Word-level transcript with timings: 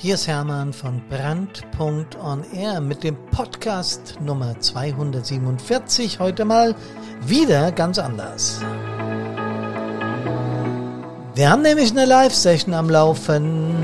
Hier 0.00 0.14
ist 0.14 0.28
Hermann 0.28 0.72
von 0.72 1.02
Brand.on 1.08 2.44
Air 2.52 2.80
mit 2.80 3.02
dem 3.02 3.16
Podcast 3.32 4.16
Nummer 4.20 4.54
247. 4.60 6.20
Heute 6.20 6.44
mal 6.44 6.76
wieder 7.26 7.72
ganz 7.72 7.98
anders. 7.98 8.60
Wir 11.34 11.50
haben 11.50 11.62
nämlich 11.62 11.90
eine 11.90 12.04
Live-Session 12.04 12.74
am 12.74 12.88
Laufen. 12.88 13.74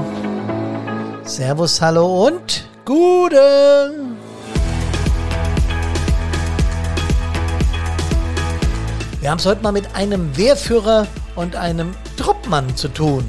Servus, 1.25 1.80
hallo 1.80 2.29
und 2.29 2.68
Gute! 2.85 3.93
Wir 9.21 9.31
haben 9.32 9.39
es 9.39 9.46
heute 9.46 9.64
mal 9.64 9.72
mit 9.72 9.96
einem 9.96 10.36
Wehrführer 10.36 11.08
und 11.35 11.57
einem 11.57 11.90
Truppmann 12.17 12.76
zu 12.76 12.86
tun. 12.86 13.25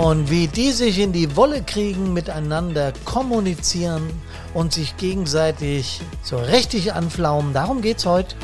Und 0.00 0.30
wie 0.30 0.48
die 0.48 0.72
sich 0.72 0.98
in 0.98 1.12
die 1.12 1.36
Wolle 1.36 1.62
kriegen, 1.62 2.14
miteinander 2.14 2.94
kommunizieren 3.04 4.08
und 4.54 4.72
sich 4.72 4.96
gegenseitig 4.96 6.00
so 6.22 6.38
richtig 6.38 6.94
anflaumen, 6.94 7.52
darum 7.52 7.82
geht's 7.82 8.06
heute 8.06 8.34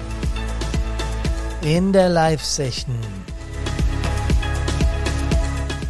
in 1.62 1.94
der 1.94 2.10
Live-Session. 2.10 2.94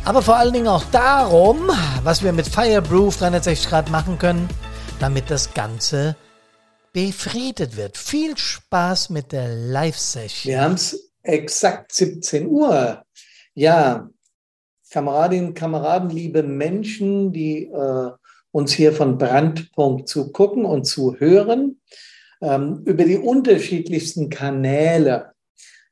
Aber 0.05 0.23
vor 0.23 0.37
allen 0.37 0.53
Dingen 0.53 0.69
auch 0.69 0.85
darum, 0.93 1.69
was 2.05 2.23
wir 2.23 2.33
mit 2.33 2.47
Fireproof 2.47 3.17
360 3.17 3.69
Grad 3.69 3.91
machen 3.91 4.21
können, 4.21 4.49
damit 5.01 5.33
das 5.33 5.53
Ganze 5.53 6.15
befriedet 6.93 7.77
wird. 7.77 7.99
Viel 7.99 8.37
Spaß 8.37 9.11
mit 9.11 9.33
der 9.33 9.49
Live-Session. 9.49 10.49
Wir 10.49 10.61
haben 10.63 10.75
es 10.75 11.11
exakt 11.25 11.93
17 11.93 12.47
Uhr. 12.47 13.03
Ja, 13.55 14.09
Kameradinnen, 14.91 15.55
Kameraden, 15.55 16.11
liebe 16.11 16.43
Menschen, 16.43 17.33
die 17.33 17.65
äh, 17.65 18.11
uns 18.53 18.73
hier 18.73 18.93
von 18.93 19.19
Brandpunkt 19.19 20.09
zu 20.09 20.33
gucken 20.33 20.65
und 20.65 20.85
zu 20.85 21.17
hören, 21.19 21.81
ähm, 22.41 22.83
über 22.85 23.05
die 23.05 23.19
unterschiedlichsten 23.19 24.31
Kanäle. 24.31 25.33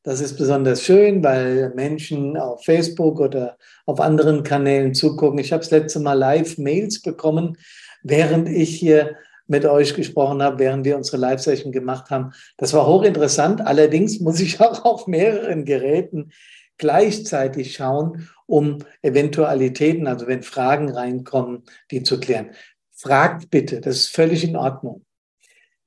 Das 0.02 0.20
ist 0.20 0.36
besonders 0.36 0.82
schön, 0.82 1.24
weil 1.24 1.72
Menschen 1.74 2.36
auf 2.36 2.64
Facebook 2.64 3.20
oder 3.20 3.56
auf 3.86 4.00
anderen 4.00 4.42
Kanälen 4.42 4.94
zugucken. 4.94 5.38
Ich 5.38 5.52
habe 5.52 5.62
das 5.62 5.70
letzte 5.70 6.00
Mal 6.00 6.14
Live-Mails 6.14 7.02
bekommen, 7.02 7.56
während 8.02 8.48
ich 8.48 8.76
hier 8.76 9.16
mit 9.46 9.64
euch 9.66 9.94
gesprochen 9.94 10.42
habe, 10.42 10.58
während 10.58 10.84
wir 10.84 10.96
unsere 10.96 11.16
Live-Session 11.18 11.72
gemacht 11.72 12.10
haben. 12.10 12.32
Das 12.56 12.72
war 12.72 12.86
hochinteressant. 12.86 13.66
Allerdings 13.66 14.20
muss 14.20 14.40
ich 14.40 14.60
auch 14.62 14.84
auf 14.84 15.06
mehreren 15.06 15.64
Geräten 15.64 16.30
gleichzeitig 16.78 17.74
schauen, 17.74 18.28
um 18.46 18.78
Eventualitäten, 19.02 20.06
also 20.06 20.26
wenn 20.26 20.42
Fragen 20.42 20.90
reinkommen, 20.90 21.62
die 21.90 22.02
zu 22.02 22.20
klären. 22.20 22.50
Fragt 22.92 23.50
bitte, 23.50 23.80
das 23.80 23.96
ist 23.96 24.14
völlig 24.14 24.44
in 24.44 24.56
Ordnung. 24.56 25.04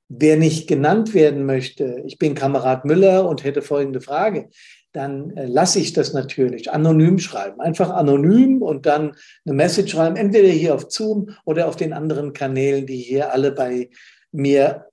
Wer 0.10 0.38
nicht 0.38 0.68
genannt 0.68 1.14
werden 1.14 1.46
möchte, 1.46 2.02
ich 2.06 2.18
bin 2.18 2.34
Kamerad 2.34 2.86
Müller 2.86 3.28
und 3.28 3.44
hätte 3.44 3.62
folgende 3.62 4.02
Frage, 4.02 4.50
dann 4.94 5.36
äh, 5.38 5.46
lasse 5.46 5.80
ich 5.80 5.94
das 5.94 6.14
natürlich 6.14 6.72
anonym 6.72 7.20
schreiben. 7.20 7.60
Einfach 7.62 7.90
anonym 7.92 8.62
und 8.62 8.86
dann 8.86 9.16
eine 9.46 9.54
Message 9.54 9.92
schreiben, 9.92 10.16
entweder 10.16 10.50
hier 10.50 10.74
auf 10.74 10.90
Zoom 10.90 11.30
oder 11.46 11.68
auf 11.68 11.76
den 11.76 11.94
anderen 11.94 12.34
Kanälen, 12.34 12.88
die 12.88 12.98
hier 12.98 13.32
alle 13.32 13.52
bei 13.52 13.90
mir 14.32 14.88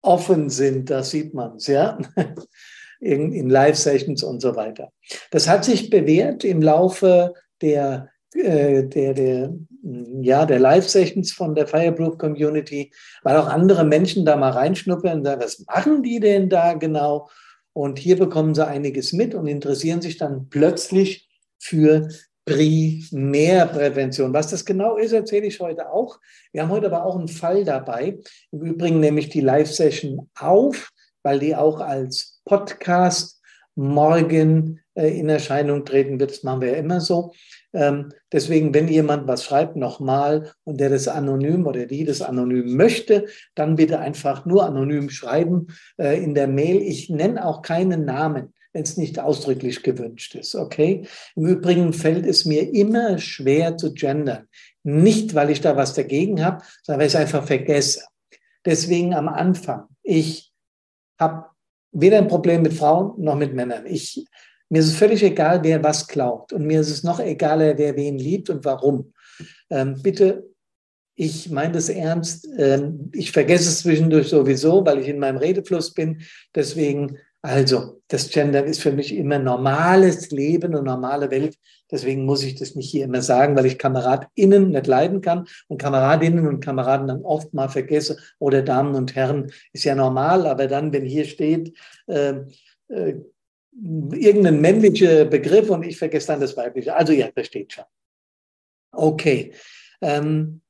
offen 0.00 0.48
sind. 0.48 0.90
Das 0.90 1.10
sieht 1.10 1.34
man 1.34 1.56
es, 1.56 1.66
ja. 1.66 1.98
in, 3.02 3.32
in 3.32 3.50
Live-Sessions 3.50 4.22
und 4.22 4.40
so 4.40 4.54
weiter. 4.54 4.92
Das 5.30 5.48
hat 5.48 5.64
sich 5.64 5.90
bewährt 5.90 6.44
im 6.44 6.62
Laufe 6.62 7.34
der, 7.60 8.08
äh, 8.34 8.84
der, 8.84 9.14
der, 9.14 9.54
ja, 10.20 10.46
der 10.46 10.60
Live-Sessions 10.60 11.32
von 11.32 11.56
der 11.56 11.66
Fireproof 11.66 12.16
Community, 12.16 12.92
weil 13.24 13.36
auch 13.36 13.48
andere 13.48 13.84
Menschen 13.84 14.24
da 14.24 14.36
mal 14.36 14.52
reinschnuppern 14.52 15.18
und 15.18 15.24
sagen, 15.24 15.42
was 15.42 15.64
machen 15.66 16.04
die 16.04 16.20
denn 16.20 16.48
da 16.48 16.74
genau? 16.74 17.28
Und 17.72 17.98
hier 17.98 18.16
bekommen 18.16 18.54
sie 18.54 18.66
einiges 18.66 19.12
mit 19.12 19.34
und 19.34 19.48
interessieren 19.48 20.00
sich 20.00 20.16
dann 20.16 20.48
plötzlich 20.48 21.28
für 21.58 22.08
Primärprävention. 22.44 24.32
Was 24.32 24.48
das 24.48 24.64
genau 24.64 24.96
ist, 24.96 25.12
erzähle 25.12 25.46
ich 25.46 25.58
heute 25.58 25.90
auch. 25.90 26.20
Wir 26.52 26.62
haben 26.62 26.70
heute 26.70 26.86
aber 26.86 27.04
auch 27.04 27.18
einen 27.18 27.28
Fall 27.28 27.64
dabei. 27.64 28.18
Im 28.52 28.62
Übrigen 28.62 29.00
nehme 29.00 29.18
ich 29.20 29.28
die 29.28 29.40
Live-Session 29.40 30.28
auf, 30.38 30.92
weil 31.22 31.38
die 31.38 31.56
auch 31.56 31.80
als 31.80 32.40
Podcast 32.44 33.40
morgen 33.74 34.80
äh, 34.94 35.18
in 35.18 35.28
Erscheinung 35.28 35.84
treten 35.84 36.20
wird. 36.20 36.30
Das 36.30 36.42
machen 36.42 36.60
wir 36.60 36.72
ja 36.72 36.76
immer 36.76 37.00
so. 37.00 37.32
Ähm, 37.72 38.12
deswegen, 38.30 38.74
wenn 38.74 38.88
jemand 38.88 39.26
was 39.26 39.44
schreibt, 39.44 39.76
nochmal 39.76 40.52
und 40.64 40.78
der 40.78 40.90
das 40.90 41.08
anonym 41.08 41.66
oder 41.66 41.86
die 41.86 42.04
das 42.04 42.20
anonym 42.20 42.76
möchte, 42.76 43.26
dann 43.54 43.76
bitte 43.76 43.98
einfach 43.98 44.44
nur 44.44 44.64
anonym 44.64 45.08
schreiben 45.08 45.68
äh, 45.96 46.22
in 46.22 46.34
der 46.34 46.48
Mail. 46.48 46.82
Ich 46.82 47.08
nenne 47.08 47.44
auch 47.44 47.62
keinen 47.62 48.04
Namen 48.04 48.52
wenn 48.72 48.84
es 48.84 48.96
nicht 48.96 49.18
ausdrücklich 49.18 49.82
gewünscht 49.82 50.34
ist. 50.34 50.54
Okay? 50.54 51.06
Im 51.36 51.46
Übrigen 51.46 51.92
fällt 51.92 52.26
es 52.26 52.44
mir 52.44 52.72
immer 52.74 53.18
schwer 53.18 53.76
zu 53.76 53.92
gendern. 53.92 54.48
Nicht, 54.82 55.34
weil 55.34 55.50
ich 55.50 55.60
da 55.60 55.76
was 55.76 55.94
dagegen 55.94 56.44
habe, 56.44 56.64
sondern 56.82 57.00
weil 57.00 57.06
ich 57.06 57.14
es 57.14 57.20
einfach 57.20 57.46
vergesse. 57.46 58.04
Deswegen 58.64 59.14
am 59.14 59.28
Anfang, 59.28 59.84
ich 60.02 60.51
habe 61.18 61.46
weder 61.92 62.18
ein 62.18 62.28
Problem 62.28 62.62
mit 62.62 62.72
Frauen 62.72 63.12
noch 63.22 63.36
mit 63.36 63.54
Männern. 63.54 63.86
Ich, 63.86 64.24
mir 64.68 64.80
ist 64.80 64.88
es 64.88 64.96
völlig 64.96 65.22
egal, 65.22 65.62
wer 65.62 65.82
was 65.82 66.08
glaubt. 66.08 66.52
Und 66.52 66.66
mir 66.66 66.80
ist 66.80 66.90
es 66.90 67.02
noch 67.02 67.20
egaler, 67.20 67.76
wer 67.76 67.96
wen 67.96 68.18
liebt 68.18 68.50
und 68.50 68.64
warum. 68.64 69.12
Ähm, 69.70 70.00
bitte, 70.02 70.48
ich 71.14 71.50
meine 71.50 71.74
das 71.74 71.88
ernst. 71.88 72.48
Ähm, 72.56 73.10
ich 73.12 73.32
vergesse 73.32 73.68
es 73.68 73.80
zwischendurch 73.80 74.28
sowieso, 74.28 74.84
weil 74.84 74.98
ich 74.98 75.08
in 75.08 75.18
meinem 75.18 75.36
Redefluss 75.36 75.92
bin. 75.92 76.22
Deswegen 76.54 77.18
also, 77.44 78.00
das 78.06 78.30
Gender 78.30 78.64
ist 78.64 78.80
für 78.80 78.92
mich 78.92 79.12
immer 79.14 79.40
normales 79.40 80.30
Leben 80.30 80.76
und 80.76 80.84
normale 80.84 81.30
Welt. 81.32 81.58
Deswegen 81.90 82.24
muss 82.24 82.44
ich 82.44 82.54
das 82.54 82.76
nicht 82.76 82.88
hier 82.88 83.04
immer 83.04 83.20
sagen, 83.20 83.56
weil 83.56 83.66
ich 83.66 83.78
KameradInnen 83.78 84.70
nicht 84.70 84.86
leiden 84.86 85.20
kann 85.20 85.48
und 85.66 85.78
Kameradinnen 85.78 86.46
und 86.46 86.60
Kameraden 86.60 87.08
dann 87.08 87.22
oft 87.22 87.52
mal 87.52 87.68
vergesse 87.68 88.16
oder 88.38 88.62
Damen 88.62 88.94
und 88.94 89.16
Herren 89.16 89.52
ist 89.72 89.82
ja 89.82 89.96
normal, 89.96 90.46
aber 90.46 90.68
dann, 90.68 90.92
wenn 90.92 91.04
hier 91.04 91.24
steht, 91.24 91.76
äh, 92.06 92.34
äh, 92.88 93.14
irgendein 93.74 94.60
männlicher 94.60 95.24
Begriff 95.24 95.68
und 95.68 95.82
ich 95.82 95.98
vergesse 95.98 96.28
dann 96.28 96.40
das 96.40 96.56
weibliche. 96.56 96.94
Also 96.94 97.12
ja, 97.12 97.28
das 97.34 97.48
steht 97.48 97.72
schon. 97.72 97.84
Okay. 98.92 99.52
Ähm, 100.00 100.61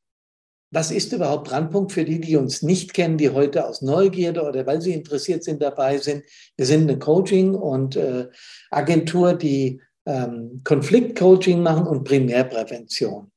was 0.72 0.90
ist 0.90 1.12
überhaupt 1.12 1.48
Brandpunkt 1.48 1.92
für 1.92 2.04
die, 2.04 2.18
die 2.18 2.36
uns 2.36 2.62
nicht 2.62 2.94
kennen, 2.94 3.18
die 3.18 3.28
heute 3.28 3.66
aus 3.66 3.82
Neugierde 3.82 4.42
oder 4.42 4.66
weil 4.66 4.80
sie 4.80 4.94
interessiert 4.94 5.44
sind 5.44 5.62
dabei 5.62 5.98
sind? 5.98 6.24
Wir 6.56 6.64
sind 6.64 6.88
eine 6.88 6.98
Coaching- 6.98 7.54
und 7.54 7.94
äh, 7.96 8.28
Agentur, 8.70 9.34
die 9.34 9.80
ähm, 10.06 10.62
Konfliktcoaching 10.64 11.62
machen 11.62 11.86
und 11.86 12.04
Primärprävention. 12.04 13.30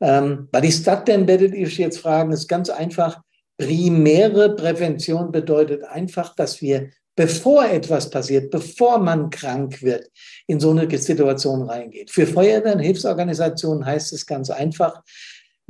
Ähm, 0.00 0.48
was 0.50 0.64
ist 0.64 0.86
das 0.86 1.04
denn, 1.04 1.28
werdet 1.28 1.54
ihr 1.54 1.66
euch 1.66 1.78
jetzt 1.78 1.98
fragen? 1.98 2.32
ist 2.32 2.48
ganz 2.48 2.70
einfach. 2.70 3.20
Primäre 3.58 4.56
Prävention 4.56 5.30
bedeutet 5.30 5.84
einfach, 5.84 6.34
dass 6.36 6.62
wir, 6.62 6.90
bevor 7.16 7.66
etwas 7.66 8.08
passiert, 8.08 8.50
bevor 8.50 8.98
man 8.98 9.28
krank 9.28 9.82
wird, 9.82 10.08
in 10.46 10.58
so 10.58 10.70
eine 10.70 10.88
Situation 10.96 11.68
reingeht. 11.68 12.10
Für 12.10 12.26
Feuerwehren, 12.26 12.78
Hilfsorganisationen 12.78 13.84
heißt 13.84 14.12
es 14.12 14.24
ganz 14.24 14.48
einfach, 14.48 15.02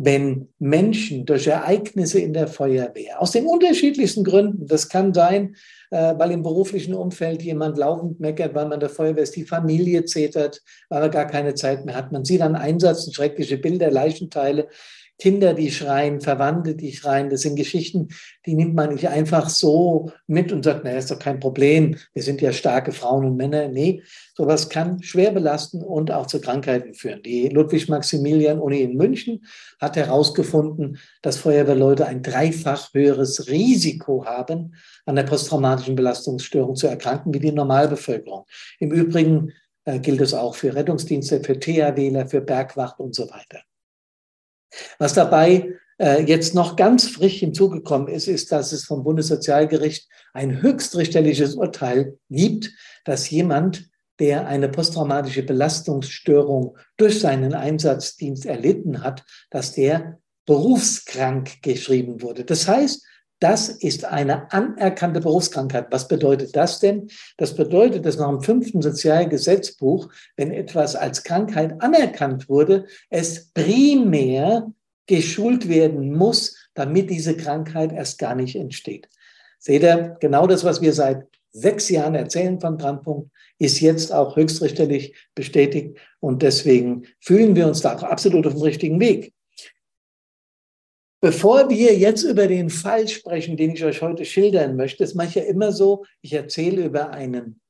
wenn 0.01 0.49
Menschen 0.61 1.27
durch 1.27 1.49
Ereignisse 1.49 2.21
in 2.21 2.33
der 2.33 2.47
Feuerwehr, 2.47 3.21
aus 3.21 3.33
den 3.33 3.47
unterschiedlichsten 3.47 4.23
Gründen, 4.23 4.65
das 4.69 4.89
kann 4.89 5.13
sein, 5.13 5.57
äh, 5.91 6.15
weil 6.17 6.31
im 6.31 6.45
beruflichen 6.45 6.95
Umfeld 6.95 7.43
jemand 7.43 7.77
laufend 7.79 8.21
meckert, 8.21 8.55
weil 8.55 8.69
man 8.69 8.79
der 8.79 8.91
Feuerwehr 8.91 9.25
ist, 9.25 9.35
die 9.35 9.45
Familie 9.45 10.05
zetert, 10.05 10.63
weil 10.89 11.03
er 11.03 11.09
gar 11.09 11.27
keine 11.27 11.55
Zeit 11.55 11.85
mehr 11.85 11.97
hat. 11.97 12.13
Man 12.13 12.25
sieht 12.25 12.43
an 12.43 12.55
Einsätzen 12.55 13.13
schreckliche 13.13 13.59
Bilder, 13.59 13.91
Leichenteile, 13.91 14.69
Kinder, 15.19 15.53
die 15.53 15.73
schreien, 15.73 16.21
Verwandte, 16.21 16.77
die 16.77 16.93
schreien. 16.93 17.29
Das 17.29 17.41
sind 17.41 17.57
Geschichten, 17.57 18.09
die 18.47 18.55
nimmt 18.55 18.75
man 18.75 18.93
nicht 18.93 19.09
einfach 19.09 19.49
so 19.49 20.13
mit 20.29 20.53
und 20.53 20.65
sagt, 20.65 20.85
naja, 20.85 20.99
ist 20.99 21.11
doch 21.11 21.19
kein 21.19 21.41
Problem. 21.41 21.97
Wir 22.15 22.23
sind 22.23 22.41
ja 22.41 22.53
starke 22.53 22.93
Frauen 22.93 23.25
und 23.25 23.37
Männer. 23.37 23.69
Nee, 23.69 24.03
sowas 24.37 24.69
kann 24.69 25.03
schwer 25.03 25.33
belasten 25.33 25.83
und 25.83 26.13
auch 26.13 26.27
zu 26.27 26.41
Krankheiten 26.41 26.95
führen. 26.95 27.23
Die 27.23 27.49
Ludwig-Maximilian-Uni 27.49 28.81
in 28.83 28.97
München 28.97 29.45
hat 29.81 29.97
herausgefunden, 29.97 30.99
dass 31.23 31.39
Feuerwehrleute 31.39 32.07
ein 32.07 32.23
dreifach 32.23 32.95
höheres 32.95 33.49
Risiko 33.49 34.25
haben, 34.25 34.75
an 35.05 35.17
der 35.17 35.25
posttraumatischen 35.25 35.97
Belastungsstörung 35.97 36.77
zu 36.77 36.87
erkranken, 36.87 37.35
wie 37.35 37.41
die 37.41 37.53
Normalbevölkerung. 37.53 38.45
Im 38.79 38.93
Übrigen 38.93 39.53
äh, 39.85 39.99
gilt 39.99 40.21
es 40.21 40.33
auch 40.33 40.55
für 40.55 40.75
Rettungsdienste, 40.75 41.41
für 41.41 41.59
THWler, 41.59 42.29
für 42.29 42.41
Bergwacht 42.41 43.01
und 43.01 43.15
so 43.15 43.29
weiter. 43.31 43.61
Was 44.99 45.15
dabei 45.15 45.75
äh, 45.99 46.23
jetzt 46.23 46.55
noch 46.55 46.77
ganz 46.77 47.09
frisch 47.09 47.39
hinzugekommen 47.39 48.09
ist, 48.09 48.29
ist, 48.29 48.53
dass 48.53 48.73
es 48.73 48.85
vom 48.85 49.05
Bundessozialgericht 49.05 50.09
ein 50.33 50.63
höchstrichterliches 50.63 51.55
Urteil 51.55 52.19
gibt, 52.31 52.71
dass 53.05 53.31
jemand 53.31 53.89
der 54.19 54.47
eine 54.49 54.69
posttraumatische 54.69 55.45
Belastungsstörung 55.45 56.77
durch 56.97 57.21
seinen 57.21 57.55
Einsatzdienst 57.55 58.47
erlitten 58.47 59.03
hat, 59.03 59.25
dass 59.51 59.75
der 59.75 60.19
berufskrank 60.45 61.63
geschrieben 61.63 62.21
wurde. 62.23 62.45
Das 62.45 62.67
heißt, 62.67 63.05
das 63.41 63.69
ist 63.69 64.05
eine 64.05 64.53
anerkannte 64.53 65.21
Berufskrankheit. 65.21 65.87
Was 65.91 66.09
bedeutet 66.09 66.57
das 66.57 66.81
denn? 66.81 67.09
Das 67.37 67.55
bedeutet, 67.55 68.05
dass 68.05 68.19
nach 68.19 68.29
dem 68.29 68.43
fünften 68.43 68.83
Sozialgesetzbuch, 68.83 70.09
wenn 70.37 70.51
etwas 70.51 70.97
als 70.97 71.23
Krankheit 71.23 71.81
anerkannt 71.81 72.49
wurde, 72.49 72.87
es 73.11 73.51
primär 73.53 74.73
geschult 75.07 75.69
werden 75.69 76.15
muss, 76.15 76.57
damit 76.75 77.11
diese 77.11 77.37
Krankheit 77.37 77.93
erst 77.93 78.19
gar 78.19 78.35
nicht 78.35 78.57
entsteht. 78.57 79.09
Seht 79.59 79.83
ihr, 79.83 80.17
genau 80.21 80.47
das, 80.47 80.65
was 80.65 80.81
wir 80.81 80.93
seit 80.93 81.27
sechs 81.51 81.89
Jahren 81.89 82.15
erzählen 82.15 82.61
von 82.61 82.77
Brandpunkt, 82.77 83.31
ist 83.59 83.81
jetzt 83.81 84.13
auch 84.13 84.37
höchstrichterlich 84.37 85.15
bestätigt 85.35 85.99
und 86.21 86.43
deswegen 86.43 87.07
fühlen 87.21 87.57
wir 87.57 87.67
uns 87.67 87.81
da 87.81 87.97
auch 87.97 88.03
absolut 88.03 88.47
auf 88.47 88.55
dem 88.55 88.63
richtigen 88.63 89.01
Weg. 89.01 89.33
Bevor 91.21 91.69
wir 91.69 91.99
jetzt 91.99 92.23
über 92.23 92.47
den 92.47 92.71
Fall 92.71 93.09
sprechen, 93.09 93.57
den 93.57 93.73
ich 93.73 93.85
euch 93.85 94.03
heute 94.03 94.25
schildern 94.25 94.77
möchte, 94.77 95.03
das 95.03 95.15
mache 95.15 95.29
ich 95.29 95.35
ja 95.35 95.43
immer 95.43 95.73
so, 95.73 96.05
ich 96.23 96.33
erzähle 96.33 96.85
über 96.85 97.11
einen, 97.11 97.61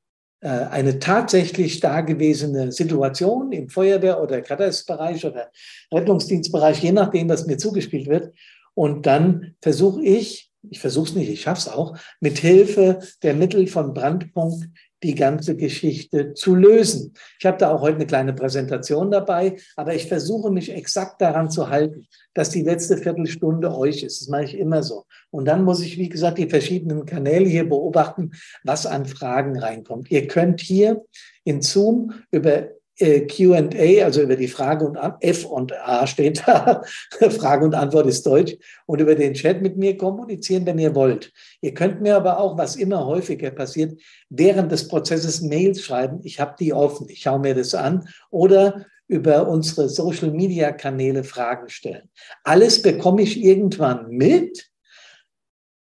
äh, 0.41 0.49
eine 0.49 0.99
tatsächlich 0.99 1.81
dagewesene 1.81 2.73
Situation 2.73 3.53
im 3.53 3.69
Feuerwehr- 3.71 4.21
oder 4.21 4.43
Katastrofbereich 4.43 5.25
oder 5.25 5.51
Rettungsdienstbereich, 5.93 6.83
je 6.83 6.93
nachdem, 6.93 7.31
was 7.31 7.47
mir 7.47 7.57
zugespielt 7.57 8.07
wird. 8.07 8.35
Und 8.75 9.07
dann 9.07 9.55
versuche 9.63 10.03
ich, 10.03 10.51
ich 10.71 10.81
versuche 10.81 11.09
es 11.09 11.15
nicht, 11.15 11.31
ich 11.31 11.41
schaffe 11.41 11.61
es 11.61 11.69
auch, 11.69 11.97
mit 12.21 12.39
Hilfe 12.39 12.99
der 13.23 13.33
Mittel 13.33 13.67
von 13.67 13.95
Brandpunkt 13.95 14.69
die 15.03 15.15
ganze 15.15 15.57
Geschichte 15.57 16.35
zu 16.35 16.55
lösen. 16.55 17.15
Ich 17.39 17.47
habe 17.47 17.59
da 17.59 17.71
auch 17.71 17.83
heute 17.83 17.97
eine 17.97 18.07
kleine 18.07 18.33
Präsentation 18.33 19.11
dabei, 19.11 19.57
aber 19.77 19.95
ich 19.95 20.07
versuche 20.07 20.51
mich 20.51 20.73
exakt 20.73 21.21
daran 21.21 21.51
zu 21.51 21.69
halten, 21.69 22.07
dass 22.35 22.51
die 22.51 22.63
letzte 22.63 22.97
Viertelstunde 22.97 23.75
euch 23.75 24.03
ist. 24.03 24.21
Das 24.21 24.29
mache 24.29 24.45
ich 24.45 24.59
immer 24.59 24.83
so. 24.83 25.05
Und 25.31 25.45
dann 25.45 25.65
muss 25.65 25.83
ich, 25.83 25.99
wie 25.99 26.09
gesagt, 26.09 26.39
die 26.39 26.49
verschiedenen 26.49 27.05
Kanäle 27.05 27.47
hier 27.47 27.69
beobachten, 27.69 28.33
was 28.65 28.87
an 28.87 29.07
Fragen 29.07 29.59
reinkommt. 29.59 30.11
Ihr 30.11 30.27
könnt 30.27 30.61
hier 30.61 31.05
in 31.45 31.63
Zoom 31.63 32.13
über 32.31 32.69
QA, 32.99 34.05
also 34.05 34.23
über 34.23 34.37
die 34.37 34.49
Frage 34.49 34.85
und 34.85 34.97
Antwort, 34.97 35.25
F 35.25 35.45
und 35.45 35.73
A 35.73 36.07
steht 36.07 36.43
da, 36.47 36.83
Frage 37.31 37.65
und 37.65 37.75
Antwort 37.75 38.07
ist 38.07 38.27
Deutsch, 38.27 38.57
und 38.87 39.01
über 39.01 39.15
den 39.15 39.35
Chat 39.35 39.63
mit 39.63 39.77
mir 39.77 39.97
kommunizieren, 39.97 40.67
wenn 40.67 40.79
ihr 40.79 40.95
wollt. 40.95 41.33
Ihr 41.61 41.75
könnt 41.75 42.01
mir 42.01 42.17
aber 42.17 42.41
auch, 42.41 42.59
was 42.59 42.77
immer 42.77 43.07
häufiger 43.07 43.51
passiert, 43.51 44.01
während 44.31 44.73
des 44.73 44.89
Prozesses 44.89 45.41
Mails 45.43 45.83
schreiben. 45.83 46.21
Ich 46.25 46.41
habe 46.41 46.57
die 46.59 46.73
offen, 46.73 47.09
ich 47.09 47.21
schaue 47.21 47.39
mir 47.39 47.55
das 47.55 47.75
an 47.75 48.09
oder 48.31 48.87
über 49.07 49.49
unsere 49.49 49.89
Social-Media-Kanäle 49.89 51.25
Fragen 51.25 51.69
stellen. 51.69 52.11
Alles 52.45 52.83
bekomme 52.83 53.23
ich 53.23 53.43
irgendwann 53.43 54.11
mit 54.11 54.71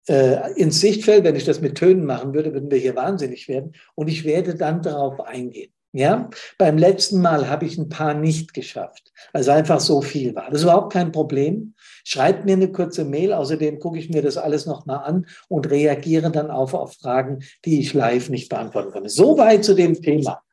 äh, 0.08 0.54
ins 0.56 0.82
Sichtfeld. 0.82 1.24
Wenn 1.24 1.36
ich 1.36 1.46
das 1.46 1.62
mit 1.62 1.76
Tönen 1.76 2.06
machen 2.06 2.34
würde, 2.34 2.54
würden 2.54 2.70
wir 2.70 2.78
hier 2.78 2.96
wahnsinnig 2.96 3.48
werden. 3.48 3.74
Und 3.96 4.10
ich 4.10 4.26
werde 4.26 4.56
dann 4.56 4.82
darauf 4.82 5.22
eingehen. 5.22 5.72
Ja, 5.98 6.30
beim 6.58 6.78
letzten 6.78 7.22
Mal 7.22 7.50
habe 7.50 7.66
ich 7.66 7.78
ein 7.78 7.88
paar 7.88 8.14
nicht 8.14 8.54
geschafft, 8.54 9.14
also 9.32 9.52
einfach 9.52 9.80
so 9.80 10.02
viel 10.02 10.36
war. 10.36 10.48
Das 10.50 10.56
ist 10.56 10.64
überhaupt 10.64 10.92
kein 10.92 11.14
Problem. 11.14 11.74
Schreibt 12.04 12.44
mir 12.44 12.52
eine 12.52 12.70
kurze 12.70 13.06
Mail, 13.06 13.32
außerdem 13.32 13.80
gucke 13.80 13.98
ich 13.98 14.10
mir 14.10 14.22
das 14.22 14.36
alles 14.36 14.66
nochmal 14.66 15.06
an 15.06 15.26
und 15.48 15.70
reagiere 15.70 16.32
dann 16.32 16.52
auf, 16.52 16.74
auf 16.74 16.96
Fragen, 16.96 17.46
die 17.64 17.80
ich 17.80 17.94
live 17.94 18.28
nicht 18.28 18.50
beantworten 18.50 18.92
kann. 18.92 19.08
Soweit 19.08 19.64
zu 19.64 19.74
dem 19.74 19.94
Thema. 20.02 20.44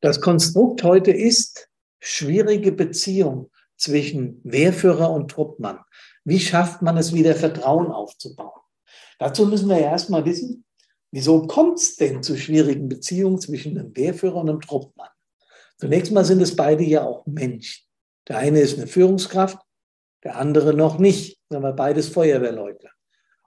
Das 0.00 0.22
Konstrukt 0.22 0.82
heute 0.82 1.10
ist 1.10 1.68
schwierige 2.00 2.72
Beziehung 2.72 3.50
zwischen 3.76 4.40
Wehrführer 4.44 5.10
und 5.10 5.30
Truppmann. 5.30 5.80
Wie 6.24 6.40
schafft 6.40 6.80
man 6.80 6.96
es 6.96 7.12
wieder, 7.12 7.34
Vertrauen 7.34 7.92
aufzubauen? 7.92 8.62
Dazu 9.18 9.44
müssen 9.44 9.68
wir 9.68 9.78
ja 9.78 9.90
erstmal 9.90 10.24
wissen, 10.24 10.64
Wieso 11.14 11.46
kommt 11.46 11.78
es 11.78 11.94
denn 11.94 12.24
zu 12.24 12.36
schwierigen 12.36 12.88
Beziehungen 12.88 13.38
zwischen 13.38 13.78
einem 13.78 13.96
Wehrführer 13.96 14.34
und 14.34 14.50
einem 14.50 14.60
Truppmann? 14.60 15.10
Zunächst 15.78 16.10
mal 16.10 16.24
sind 16.24 16.42
es 16.42 16.56
beide 16.56 16.82
ja 16.82 17.04
auch 17.04 17.24
Menschen. 17.24 17.84
Der 18.26 18.38
eine 18.38 18.58
ist 18.58 18.76
eine 18.76 18.88
Führungskraft, 18.88 19.56
der 20.24 20.38
andere 20.38 20.74
noch 20.74 20.98
nicht, 20.98 21.38
sondern 21.48 21.76
beides 21.76 22.08
Feuerwehrleute. 22.08 22.88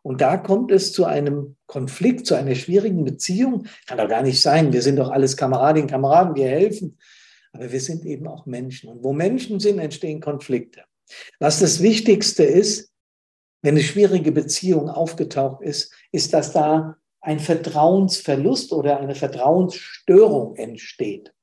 Und 0.02 0.22
da 0.22 0.38
kommt 0.38 0.72
es 0.72 0.94
zu 0.94 1.04
einem 1.04 1.58
Konflikt, 1.66 2.26
zu 2.26 2.36
einer 2.36 2.56
schwierigen 2.56 3.04
Beziehung. 3.04 3.68
Kann 3.86 3.98
doch 3.98 4.08
gar 4.08 4.24
nicht 4.24 4.42
sein. 4.42 4.72
Wir 4.72 4.82
sind 4.82 4.96
doch 4.96 5.10
alles 5.10 5.36
Kameradinnen, 5.36 5.90
Kameraden, 5.90 6.36
wir 6.36 6.48
helfen. 6.48 6.98
Aber 7.52 7.70
wir 7.70 7.82
sind 7.82 8.06
eben 8.06 8.30
auch 8.30 8.46
Menschen. 8.46 8.90
Und 8.90 9.04
wo 9.04 9.12
Menschen 9.12 9.60
sind, 9.60 9.80
entstehen 9.80 10.22
Konflikte. 10.22 10.84
Was 11.42 11.60
das 11.60 11.82
Wichtigste 11.82 12.46
ist, 12.46 12.94
wenn 13.62 13.76
eine 13.76 13.84
schwierige 13.84 14.32
Beziehung 14.32 14.90
aufgetaucht 14.90 15.62
ist, 15.64 15.92
ist, 16.14 16.32
dass 16.32 16.54
da 16.54 16.96
ein 17.28 17.42
Vertrauensverlust 17.42 18.72
oder 18.72 19.02
eine 19.02 19.14
Vertrauensstörung 19.14 20.56
entsteht. 20.56 21.34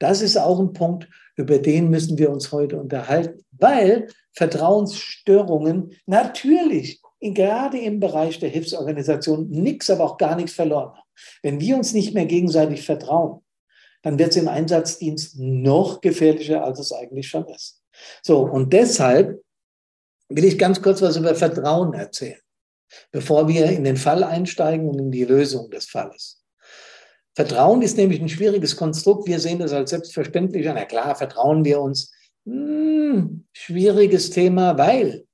Das 0.00 0.22
ist 0.22 0.36
auch 0.36 0.58
ein 0.58 0.72
Punkt, 0.72 1.08
über 1.36 1.58
den 1.58 1.88
müssen 1.88 2.18
wir 2.18 2.30
uns 2.30 2.50
heute 2.50 2.80
unterhalten, 2.80 3.44
weil 3.52 4.08
Vertrauensstörungen 4.32 5.92
natürlich 6.06 7.00
gerade 7.20 7.78
im 7.78 8.00
Bereich 8.00 8.40
der 8.40 8.48
Hilfsorganisation 8.48 9.48
nichts, 9.50 9.88
aber 9.88 10.04
auch 10.04 10.16
gar 10.16 10.34
nichts 10.34 10.54
verloren 10.54 10.96
haben. 10.96 11.08
Wenn 11.44 11.60
wir 11.60 11.76
uns 11.76 11.92
nicht 11.92 12.12
mehr 12.12 12.26
gegenseitig 12.26 12.84
vertrauen, 12.84 13.40
dann 14.02 14.18
wird 14.18 14.30
es 14.30 14.36
im 14.36 14.48
Einsatzdienst 14.48 15.38
noch 15.38 16.00
gefährlicher, 16.00 16.64
als 16.64 16.80
es 16.80 16.92
eigentlich 16.92 17.28
schon 17.28 17.46
ist. 17.46 17.80
So, 18.22 18.40
und 18.40 18.72
deshalb 18.72 19.40
will 20.28 20.44
ich 20.44 20.58
ganz 20.58 20.82
kurz 20.82 21.00
was 21.02 21.16
über 21.16 21.36
Vertrauen 21.36 21.94
erzählen 21.94 22.40
bevor 23.12 23.48
wir 23.48 23.66
in 23.66 23.84
den 23.84 23.96
Fall 23.96 24.24
einsteigen 24.24 24.88
und 24.88 24.98
in 24.98 25.10
die 25.10 25.24
Lösung 25.24 25.70
des 25.70 25.86
Falles. 25.86 26.42
Vertrauen 27.34 27.82
ist 27.82 27.96
nämlich 27.96 28.20
ein 28.20 28.28
schwieriges 28.28 28.76
Konstrukt. 28.76 29.26
Wir 29.26 29.38
sehen 29.38 29.60
das 29.60 29.72
als 29.72 29.90
selbstverständlich 29.90 30.66
Na 30.66 30.84
klar, 30.84 31.14
vertrauen 31.14 31.64
wir 31.64 31.80
uns. 31.80 32.12
Hm, 32.44 33.46
schwieriges 33.52 34.30
Thema, 34.30 34.76
weil 34.76 35.24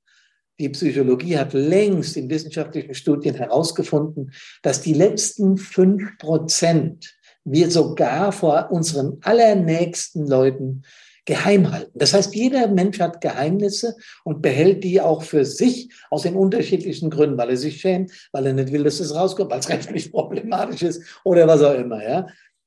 die 0.58 0.68
Psychologie 0.70 1.36
hat 1.36 1.52
längst 1.52 2.16
in 2.16 2.30
wissenschaftlichen 2.30 2.94
Studien 2.94 3.34
herausgefunden, 3.34 4.32
dass 4.62 4.80
die 4.80 4.94
letzten 4.94 5.58
fünf 5.58 6.16
Prozent 6.18 7.14
wir 7.44 7.70
sogar 7.70 8.32
vor 8.32 8.70
unseren 8.70 9.18
allernächsten 9.22 10.26
Leuten 10.26 10.82
geheim 11.26 11.70
halten. 11.70 11.98
Das 11.98 12.14
heißt, 12.14 12.34
jeder 12.34 12.68
Mensch 12.68 13.00
hat 13.00 13.20
Geheimnisse 13.20 13.96
und 14.24 14.40
behält 14.40 14.84
die 14.84 15.00
auch 15.00 15.22
für 15.22 15.44
sich 15.44 15.92
aus 16.10 16.22
den 16.22 16.36
unterschiedlichsten 16.36 17.10
Gründen, 17.10 17.36
weil 17.36 17.50
er 17.50 17.56
sich 17.56 17.80
schämt, 17.80 18.12
weil 18.32 18.46
er 18.46 18.54
nicht 18.54 18.72
will, 18.72 18.84
dass 18.84 19.00
es 19.00 19.14
rauskommt, 19.14 19.50
weil 19.50 19.58
es 19.58 19.68
rechtlich 19.68 20.10
problematisch 20.10 20.82
ist 20.82 21.02
oder 21.24 21.46
was 21.46 21.62
auch 21.62 21.74
immer. 21.74 22.02
Ja? 22.02 22.26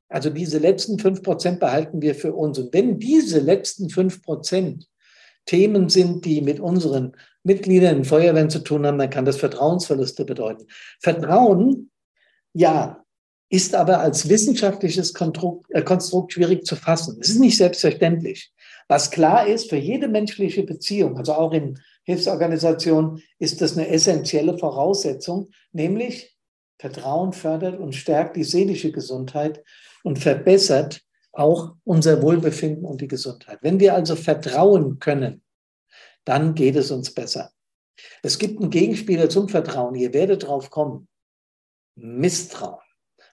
Also 0.10 0.30
diese 0.30 0.60
letzten 0.60 1.00
fünf 1.00 1.24
Prozent 1.24 1.60
behalten 1.60 2.01
wir 2.01 2.13
für 2.13 2.34
uns. 2.34 2.60
Und 2.60 2.74
wenn 2.74 3.00
diese 3.00 3.39
letzten 3.39 3.89
fünf 3.89 4.22
Prozent 4.22 4.88
Themen 5.46 5.89
sind, 5.89 6.25
die 6.25 6.42
mit 6.42 6.60
unseren 6.60 7.13
Mitgliedern 7.44 7.98
in 7.98 8.06
Feuerwehren 8.06 8.50
zu 8.50 8.60
tun 8.60 8.86
haben, 8.86 9.00
dann 9.00 9.10
kann 9.10 9.25
das 9.25 9.38
Vertrauensverluste 9.38 10.25
bedeuten. 10.25 10.68
Vertrauen, 11.00 11.89
ja, 12.54 13.04
ist 13.50 13.74
aber 13.75 14.00
als 14.00 14.29
wissenschaftliches 14.29 15.13
Konstrukt, 15.13 15.70
äh, 15.72 15.82
Konstrukt 15.82 16.34
schwierig 16.34 16.65
zu 16.65 16.75
fassen. 16.75 17.18
Es 17.20 17.29
ist 17.29 17.39
nicht 17.39 17.58
selbstverständlich. 17.58 18.51
Was 18.88 19.12
klar 19.12 19.48
ist, 19.48 19.70
für 19.70 19.77
jede 19.77 20.08
menschliche 20.08 20.63
Beziehung, 20.63 21.18
also 21.18 21.34
auch 21.34 21.51
in 21.51 21.79
Hilfsorganisationen, 22.03 23.22
ist 23.39 23.62
das 23.62 23.77
eine 23.77 23.88
essentielle 23.89 24.58
Voraussetzung, 24.58 25.50
nämlich 25.72 26.36
Vertrauen 26.79 27.34
fördert 27.34 27.79
und 27.79 27.94
stärkt 27.94 28.36
die 28.36 28.44
seelische 28.44 28.91
Gesundheit 28.91 29.63
und 30.03 30.18
verbessert 30.18 31.01
auch 31.32 31.75
unser 31.84 32.22
Wohlbefinden 32.22 32.86
und 32.86 33.01
die 33.01 33.08
Gesundheit. 33.08 33.60
Wenn 33.62 33.79
wir 33.79 33.94
also 33.94 34.15
vertrauen 34.15 35.00
können, 35.00 35.44
dann 36.25 36.56
geht 36.56 36.75
es 36.75 36.91
uns 36.91 37.13
besser. 37.13 37.51
Es 38.24 38.39
gibt 38.39 38.62
einen 38.62 38.70
Gegenspieler 38.70 39.29
zum 39.29 39.50
Vertrauen. 39.50 39.96
Ihr 39.96 40.13
werdet 40.13 40.48
drauf 40.48 40.70
kommen. 40.70 41.08
Misstrauen. 41.96 42.88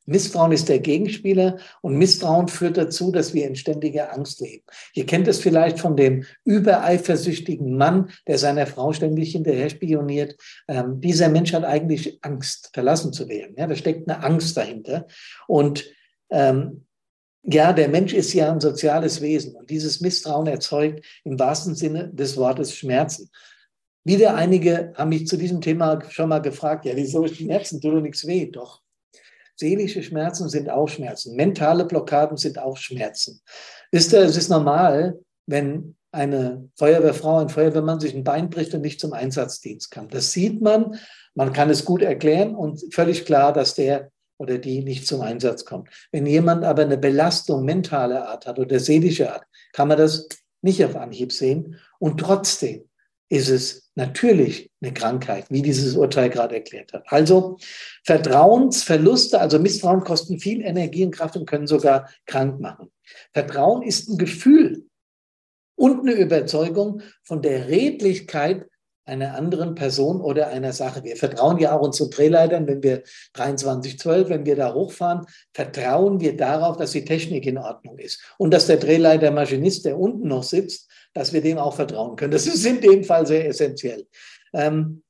Misstrauen 0.06 0.52
ist 0.52 0.68
der 0.68 0.78
Gegenspieler 0.78 1.58
und 1.82 1.96
Misstrauen 1.96 2.48
führt 2.48 2.76
dazu, 2.76 3.10
dass 3.10 3.34
wir 3.34 3.46
in 3.46 3.56
ständiger 3.56 4.12
Angst 4.12 4.40
leben. 4.40 4.62
Ihr 4.94 5.04
kennt 5.04 5.28
es 5.28 5.40
vielleicht 5.40 5.78
von 5.78 5.96
dem 5.96 6.24
übereifersüchtigen 6.44 7.76
Mann, 7.76 8.10
der 8.26 8.38
seiner 8.38 8.66
Frau 8.66 8.92
ständig 8.92 9.32
hinterher 9.32 9.68
spioniert. 9.68 10.36
Ähm, 10.68 11.00
dieser 11.00 11.28
Mensch 11.28 11.52
hat 11.52 11.64
eigentlich 11.64 12.18
Angst, 12.22 12.70
verlassen 12.72 13.12
zu 13.12 13.28
werden. 13.28 13.54
Ja, 13.58 13.66
da 13.66 13.74
steckt 13.74 14.08
eine 14.08 14.22
Angst 14.22 14.56
dahinter. 14.56 15.06
Und 15.48 15.84
ähm, 16.30 16.86
ja, 17.42 17.72
der 17.72 17.88
Mensch 17.88 18.12
ist 18.12 18.32
ja 18.32 18.50
ein 18.50 18.60
soziales 18.60 19.20
Wesen 19.20 19.54
und 19.54 19.70
dieses 19.70 20.00
Misstrauen 20.00 20.48
erzeugt 20.48 21.04
im 21.24 21.38
wahrsten 21.38 21.76
Sinne 21.76 22.08
des 22.12 22.36
Wortes 22.36 22.74
Schmerzen. 22.74 23.30
Wieder 24.02 24.34
einige 24.34 24.92
haben 24.96 25.10
mich 25.10 25.26
zu 25.26 25.36
diesem 25.36 25.60
Thema 25.60 26.00
schon 26.10 26.28
mal 26.28 26.40
gefragt, 26.40 26.84
ja, 26.84 26.94
wieso 26.94 27.26
Schmerzen, 27.26 27.80
tut 27.80 27.94
doch 27.94 28.00
nichts 28.00 28.26
weh? 28.26 28.46
Doch, 28.46 28.82
Seelische 29.56 30.02
Schmerzen 30.02 30.48
sind 30.48 30.70
auch 30.70 30.88
Schmerzen. 30.88 31.34
Mentale 31.34 31.84
Blockaden 31.84 32.36
sind 32.36 32.58
auch 32.58 32.76
Schmerzen. 32.76 33.40
Wisst 33.90 34.12
ihr, 34.12 34.20
es 34.20 34.36
ist 34.36 34.50
normal, 34.50 35.18
wenn 35.46 35.96
eine 36.12 36.68
Feuerwehrfrau, 36.76 37.38
ein 37.38 37.48
Feuerwehrmann 37.48 38.00
sich 38.00 38.14
ein 38.14 38.24
Bein 38.24 38.48
bricht 38.50 38.74
und 38.74 38.80
nicht 38.80 39.00
zum 39.00 39.12
Einsatzdienst 39.12 39.90
kann. 39.90 40.08
Das 40.08 40.32
sieht 40.32 40.62
man, 40.62 40.98
man 41.34 41.52
kann 41.52 41.70
es 41.70 41.84
gut 41.84 42.02
erklären 42.02 42.54
und 42.54 42.82
völlig 42.94 43.24
klar, 43.24 43.52
dass 43.52 43.74
der 43.74 44.10
oder 44.38 44.58
die 44.58 44.82
nicht 44.82 45.06
zum 45.06 45.22
Einsatz 45.22 45.64
kommt. 45.64 45.88
Wenn 46.12 46.26
jemand 46.26 46.64
aber 46.64 46.82
eine 46.82 46.98
Belastung 46.98 47.64
mentaler 47.64 48.28
Art 48.28 48.46
hat 48.46 48.58
oder 48.58 48.78
seelischer 48.78 49.34
Art, 49.34 49.44
kann 49.72 49.88
man 49.88 49.98
das 49.98 50.28
nicht 50.62 50.84
auf 50.84 50.96
Anhieb 50.96 51.32
sehen. 51.32 51.76
Und 51.98 52.18
trotzdem 52.18 52.88
ist 53.28 53.48
es 53.48 53.90
natürlich 53.94 54.70
eine 54.80 54.92
Krankheit, 54.92 55.46
wie 55.50 55.62
dieses 55.62 55.96
Urteil 55.96 56.30
gerade 56.30 56.54
erklärt 56.54 56.92
hat. 56.92 57.04
Also 57.06 57.56
Vertrauensverluste, 58.04 59.40
also 59.40 59.58
Misstrauen 59.58 60.04
kosten 60.04 60.38
viel 60.38 60.62
Energie 60.62 61.04
und 61.04 61.12
Kraft 61.12 61.36
und 61.36 61.46
können 61.46 61.66
sogar 61.66 62.08
krank 62.26 62.60
machen. 62.60 62.90
Vertrauen 63.32 63.82
ist 63.82 64.08
ein 64.08 64.18
Gefühl 64.18 64.86
und 65.76 66.00
eine 66.00 66.12
Überzeugung 66.12 67.02
von 67.22 67.42
der 67.42 67.68
Redlichkeit 67.68 68.66
einer 69.06 69.36
anderen 69.36 69.74
Person 69.74 70.20
oder 70.20 70.48
einer 70.48 70.72
Sache. 70.72 71.04
Wir 71.04 71.16
vertrauen 71.16 71.58
ja 71.58 71.76
auch 71.76 71.82
unseren 71.82 72.10
Drehleitern, 72.10 72.66
wenn 72.66 72.82
wir 72.82 73.02
2312, 73.34 74.28
wenn 74.28 74.44
wir 74.44 74.56
da 74.56 74.74
hochfahren, 74.74 75.24
vertrauen 75.54 76.20
wir 76.20 76.36
darauf, 76.36 76.76
dass 76.76 76.90
die 76.90 77.04
Technik 77.04 77.46
in 77.46 77.56
Ordnung 77.56 77.98
ist 77.98 78.20
und 78.36 78.52
dass 78.52 78.66
der 78.66 78.78
Drehleiter 78.78 79.30
Maschinist, 79.30 79.84
der 79.84 79.98
unten 79.98 80.28
noch 80.28 80.42
sitzt, 80.42 80.90
dass 81.14 81.32
wir 81.32 81.40
dem 81.40 81.58
auch 81.58 81.74
vertrauen 81.74 82.16
können. 82.16 82.32
Das 82.32 82.46
ist 82.46 82.66
in 82.66 82.80
dem 82.80 83.04
Fall 83.04 83.26
sehr 83.26 83.48
essentiell. 83.48 84.06
Ähm, 84.52 85.02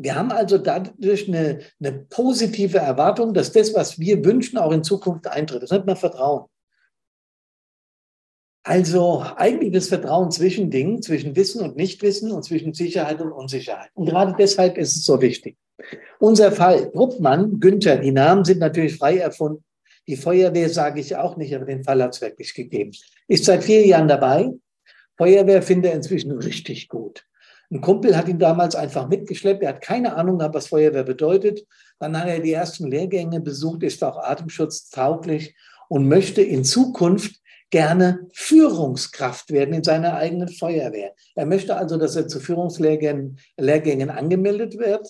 wir 0.00 0.14
haben 0.14 0.30
also 0.30 0.58
dadurch 0.58 1.26
eine, 1.26 1.58
eine 1.80 1.92
positive 1.92 2.78
Erwartung, 2.78 3.34
dass 3.34 3.50
das, 3.50 3.74
was 3.74 3.98
wir 3.98 4.24
wünschen, 4.24 4.56
auch 4.56 4.70
in 4.70 4.84
Zukunft 4.84 5.26
eintritt. 5.26 5.64
Das 5.64 5.72
nennt 5.72 5.86
man 5.86 5.96
Vertrauen. 5.96 6.46
Also 8.68 9.24
eigentlich 9.36 9.72
das 9.72 9.88
Vertrauen 9.88 10.30
zwischen 10.30 10.70
Dingen, 10.70 11.00
zwischen 11.00 11.34
Wissen 11.36 11.62
und 11.62 11.76
Nichtwissen 11.76 12.30
und 12.30 12.42
zwischen 12.42 12.74
Sicherheit 12.74 13.18
und 13.22 13.32
Unsicherheit. 13.32 13.88
Und 13.94 14.10
gerade 14.10 14.34
deshalb 14.38 14.76
ist 14.76 14.94
es 14.94 15.06
so 15.06 15.22
wichtig. 15.22 15.56
Unser 16.18 16.52
Fall, 16.52 16.90
Ruppmann, 16.94 17.60
Günther, 17.60 17.96
die 17.96 18.12
Namen 18.12 18.44
sind 18.44 18.58
natürlich 18.58 18.98
frei 18.98 19.16
erfunden. 19.16 19.64
Die 20.06 20.16
Feuerwehr 20.16 20.68
sage 20.68 21.00
ich 21.00 21.16
auch 21.16 21.38
nicht, 21.38 21.54
aber 21.56 21.64
den 21.64 21.82
Fall 21.82 22.02
hat 22.02 22.14
es 22.14 22.20
wirklich 22.20 22.52
gegeben. 22.52 22.90
Ist 23.26 23.46
seit 23.46 23.64
vier 23.64 23.86
Jahren 23.86 24.06
dabei. 24.06 24.50
Feuerwehr 25.16 25.62
finde 25.62 25.88
er 25.88 25.94
inzwischen 25.94 26.32
richtig 26.32 26.88
gut. 26.88 27.24
Ein 27.70 27.80
Kumpel 27.80 28.18
hat 28.18 28.28
ihn 28.28 28.38
damals 28.38 28.76
einfach 28.76 29.08
mitgeschleppt. 29.08 29.62
Er 29.62 29.70
hat 29.70 29.80
keine 29.80 30.14
Ahnung 30.14 30.40
gehabt, 30.40 30.54
was 30.54 30.66
Feuerwehr 30.66 31.04
bedeutet. 31.04 31.66
Dann 32.00 32.20
hat 32.20 32.28
er 32.28 32.40
die 32.40 32.52
ersten 32.52 32.90
Lehrgänge 32.90 33.40
besucht, 33.40 33.82
ist 33.82 34.04
auch 34.04 34.18
atemschutztauglich 34.18 35.54
und 35.88 36.06
möchte 36.06 36.42
in 36.42 36.64
Zukunft 36.64 37.40
gerne 37.70 38.28
Führungskraft 38.32 39.50
werden 39.50 39.74
in 39.74 39.84
seiner 39.84 40.14
eigenen 40.14 40.48
Feuerwehr. 40.48 41.12
Er 41.34 41.46
möchte 41.46 41.76
also, 41.76 41.96
dass 41.96 42.16
er 42.16 42.28
zu 42.28 42.40
Führungslehrgängen 42.40 43.38
Lehrgängen 43.56 44.10
angemeldet 44.10 44.78
wird, 44.78 45.08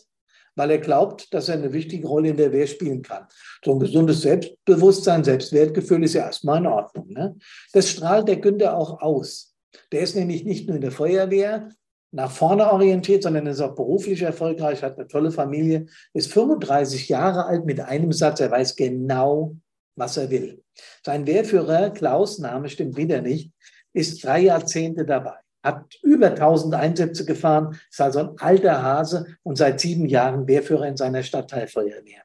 weil 0.57 0.73
er 0.73 0.79
glaubt, 0.79 1.33
dass 1.33 1.49
er 1.49 1.55
eine 1.55 1.73
wichtige 1.73 2.09
Rolle 2.09 2.31
in 2.31 2.37
der 2.37 2.53
Wehr 2.53 2.67
spielen 2.67 3.03
kann. 3.03 3.27
So 3.65 3.73
ein 3.73 3.79
gesundes 3.79 4.23
Selbstbewusstsein, 4.23 5.23
Selbstwertgefühl 5.23 6.03
ist 6.03 6.15
ja 6.15 6.27
erstmal 6.27 6.59
in 6.59 6.67
Ordnung. 6.67 7.09
Ne? 7.13 7.37
Das 7.73 7.89
strahlt 7.89 8.27
der 8.27 8.39
Günther 8.39 8.77
auch 8.77 9.01
aus. 9.01 9.55
Der 9.93 10.01
ist 10.01 10.17
nämlich 10.17 10.45
nicht 10.45 10.67
nur 10.67 10.77
in 10.77 10.83
der 10.83 10.91
Feuerwehr 10.91 11.69
nach 12.11 12.31
vorne 12.31 12.73
orientiert, 12.73 13.23
sondern 13.23 13.47
ist 13.47 13.61
auch 13.61 13.75
beruflich 13.75 14.23
erfolgreich, 14.23 14.83
hat 14.83 14.99
eine 14.99 15.07
tolle 15.07 15.31
Familie, 15.31 15.87
ist 16.15 16.33
35 16.33 17.09
Jahre 17.09 17.45
alt 17.45 17.67
mit 17.67 17.81
einem 17.81 18.13
Satz, 18.13 18.41
er 18.41 18.51
weiß 18.51 18.77
genau, 18.77 19.57
was 19.99 20.17
er 20.17 20.31
will. 20.31 20.63
Sein 21.05 21.27
Wehrführer, 21.27 21.91
Klaus, 21.91 22.39
Name 22.39 22.69
stimmt 22.69 22.97
wieder 22.97 23.21
nicht, 23.21 23.53
ist 23.93 24.25
drei 24.25 24.41
Jahrzehnte 24.41 25.05
dabei, 25.05 25.37
hat 25.63 25.95
über 26.03 26.29
1000 26.29 26.75
Einsätze 26.75 27.25
gefahren, 27.25 27.79
ist 27.91 28.01
also 28.01 28.21
ein 28.21 28.31
alter 28.39 28.83
Hase 28.83 29.27
und 29.43 29.57
seit 29.57 29.81
sieben 29.81 30.07
Jahren 30.07 30.47
Wehrführer 30.47 30.87
in 30.87 30.97
seiner 30.97 31.23
Stadtteilfeuerwehr. 31.23 32.23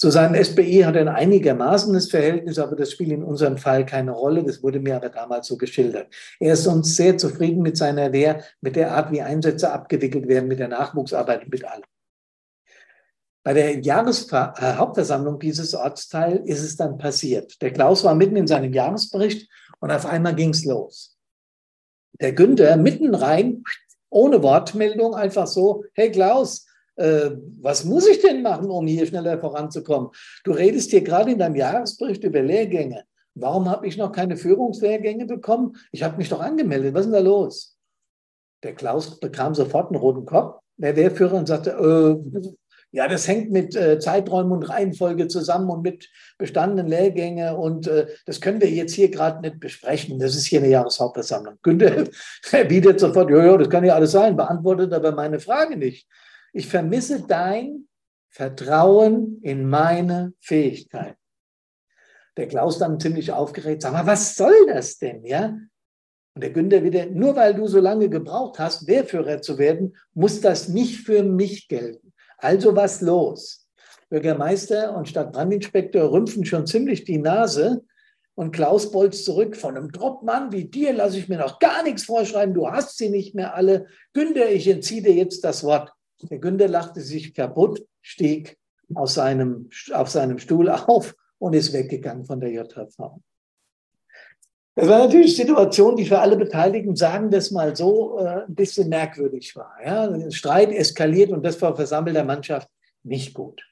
Zu 0.00 0.10
seinem 0.10 0.42
SBI 0.42 0.80
hat 0.86 0.94
er 0.94 1.02
ein 1.02 1.08
einigermaßenes 1.08 2.10
Verhältnis, 2.10 2.58
aber 2.58 2.74
das 2.74 2.92
spielt 2.92 3.10
in 3.10 3.22
unserem 3.22 3.58
Fall 3.58 3.84
keine 3.84 4.12
Rolle. 4.12 4.42
Das 4.42 4.62
wurde 4.62 4.80
mir 4.80 4.96
aber 4.96 5.10
damals 5.10 5.46
so 5.46 5.58
geschildert. 5.58 6.08
Er 6.38 6.54
ist 6.54 6.66
uns 6.66 6.96
sehr 6.96 7.18
zufrieden 7.18 7.60
mit 7.60 7.76
seiner 7.76 8.10
Wehr, 8.10 8.42
mit 8.62 8.76
der 8.76 8.92
Art, 8.92 9.12
wie 9.12 9.20
Einsätze 9.20 9.70
abgewickelt 9.70 10.26
werden, 10.26 10.48
mit 10.48 10.58
der 10.58 10.68
Nachwuchsarbeit 10.68 11.42
und 11.44 11.52
mit 11.52 11.66
allem. 11.66 11.82
Bei 13.42 13.54
der 13.54 13.80
Jahreshauptversammlung 13.80 15.38
dieses 15.38 15.74
Ortsteil 15.74 16.42
ist 16.44 16.62
es 16.62 16.76
dann 16.76 16.98
passiert. 16.98 17.60
Der 17.62 17.72
Klaus 17.72 18.04
war 18.04 18.14
mitten 18.14 18.36
in 18.36 18.46
seinem 18.46 18.72
Jahresbericht 18.72 19.48
und 19.80 19.90
auf 19.90 20.04
einmal 20.04 20.34
ging 20.34 20.50
es 20.50 20.64
los. 20.64 21.16
Der 22.20 22.32
Günther 22.32 22.76
mitten 22.76 23.14
rein, 23.14 23.64
ohne 24.10 24.42
Wortmeldung, 24.42 25.14
einfach 25.14 25.46
so, 25.46 25.84
hey 25.94 26.10
Klaus, 26.10 26.66
äh, 26.96 27.30
was 27.60 27.84
muss 27.84 28.06
ich 28.06 28.20
denn 28.20 28.42
machen, 28.42 28.68
um 28.68 28.86
hier 28.86 29.06
schneller 29.06 29.38
voranzukommen? 29.38 30.10
Du 30.44 30.52
redest 30.52 30.90
hier 30.90 31.02
gerade 31.02 31.32
in 31.32 31.38
deinem 31.38 31.56
Jahresbericht 31.56 32.22
über 32.24 32.42
Lehrgänge. 32.42 33.04
Warum 33.34 33.70
habe 33.70 33.86
ich 33.86 33.96
noch 33.96 34.12
keine 34.12 34.36
Führungslehrgänge 34.36 35.24
bekommen? 35.24 35.76
Ich 35.92 36.02
habe 36.02 36.18
mich 36.18 36.28
doch 36.28 36.40
angemeldet. 36.40 36.92
Was 36.92 37.06
ist 37.06 37.12
denn 37.12 37.24
da 37.24 37.30
los? 37.30 37.78
Der 38.62 38.74
Klaus 38.74 39.18
bekam 39.18 39.54
sofort 39.54 39.90
einen 39.90 40.00
roten 40.00 40.26
Kopf, 40.26 40.60
der 40.76 40.96
Wehrführer, 40.96 41.38
und 41.38 41.46
sagte, 41.46 41.70
äh, 41.70 42.50
ja, 42.92 43.06
das 43.06 43.28
hängt 43.28 43.52
mit 43.52 43.76
äh, 43.76 44.00
Zeiträumen 44.00 44.52
und 44.52 44.64
Reihenfolge 44.64 45.28
zusammen 45.28 45.70
und 45.70 45.82
mit 45.82 46.10
bestandenen 46.38 46.88
Lehrgänge 46.88 47.56
und 47.56 47.86
äh, 47.86 48.08
das 48.26 48.40
können 48.40 48.60
wir 48.60 48.68
jetzt 48.68 48.94
hier 48.94 49.10
gerade 49.10 49.40
nicht 49.40 49.60
besprechen. 49.60 50.18
Das 50.18 50.34
ist 50.34 50.46
hier 50.46 50.60
eine 50.60 50.70
Jahreshauptversammlung. 50.70 51.58
Günther 51.62 52.08
erwidert 52.50 52.98
sofort, 52.98 53.30
ja, 53.30 53.44
ja, 53.44 53.56
das 53.56 53.70
kann 53.70 53.84
ja 53.84 53.94
alles 53.94 54.12
sein, 54.12 54.36
beantwortet 54.36 54.92
aber 54.92 55.12
meine 55.12 55.38
Frage 55.38 55.76
nicht. 55.76 56.08
Ich 56.52 56.66
vermisse 56.66 57.24
dein 57.26 57.86
Vertrauen 58.28 59.38
in 59.42 59.68
meine 59.68 60.32
Fähigkeit. 60.40 61.16
Der 62.36 62.48
Klaus 62.48 62.78
dann 62.78 62.98
ziemlich 62.98 63.32
aufgeregt, 63.32 63.82
sag 63.82 63.92
mal, 63.92 64.06
was 64.06 64.36
soll 64.36 64.66
das 64.66 64.98
denn, 64.98 65.24
ja? 65.24 65.56
Und 66.34 66.42
der 66.42 66.50
Günther 66.50 66.82
wieder, 66.82 67.06
nur 67.06 67.36
weil 67.36 67.54
du 67.54 67.66
so 67.66 67.80
lange 67.80 68.08
gebraucht 68.08 68.58
hast, 68.58 68.86
Wehrführer 68.86 69.42
zu 69.42 69.58
werden, 69.58 69.96
muss 70.14 70.40
das 70.40 70.68
nicht 70.68 71.00
für 71.00 71.22
mich 71.22 71.68
gelten. 71.68 72.12
Also 72.40 72.74
was 72.74 73.00
los? 73.00 73.68
Bürgermeister 74.08 74.96
und 74.96 75.08
Stadtbrandinspektor 75.08 76.10
rümpfen 76.10 76.44
schon 76.44 76.66
ziemlich 76.66 77.04
die 77.04 77.18
Nase 77.18 77.84
und 78.34 78.52
Klaus 78.52 78.90
bolzt 78.90 79.24
zurück. 79.24 79.56
Von 79.56 79.76
einem 79.76 79.92
Dropmann 79.92 80.50
wie 80.50 80.64
dir 80.64 80.92
lasse 80.92 81.18
ich 81.18 81.28
mir 81.28 81.38
noch 81.38 81.58
gar 81.58 81.82
nichts 81.82 82.04
vorschreiben. 82.04 82.54
Du 82.54 82.68
hast 82.68 82.98
sie 82.98 83.10
nicht 83.10 83.34
mehr 83.34 83.54
alle. 83.54 83.86
Günther, 84.12 84.50
ich 84.50 84.66
entziehe 84.66 85.02
dir 85.02 85.14
jetzt 85.14 85.44
das 85.44 85.62
Wort. 85.62 85.92
Der 86.22 86.38
Günther 86.38 86.68
lachte 86.68 87.00
sich 87.00 87.34
kaputt, 87.34 87.86
stieg 88.02 88.58
aus 88.94 89.14
seinem, 89.14 89.70
auf 89.92 90.08
seinem 90.08 90.38
Stuhl 90.38 90.68
auf 90.70 91.14
und 91.38 91.54
ist 91.54 91.72
weggegangen 91.72 92.24
von 92.24 92.40
der 92.40 92.50
JHV. 92.50 93.20
Das 94.76 94.88
war 94.88 94.98
natürlich 94.98 95.38
eine 95.38 95.48
Situation, 95.48 95.96
die 95.96 96.06
für 96.06 96.20
alle 96.20 96.36
Beteiligten, 96.36 96.94
sagen 96.94 97.32
es 97.32 97.50
mal 97.50 97.74
so, 97.74 98.18
äh, 98.18 98.44
ein 98.46 98.54
bisschen 98.54 98.88
merkwürdig 98.88 99.56
war. 99.56 99.74
Ja? 99.84 100.30
Streit 100.30 100.70
eskaliert 100.70 101.32
und 101.32 101.44
das 101.44 101.60
war 101.60 101.74
versammelter 101.74 102.24
Mannschaft 102.24 102.68
nicht 103.02 103.34
gut. 103.34 103.62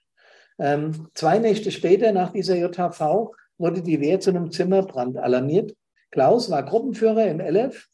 Ähm, 0.59 1.09
zwei 1.14 1.38
Nächte 1.38 1.71
später, 1.71 2.12
nach 2.12 2.33
dieser 2.33 2.57
JHV, 2.57 3.33
wurde 3.59 3.83
die 3.83 4.00
Wehr 4.00 4.21
zu 4.21 4.31
einem 4.31 4.50
Zimmerbrand 4.50 5.19
alarmiert. 5.19 5.75
Klaus 6.11 6.50
war 6.50 6.64
Gruppenführer 6.64 7.26
im 7.26 7.40
LF. 7.40 7.87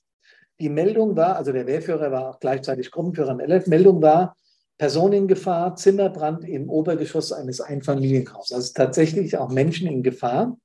Die 0.60 0.68
Meldung 0.68 1.16
war, 1.16 1.36
also 1.36 1.52
der 1.52 1.66
Wehrführer 1.66 2.10
war 2.10 2.30
auch 2.30 2.40
gleichzeitig 2.40 2.90
Gruppenführer 2.90 3.32
im 3.32 3.40
LF. 3.40 3.66
Meldung 3.66 4.00
war, 4.00 4.36
Person 4.78 5.12
in 5.12 5.28
Gefahr, 5.28 5.76
Zimmerbrand 5.76 6.44
im 6.48 6.68
Obergeschoss 6.68 7.32
eines 7.32 7.60
Einfamilienhauses. 7.60 8.52
Also 8.52 8.72
tatsächlich 8.74 9.36
auch 9.36 9.50
Menschen 9.50 9.86
in 9.88 10.02
Gefahr 10.02 10.56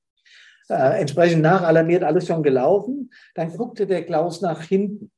äh, 0.69 0.99
entsprechend 0.99 1.41
nachalarmiert, 1.41 2.03
alles 2.03 2.27
schon 2.27 2.43
gelaufen. 2.43 3.11
Dann 3.35 3.55
guckte 3.55 3.87
der 3.87 4.05
Klaus 4.05 4.41
nach 4.41 4.61
hinten 4.61 5.11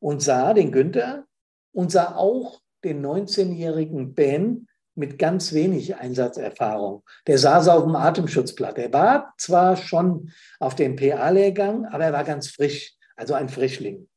und 0.00 0.22
sah 0.22 0.52
den 0.54 0.72
Günther 0.72 1.24
und 1.72 1.90
sah 1.90 2.16
auch 2.16 2.60
den 2.84 3.04
19-jährigen 3.04 4.14
Ben 4.14 4.66
mit 4.94 5.18
ganz 5.18 5.52
wenig 5.52 5.96
Einsatzerfahrung. 5.96 7.02
Der 7.26 7.38
saß 7.38 7.68
auf 7.68 7.84
dem 7.84 7.96
Atemschutzblatt. 7.96 8.78
Er 8.78 8.92
war 8.92 9.32
zwar 9.38 9.76
schon 9.76 10.30
auf 10.58 10.74
dem 10.74 10.96
PA-Lehrgang, 10.96 11.86
aber 11.86 12.04
er 12.04 12.12
war 12.12 12.24
ganz 12.24 12.48
frisch, 12.48 12.94
also 13.16 13.34
ein 13.34 13.48
Frischling. 13.48 14.08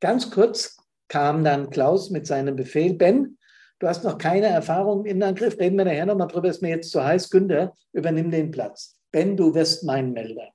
Ganz 0.00 0.30
kurz 0.30 0.78
kam 1.08 1.44
dann 1.44 1.68
Klaus 1.68 2.10
mit 2.10 2.26
seinem 2.26 2.56
Befehl, 2.56 2.94
Ben, 2.94 3.36
du 3.78 3.88
hast 3.88 4.04
noch 4.04 4.16
keine 4.16 4.46
Erfahrung 4.46 5.00
im 5.00 5.06
Innenangriff, 5.06 5.58
reden 5.58 5.76
wir 5.76 5.84
nachher 5.84 6.06
nochmal 6.06 6.28
drüber, 6.28 6.48
ist 6.48 6.62
mir 6.62 6.70
jetzt 6.70 6.90
zu 6.90 7.04
heiß, 7.04 7.28
Günther, 7.28 7.74
übernimm 7.92 8.30
den 8.30 8.50
Platz. 8.50 8.96
Ben, 9.12 9.36
du 9.36 9.54
wirst 9.54 9.84
mein 9.84 10.12
Melder. 10.12 10.48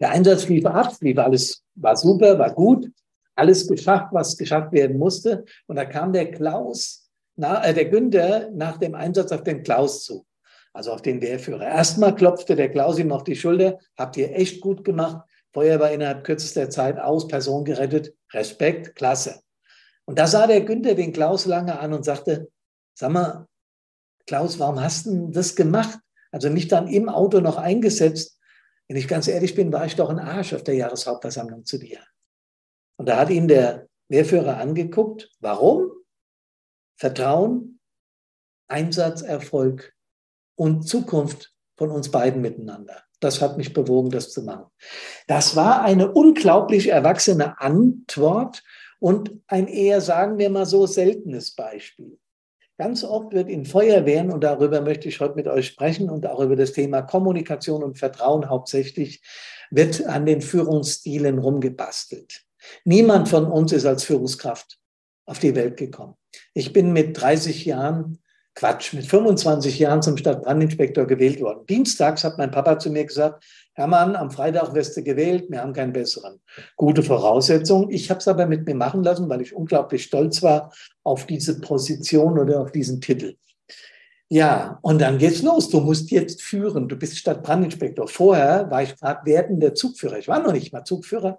Der 0.00 0.10
Einsatz 0.10 0.48
lief 0.48 0.66
ab, 0.66 0.94
lief 1.00 1.18
alles, 1.18 1.64
war 1.74 1.96
super, 1.96 2.38
war 2.38 2.52
gut, 2.52 2.90
alles 3.34 3.66
geschafft, 3.66 4.08
was 4.12 4.36
geschafft 4.36 4.72
werden 4.72 4.98
musste. 4.98 5.44
Und 5.66 5.76
da 5.76 5.84
kam 5.84 6.12
der 6.12 6.30
Klaus, 6.30 7.08
na, 7.36 7.64
äh, 7.64 7.72
der 7.72 7.86
Günther 7.86 8.50
nach 8.50 8.78
dem 8.78 8.94
Einsatz 8.94 9.32
auf 9.32 9.44
den 9.44 9.62
Klaus 9.62 10.04
zu. 10.04 10.26
also 10.72 10.92
auf 10.92 11.02
den 11.02 11.20
Wehrführer. 11.20 11.66
Erstmal 11.66 12.14
klopfte 12.14 12.54
der 12.54 12.70
Klaus 12.70 12.98
ihm 12.98 13.10
auf 13.10 13.24
die 13.24 13.34
Schulter, 13.34 13.78
habt 13.96 14.16
ihr 14.16 14.34
echt 14.34 14.60
gut 14.60 14.84
gemacht. 14.84 15.26
Feuer 15.52 15.80
war 15.80 15.90
innerhalb 15.90 16.24
kürzester 16.24 16.70
Zeit 16.70 16.98
aus, 17.00 17.26
Person 17.26 17.64
gerettet. 17.64 18.14
Respekt, 18.32 18.94
klasse. 18.94 19.40
Und 20.04 20.18
da 20.18 20.26
sah 20.26 20.46
der 20.46 20.60
Günther 20.60 20.94
den 20.94 21.12
Klaus 21.12 21.46
lange 21.46 21.78
an 21.78 21.92
und 21.92 22.04
sagte, 22.04 22.48
sag 22.94 23.10
mal, 23.10 23.46
Klaus, 24.26 24.58
warum 24.58 24.80
hast 24.80 25.06
du 25.06 25.28
das 25.30 25.56
gemacht? 25.56 25.98
Also 26.30 26.50
mich 26.50 26.68
dann 26.68 26.88
im 26.88 27.08
Auto 27.08 27.40
noch 27.40 27.56
eingesetzt. 27.56 28.38
Wenn 28.88 28.96
ich 28.96 29.08
ganz 29.08 29.28
ehrlich 29.28 29.54
bin, 29.54 29.72
war 29.72 29.86
ich 29.86 29.96
doch 29.96 30.10
ein 30.10 30.18
Arsch 30.18 30.54
auf 30.54 30.62
der 30.62 30.74
Jahreshauptversammlung 30.74 31.64
zu 31.64 31.78
dir. 31.78 32.00
Und 32.96 33.08
da 33.08 33.18
hat 33.18 33.30
ihn 33.30 33.48
der 33.48 33.88
Wehrführer 34.08 34.58
angeguckt. 34.58 35.30
Warum? 35.40 35.90
Vertrauen, 36.96 37.78
Einsatzerfolg 38.68 39.94
und 40.56 40.88
Zukunft 40.88 41.54
von 41.76 41.90
uns 41.90 42.10
beiden 42.10 42.42
miteinander. 42.42 43.04
Das 43.20 43.40
hat 43.40 43.56
mich 43.56 43.72
bewogen, 43.72 44.10
das 44.10 44.32
zu 44.32 44.42
machen. 44.42 44.66
Das 45.26 45.56
war 45.56 45.82
eine 45.82 46.12
unglaublich 46.12 46.88
erwachsene 46.88 47.60
Antwort 47.60 48.62
und 49.00 49.40
ein 49.46 49.68
eher, 49.68 50.00
sagen 50.00 50.38
wir 50.38 50.50
mal 50.50 50.66
so, 50.66 50.86
seltenes 50.86 51.54
Beispiel. 51.54 52.18
Ganz 52.78 53.02
oft 53.02 53.32
wird 53.32 53.48
in 53.48 53.66
Feuerwehren, 53.66 54.30
und 54.30 54.44
darüber 54.44 54.80
möchte 54.80 55.08
ich 55.08 55.18
heute 55.18 55.34
mit 55.34 55.48
euch 55.48 55.66
sprechen 55.66 56.08
und 56.08 56.26
auch 56.26 56.38
über 56.38 56.54
das 56.54 56.72
Thema 56.72 57.02
Kommunikation 57.02 57.82
und 57.82 57.98
Vertrauen 57.98 58.48
hauptsächlich, 58.48 59.20
wird 59.70 60.06
an 60.06 60.26
den 60.26 60.40
Führungsstilen 60.40 61.40
rumgebastelt. 61.40 62.44
Niemand 62.84 63.28
von 63.28 63.46
uns 63.46 63.72
ist 63.72 63.84
als 63.84 64.04
Führungskraft 64.04 64.78
auf 65.26 65.40
die 65.40 65.56
Welt 65.56 65.76
gekommen. 65.76 66.14
Ich 66.54 66.72
bin 66.72 66.92
mit 66.92 67.20
30 67.20 67.64
Jahren 67.64 68.20
Quatsch, 68.58 68.92
mit 68.92 69.06
25 69.06 69.78
Jahren 69.78 70.02
zum 70.02 70.16
Stadtbrandinspektor 70.16 71.06
gewählt 71.06 71.40
worden. 71.40 71.64
Dienstags 71.68 72.24
hat 72.24 72.38
mein 72.38 72.50
Papa 72.50 72.80
zu 72.80 72.90
mir 72.90 73.04
gesagt, 73.04 73.44
Hermann, 73.74 74.16
am 74.16 74.32
Freitag 74.32 74.74
wirst 74.74 74.96
du 74.96 75.04
gewählt, 75.04 75.44
wir 75.48 75.60
haben 75.62 75.72
keinen 75.72 75.92
besseren. 75.92 76.40
Gute 76.74 77.04
Voraussetzung. 77.04 77.88
Ich 77.88 78.10
habe 78.10 78.18
es 78.18 78.26
aber 78.26 78.46
mit 78.46 78.66
mir 78.66 78.74
machen 78.74 79.04
lassen, 79.04 79.28
weil 79.28 79.42
ich 79.42 79.54
unglaublich 79.54 80.02
stolz 80.02 80.42
war 80.42 80.72
auf 81.04 81.26
diese 81.26 81.60
Position 81.60 82.36
oder 82.36 82.60
auf 82.60 82.72
diesen 82.72 83.00
Titel. 83.00 83.36
Ja, 84.28 84.80
und 84.82 85.00
dann 85.00 85.18
geht's 85.18 85.42
los. 85.42 85.70
Du 85.70 85.78
musst 85.78 86.10
jetzt 86.10 86.42
führen. 86.42 86.88
Du 86.88 86.96
bist 86.96 87.16
Stadtbrandinspektor. 87.16 88.08
Vorher 88.08 88.68
war 88.72 88.82
ich 88.82 88.96
gerade 88.96 89.24
werdender 89.24 89.72
Zugführer. 89.72 90.18
Ich 90.18 90.26
war 90.26 90.42
noch 90.42 90.52
nicht 90.52 90.72
mal 90.72 90.82
Zugführer, 90.82 91.38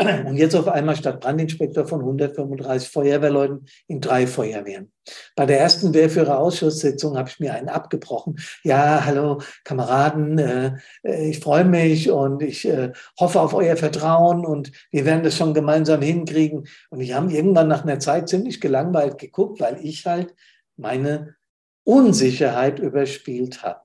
und 0.00 0.36
jetzt 0.36 0.54
auf 0.54 0.68
einmal 0.68 0.94
statt 0.94 1.20
Brandinspektor 1.20 1.86
von 1.86 2.00
135 2.00 2.88
Feuerwehrleuten 2.88 3.66
in 3.88 4.00
drei 4.00 4.28
Feuerwehren. 4.28 4.92
Bei 5.34 5.44
der 5.44 5.58
ersten 5.58 5.92
Wehrführerausschusssitzung 5.92 7.18
habe 7.18 7.28
ich 7.28 7.40
mir 7.40 7.54
einen 7.54 7.68
abgebrochen. 7.68 8.38
Ja, 8.62 9.04
hallo 9.04 9.40
Kameraden, 9.64 10.38
äh, 10.38 10.72
äh, 11.02 11.30
ich 11.30 11.40
freue 11.40 11.64
mich 11.64 12.10
und 12.10 12.42
ich 12.42 12.68
äh, 12.68 12.92
hoffe 13.18 13.40
auf 13.40 13.54
euer 13.54 13.76
Vertrauen 13.76 14.46
und 14.46 14.70
wir 14.92 15.04
werden 15.04 15.24
das 15.24 15.36
schon 15.36 15.52
gemeinsam 15.52 16.00
hinkriegen. 16.00 16.68
Und 16.90 17.00
ich 17.00 17.14
habe 17.14 17.32
irgendwann 17.32 17.68
nach 17.68 17.82
einer 17.82 17.98
Zeit 17.98 18.28
ziemlich 18.28 18.60
gelangweilt 18.60 19.18
geguckt, 19.18 19.60
weil 19.60 19.84
ich 19.84 20.06
halt 20.06 20.32
meine 20.76 21.34
Unsicherheit 21.82 22.78
überspielt 22.78 23.64
habe. 23.64 23.80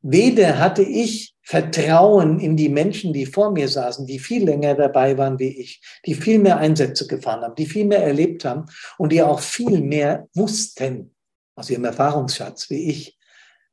Weder 0.00 0.58
hatte 0.58 0.82
ich 0.82 1.33
Vertrauen 1.46 2.40
in 2.40 2.56
die 2.56 2.70
Menschen, 2.70 3.12
die 3.12 3.26
vor 3.26 3.52
mir 3.52 3.68
saßen, 3.68 4.06
die 4.06 4.18
viel 4.18 4.44
länger 4.44 4.74
dabei 4.74 5.18
waren 5.18 5.38
wie 5.38 5.60
ich, 5.60 5.82
die 6.06 6.14
viel 6.14 6.38
mehr 6.38 6.56
Einsätze 6.56 7.06
gefahren 7.06 7.42
haben, 7.42 7.54
die 7.54 7.66
viel 7.66 7.84
mehr 7.84 8.02
erlebt 8.02 8.46
haben 8.46 8.64
und 8.96 9.12
die 9.12 9.22
auch 9.22 9.40
viel 9.40 9.82
mehr 9.82 10.26
wussten 10.34 11.14
aus 11.54 11.68
ihrem 11.68 11.84
Erfahrungsschatz 11.84 12.70
wie 12.70 12.90
ich. 12.90 13.18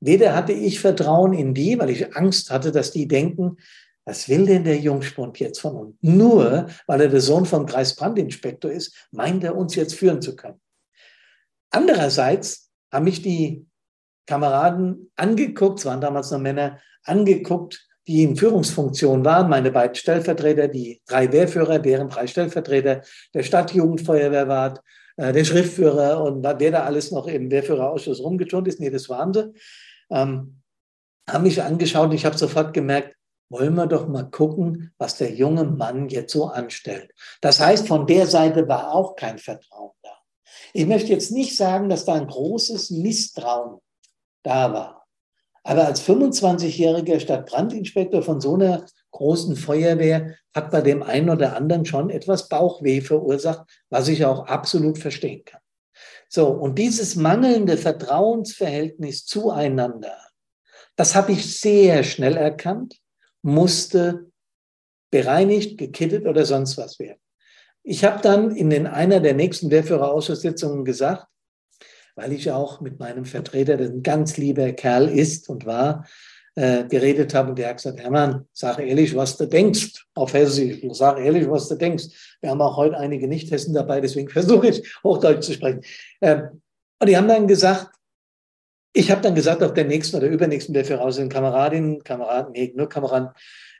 Weder 0.01 0.35
hatte 0.35 0.51
ich 0.51 0.81
Vertrauen 0.81 1.33
in 1.33 1.53
die, 1.53 1.79
weil 1.79 1.91
ich 1.91 2.15
Angst 2.15 2.51
hatte, 2.51 2.73
dass 2.73 2.91
die 2.91 3.07
denken, 3.07 3.57
was 4.03 4.27
will 4.27 4.45
denn 4.45 4.65
der 4.65 4.79
Jungspund 4.79 5.39
jetzt 5.39 5.61
von 5.61 5.75
uns? 5.75 5.95
Nur 6.01 6.67
weil 6.87 7.01
er 7.01 7.07
der 7.07 7.21
Sohn 7.21 7.45
vom 7.45 7.65
Kreisbrandinspektor 7.65 8.71
ist, 8.71 9.07
meint 9.11 9.43
er 9.43 9.55
uns 9.55 9.75
jetzt 9.75 9.95
führen 9.95 10.21
zu 10.21 10.35
können. 10.35 10.59
Andererseits 11.69 12.69
haben 12.91 13.05
mich 13.05 13.21
die 13.21 13.65
Kameraden 14.25 15.11
angeguckt, 15.15 15.79
es 15.79 15.85
waren 15.85 16.01
damals 16.01 16.31
noch 16.31 16.39
Männer, 16.39 16.79
angeguckt, 17.03 17.87
die 18.07 18.23
in 18.23 18.35
Führungsfunktion 18.35 19.23
waren, 19.23 19.49
meine 19.49 19.71
beiden 19.71 19.95
Stellvertreter, 19.95 20.67
die 20.67 21.01
drei 21.05 21.31
Wehrführer, 21.31 21.79
deren 21.79 22.09
drei 22.09 22.27
Stellvertreter, 22.27 23.01
der 23.33 23.43
Stadtjugendfeuerwehrwart, 23.43 24.81
äh, 25.17 25.31
der 25.31 25.45
Schriftführer 25.45 26.23
und 26.23 26.43
wer 26.43 26.71
da 26.71 26.83
alles 26.83 27.11
noch 27.11 27.27
im 27.27 27.51
Wehrführerausschuss 27.51 28.21
rumgeturnt 28.21 28.67
ist, 28.67 28.79
nee, 28.79 28.89
das 28.89 29.07
waren 29.09 29.33
sie, 29.33 29.53
ähm, 30.09 30.61
haben 31.29 31.43
mich 31.43 31.61
angeschaut 31.61 32.09
und 32.09 32.15
ich 32.15 32.25
habe 32.25 32.37
sofort 32.37 32.73
gemerkt, 32.73 33.15
wollen 33.49 33.75
wir 33.75 33.85
doch 33.85 34.07
mal 34.07 34.29
gucken, 34.29 34.93
was 34.97 35.17
der 35.17 35.33
junge 35.33 35.65
Mann 35.65 36.09
jetzt 36.09 36.31
so 36.31 36.45
anstellt. 36.45 37.11
Das 37.41 37.59
heißt, 37.59 37.87
von 37.87 38.07
der 38.07 38.25
Seite 38.25 38.67
war 38.67 38.93
auch 38.93 39.15
kein 39.15 39.37
Vertrauen 39.37 39.91
da. 40.01 40.17
Ich 40.73 40.85
möchte 40.85 41.11
jetzt 41.11 41.31
nicht 41.31 41.55
sagen, 41.55 41.89
dass 41.89 42.05
da 42.05 42.13
ein 42.13 42.27
großes 42.27 42.91
Misstrauen 42.91 43.79
da 44.43 44.73
war. 44.73 45.00
Aber 45.63 45.85
als 45.85 46.01
25-jähriger 46.03 47.19
Stadtbrandinspektor 47.19 48.23
von 48.23 48.41
so 48.41 48.55
einer 48.55 48.85
großen 49.11 49.55
Feuerwehr 49.55 50.35
hat 50.55 50.71
bei 50.71 50.81
dem 50.81 51.03
einen 51.03 51.29
oder 51.29 51.55
anderen 51.55 51.85
schon 51.85 52.09
etwas 52.09 52.49
Bauchweh 52.49 53.01
verursacht, 53.01 53.69
was 53.89 54.07
ich 54.07 54.25
auch 54.25 54.47
absolut 54.47 54.97
verstehen 54.97 55.43
kann. 55.45 55.61
So, 56.29 56.47
und 56.47 56.79
dieses 56.79 57.15
mangelnde 57.15 57.77
Vertrauensverhältnis 57.77 59.25
zueinander, 59.25 60.17
das 60.95 61.13
habe 61.13 61.33
ich 61.33 61.59
sehr 61.59 62.03
schnell 62.03 62.37
erkannt, 62.37 62.97
musste 63.41 64.31
bereinigt, 65.11 65.77
gekittet 65.77 66.25
oder 66.25 66.45
sonst 66.45 66.77
was 66.77 66.99
werden. 66.99 67.19
Ich 67.83 68.03
habe 68.03 68.21
dann 68.21 68.55
in 68.55 68.69
den, 68.69 68.87
einer 68.87 69.19
der 69.19 69.33
nächsten 69.33 69.71
Wehrführerausschusssitzungen 69.71 70.85
gesagt, 70.85 71.27
weil 72.15 72.33
ich 72.33 72.51
auch 72.51 72.81
mit 72.81 72.99
meinem 72.99 73.25
Vertreter, 73.25 73.77
der 73.77 73.87
ein 73.87 74.03
ganz 74.03 74.37
lieber 74.37 74.71
Kerl 74.73 75.09
ist 75.09 75.49
und 75.49 75.65
war, 75.65 76.05
äh, 76.55 76.83
geredet 76.85 77.33
habe 77.33 77.49
und 77.49 77.59
der 77.59 77.69
hat 77.69 77.77
gesagt, 77.77 77.99
Hermann, 78.01 78.45
sag 78.51 78.79
ehrlich, 78.79 79.15
was 79.15 79.37
du 79.37 79.45
denkst, 79.45 80.05
auf 80.15 80.33
Hessisch, 80.33 80.81
sag 80.91 81.17
ehrlich, 81.19 81.49
was 81.49 81.69
du 81.69 81.75
denkst. 81.75 82.37
Wir 82.41 82.49
haben 82.49 82.61
auch 82.61 82.75
heute 82.75 82.97
einige 82.97 83.27
Nicht-Hessen 83.27 83.73
dabei, 83.73 84.01
deswegen 84.01 84.29
versuche 84.29 84.67
ich 84.67 84.95
Hochdeutsch 85.03 85.45
zu 85.45 85.53
sprechen. 85.53 85.81
Ähm, 86.21 86.61
und 86.99 87.07
die 87.07 87.15
haben 87.15 87.27
dann 87.27 87.47
gesagt, 87.47 87.95
ich 88.93 89.09
habe 89.09 89.21
dann 89.21 89.35
gesagt, 89.35 89.63
auf 89.63 89.73
der 89.73 89.85
nächsten 89.85 90.17
oder 90.17 90.27
übernächsten 90.27 90.73
der 90.73 90.83
voraus 90.83 91.15
sind 91.15 91.31
Kameradinnen, 91.31 92.03
Kameraden, 92.03 92.51
nee, 92.51 92.73
nur 92.75 92.89
Kameraden, 92.89 93.29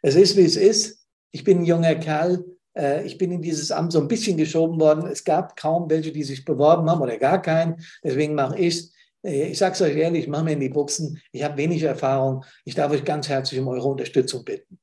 es 0.02 0.16
ist, 0.16 0.38
wie 0.38 0.46
es 0.46 0.56
ist. 0.56 1.06
Ich 1.32 1.44
bin 1.44 1.60
ein 1.60 1.66
junger 1.66 1.96
Kerl, 1.96 2.44
ich 2.74 3.18
bin 3.18 3.32
in 3.32 3.42
dieses 3.42 3.72
Amt 3.72 3.92
so 3.92 4.00
ein 4.00 4.08
bisschen 4.08 4.38
geschoben 4.38 4.80
worden. 4.80 5.06
Es 5.08 5.24
gab 5.24 5.58
kaum 5.58 5.90
welche, 5.90 6.12
die 6.12 6.24
sich 6.24 6.46
beworben 6.46 6.90
haben 6.90 7.02
oder 7.02 7.18
gar 7.18 7.42
keinen. 7.42 7.84
Deswegen 8.04 8.34
mache 8.34 8.58
ich 8.58 8.76
es. 8.76 8.94
Äh, 9.24 9.52
ich 9.52 9.58
sage 9.58 9.74
es 9.74 9.82
euch 9.82 9.96
ehrlich, 9.96 10.24
ich 10.24 10.30
mache 10.30 10.44
mir 10.44 10.54
in 10.54 10.60
die 10.60 10.70
Buchsen. 10.70 11.22
Ich 11.32 11.44
habe 11.44 11.58
wenig 11.58 11.84
Erfahrung. 11.84 12.44
Ich 12.66 12.76
darf 12.76 12.92
euch 12.92 13.04
ganz 13.04 13.30
herzlich 13.30 13.60
um 13.60 13.68
eure 13.68 13.88
Unterstützung 13.88 14.44
bitten. 14.44 14.80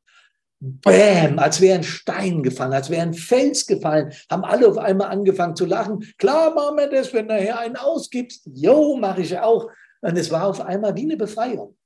Bäm, 0.60 1.38
als 1.38 1.60
wäre 1.60 1.78
ein 1.78 1.84
Stein 1.84 2.42
gefallen, 2.42 2.72
als 2.72 2.90
wäre 2.90 3.02
ein 3.02 3.14
Fels 3.14 3.64
gefallen, 3.64 4.12
haben 4.28 4.44
alle 4.44 4.66
auf 4.66 4.76
einmal 4.76 5.08
angefangen 5.08 5.54
zu 5.54 5.66
lachen. 5.66 6.04
Klar 6.18 6.52
machen 6.52 6.78
wir 6.78 6.90
das, 6.90 7.12
wenn 7.14 7.28
du 7.28 7.34
nachher 7.34 7.60
einen 7.60 7.76
ausgibst. 7.76 8.42
Jo, 8.52 8.96
mache 8.96 9.22
ich 9.22 9.38
auch. 9.38 9.70
Und 10.00 10.18
es 10.18 10.32
war 10.32 10.48
auf 10.48 10.60
einmal 10.60 10.96
wie 10.96 11.02
eine 11.02 11.16
Befreiung. 11.16 11.76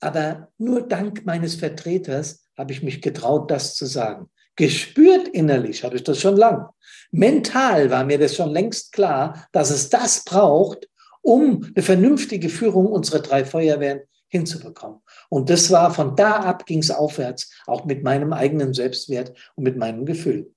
Aber 0.00 0.48
nur 0.58 0.82
dank 0.82 1.24
meines 1.24 1.54
Vertreters 1.54 2.46
habe 2.58 2.72
ich 2.72 2.82
mich 2.82 3.00
getraut, 3.00 3.50
das 3.50 3.74
zu 3.74 3.86
sagen. 3.86 4.28
Gespürt 4.56 5.28
innerlich 5.28 5.82
hatte 5.82 5.96
ich 5.96 6.04
das 6.04 6.20
schon 6.20 6.36
lang. 6.36 6.68
Mental 7.10 7.90
war 7.90 8.04
mir 8.04 8.18
das 8.18 8.36
schon 8.36 8.50
längst 8.50 8.92
klar, 8.92 9.46
dass 9.52 9.70
es 9.70 9.88
das 9.88 10.24
braucht, 10.24 10.88
um 11.22 11.64
eine 11.74 11.82
vernünftige 11.82 12.48
Führung 12.48 12.86
unserer 12.86 13.20
drei 13.20 13.44
Feuerwehren 13.44 14.02
hinzubekommen. 14.28 15.00
Und 15.28 15.48
das 15.48 15.70
war 15.70 15.94
von 15.94 16.16
da 16.16 16.40
ab 16.40 16.66
ging 16.66 16.80
es 16.80 16.90
aufwärts, 16.90 17.50
auch 17.66 17.84
mit 17.84 18.02
meinem 18.02 18.32
eigenen 18.32 18.74
Selbstwert 18.74 19.32
und 19.54 19.64
mit 19.64 19.76
meinem 19.76 20.04
Gefühl. 20.04 20.52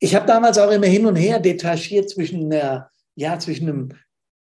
Ich 0.00 0.14
habe 0.14 0.26
damals 0.26 0.58
auch 0.58 0.70
immer 0.70 0.86
hin 0.86 1.06
und 1.06 1.16
her 1.16 1.38
detachiert 1.38 2.10
zwischen 2.10 2.52
einer, 2.52 2.90
ja, 3.14 3.38
zwischen 3.38 3.68
einem, 3.68 3.88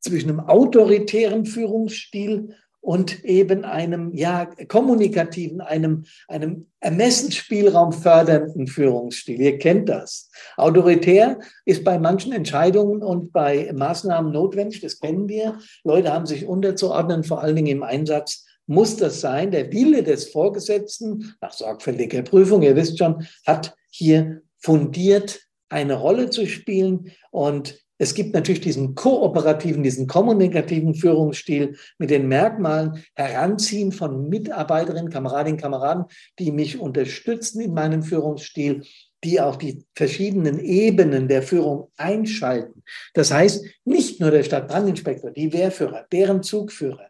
zwischen 0.00 0.30
einem 0.30 0.40
autoritären 0.40 1.44
Führungsstil 1.44 2.56
und 2.86 3.24
eben 3.24 3.64
einem 3.64 4.14
ja 4.14 4.44
kommunikativen, 4.68 5.60
einem 5.60 6.04
einem 6.28 6.66
Ermessensspielraum 6.78 7.90
fördernden 7.90 8.68
Führungsstil. 8.68 9.40
Ihr 9.40 9.58
kennt 9.58 9.88
das. 9.88 10.30
Autoritär 10.56 11.40
ist 11.64 11.82
bei 11.82 11.98
manchen 11.98 12.32
Entscheidungen 12.32 13.02
und 13.02 13.32
bei 13.32 13.72
Maßnahmen 13.74 14.30
notwendig. 14.30 14.82
Das 14.82 15.00
kennen 15.00 15.28
wir. 15.28 15.58
Leute 15.82 16.12
haben 16.12 16.26
sich 16.26 16.46
unterzuordnen, 16.46 17.24
vor 17.24 17.42
allen 17.42 17.56
Dingen 17.56 17.78
im 17.78 17.82
Einsatz 17.82 18.46
muss 18.68 18.96
das 18.96 19.20
sein. 19.20 19.50
Der 19.50 19.72
Wille 19.72 20.04
des 20.04 20.28
Vorgesetzten 20.28 21.34
nach 21.40 21.52
sorgfältiger 21.52 22.22
Prüfung, 22.22 22.62
ihr 22.62 22.76
wisst 22.76 22.98
schon, 22.98 23.26
hat 23.44 23.74
hier 23.90 24.42
fundiert 24.58 25.40
eine 25.68 25.94
Rolle 25.94 26.30
zu 26.30 26.46
spielen 26.46 27.10
und 27.32 27.84
Es 27.98 28.14
gibt 28.14 28.34
natürlich 28.34 28.60
diesen 28.60 28.94
kooperativen, 28.94 29.82
diesen 29.82 30.06
kommunikativen 30.06 30.94
Führungsstil 30.94 31.76
mit 31.98 32.10
den 32.10 32.28
Merkmalen 32.28 33.04
Heranziehen 33.14 33.90
von 33.90 34.28
Mitarbeiterinnen, 34.28 35.10
Kameradinnen, 35.10 35.60
Kameraden, 35.60 36.04
die 36.38 36.52
mich 36.52 36.78
unterstützen 36.78 37.60
in 37.60 37.72
meinem 37.72 38.02
Führungsstil, 38.02 38.82
die 39.24 39.40
auch 39.40 39.56
die 39.56 39.84
verschiedenen 39.94 40.58
Ebenen 40.58 41.26
der 41.26 41.42
Führung 41.42 41.90
einschalten. 41.96 42.82
Das 43.14 43.32
heißt, 43.32 43.64
nicht 43.84 44.20
nur 44.20 44.30
der 44.30 44.42
Stadtbrandinspektor, 44.42 45.30
die 45.30 45.52
Wehrführer, 45.52 46.06
deren 46.12 46.42
Zugführer, 46.42 47.08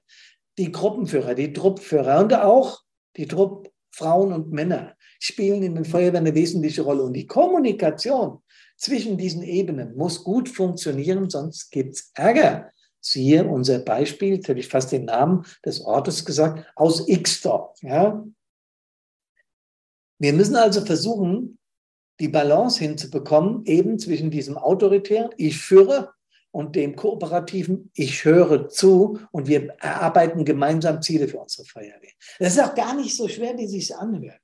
die 0.57 0.71
Gruppenführer, 0.71 1.35
die 1.35 1.53
Truppführer 1.53 2.21
und 2.21 2.33
auch 2.33 2.81
die 3.17 3.27
Truppfrauen 3.27 4.33
und 4.33 4.53
Männer 4.53 4.95
spielen 5.19 5.63
in 5.63 5.75
den 5.75 5.85
Feuerwehren 5.85 6.27
eine 6.27 6.35
wesentliche 6.35 6.83
Rolle. 6.83 7.03
Und 7.03 7.15
die 7.15 7.27
Kommunikation 7.27 8.39
zwischen 8.77 9.17
diesen 9.17 9.43
Ebenen 9.43 9.97
muss 9.97 10.23
gut 10.23 10.49
funktionieren, 10.49 11.31
sonst 11.31 11.71
gibt 11.71 11.95
es 11.95 12.11
Ärger. 12.15 12.71
Siehe 13.01 13.47
unser 13.47 13.79
Beispiel, 13.79 14.35
jetzt 14.35 14.49
hätte 14.49 14.61
ich 14.61 14.69
fast 14.69 14.93
den 14.93 15.05
Namen 15.05 15.45
des 15.65 15.81
Ortes 15.81 16.25
gesagt, 16.25 16.67
aus 16.75 17.07
Xdorf. 17.07 17.77
Ja? 17.83 18.25
Wir 20.19 20.33
müssen 20.33 20.57
also 20.57 20.85
versuchen, 20.85 21.59
die 22.19 22.29
Balance 22.29 22.81
hinzubekommen, 22.81 23.65
eben 23.67 23.99
zwischen 23.99 24.31
diesem 24.31 24.57
autoritären, 24.57 25.31
ich 25.37 25.59
führe, 25.59 26.15
und 26.57 26.75
dem 26.75 26.97
kooperativen, 26.97 27.91
ich 27.93 28.25
höre 28.25 28.71
zu 28.71 29.21
und 29.31 29.47
wir 29.47 29.75
erarbeiten 29.79 30.43
gemeinsam 30.43 31.03
Ziele 31.03 31.29
für 31.29 31.39
unsere 31.39 31.67
Feuerwehr. 31.67 32.13
Das 32.39 32.55
ist 32.55 32.63
auch 32.65 32.75
gar 32.75 32.95
nicht 32.95 33.15
so 33.15 33.29
schwer, 33.29 33.59
wie 33.59 33.67
sich 33.67 33.95
anhört. 33.95 34.41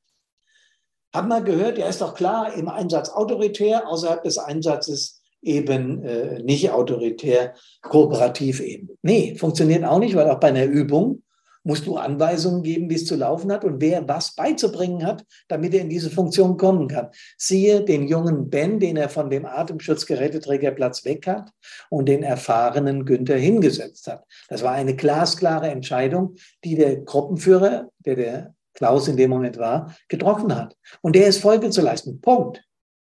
Haben 1.14 1.29
wir 1.29 1.42
gehört, 1.42 1.79
er 1.79 1.88
ist 1.88 2.01
doch 2.01 2.14
klar 2.14 2.55
im 2.55 2.68
Einsatz 2.68 3.11
autoritär, 3.11 3.87
außerhalb 3.87 4.22
des 4.22 4.38
Einsatzes 4.38 5.22
eben 5.42 6.03
äh, 6.05 6.42
nicht 6.42 6.70
autoritär, 6.70 7.55
kooperativ 7.83 8.61
eben. 8.61 8.90
Nee, 9.03 9.35
funktioniert 9.37 9.85
auch 9.85 9.98
nicht, 9.98 10.14
weil 10.14 10.31
auch 10.31 10.40
bei 10.40 10.48
einer 10.48 10.64
Übung 10.64 11.22
musst 11.64 11.87
du 11.87 11.96
Anweisungen 11.96 12.62
geben, 12.62 12.90
wie 12.90 12.96
es 12.96 13.07
zu 13.07 13.14
laufen 13.14 13.53
hat 13.53 13.64
und 13.64 13.81
wer 13.81 14.09
was 14.09 14.35
beizubringen 14.35 15.07
hat, 15.07 15.25
damit 15.48 15.75
er 15.75 15.83
in 15.83 15.90
diese 15.90 16.11
Funktion 16.11 16.57
kommen 16.57 16.88
kann. 16.88 17.11
Siehe 17.37 17.85
den 17.85 18.09
jungen 18.09 18.51
Ben, 18.51 18.81
den 18.81 18.96
er 18.96 19.09
von 19.09 19.31
dem 19.31 19.46
Atemschutzgeräteträgerplatz 19.46 21.05
weg 21.05 21.27
hat 21.27 21.51
und 21.88 22.09
den 22.09 22.22
erfahrenen 22.22 23.05
Günther 23.05 23.37
hingesetzt 23.37 24.09
hat. 24.09 24.25
Das 24.48 24.62
war 24.62 24.72
eine 24.72 24.96
glasklare 24.96 25.68
Entscheidung, 25.68 26.35
die 26.64 26.75
der 26.75 26.96
Gruppenführer, 26.96 27.90
der 28.01 28.16
der 28.16 28.55
Klaus 28.75 29.09
in 29.09 29.17
dem 29.17 29.31
Moment 29.31 29.59
war, 29.59 29.95
getroffen 30.09 30.55
hat. 30.55 30.77
Und 31.01 31.15
der 31.15 31.27
ist 31.27 31.41
Folge 31.41 31.71
zu 31.71 31.83
leisten. 31.83 32.21
Punkt. 32.21 32.63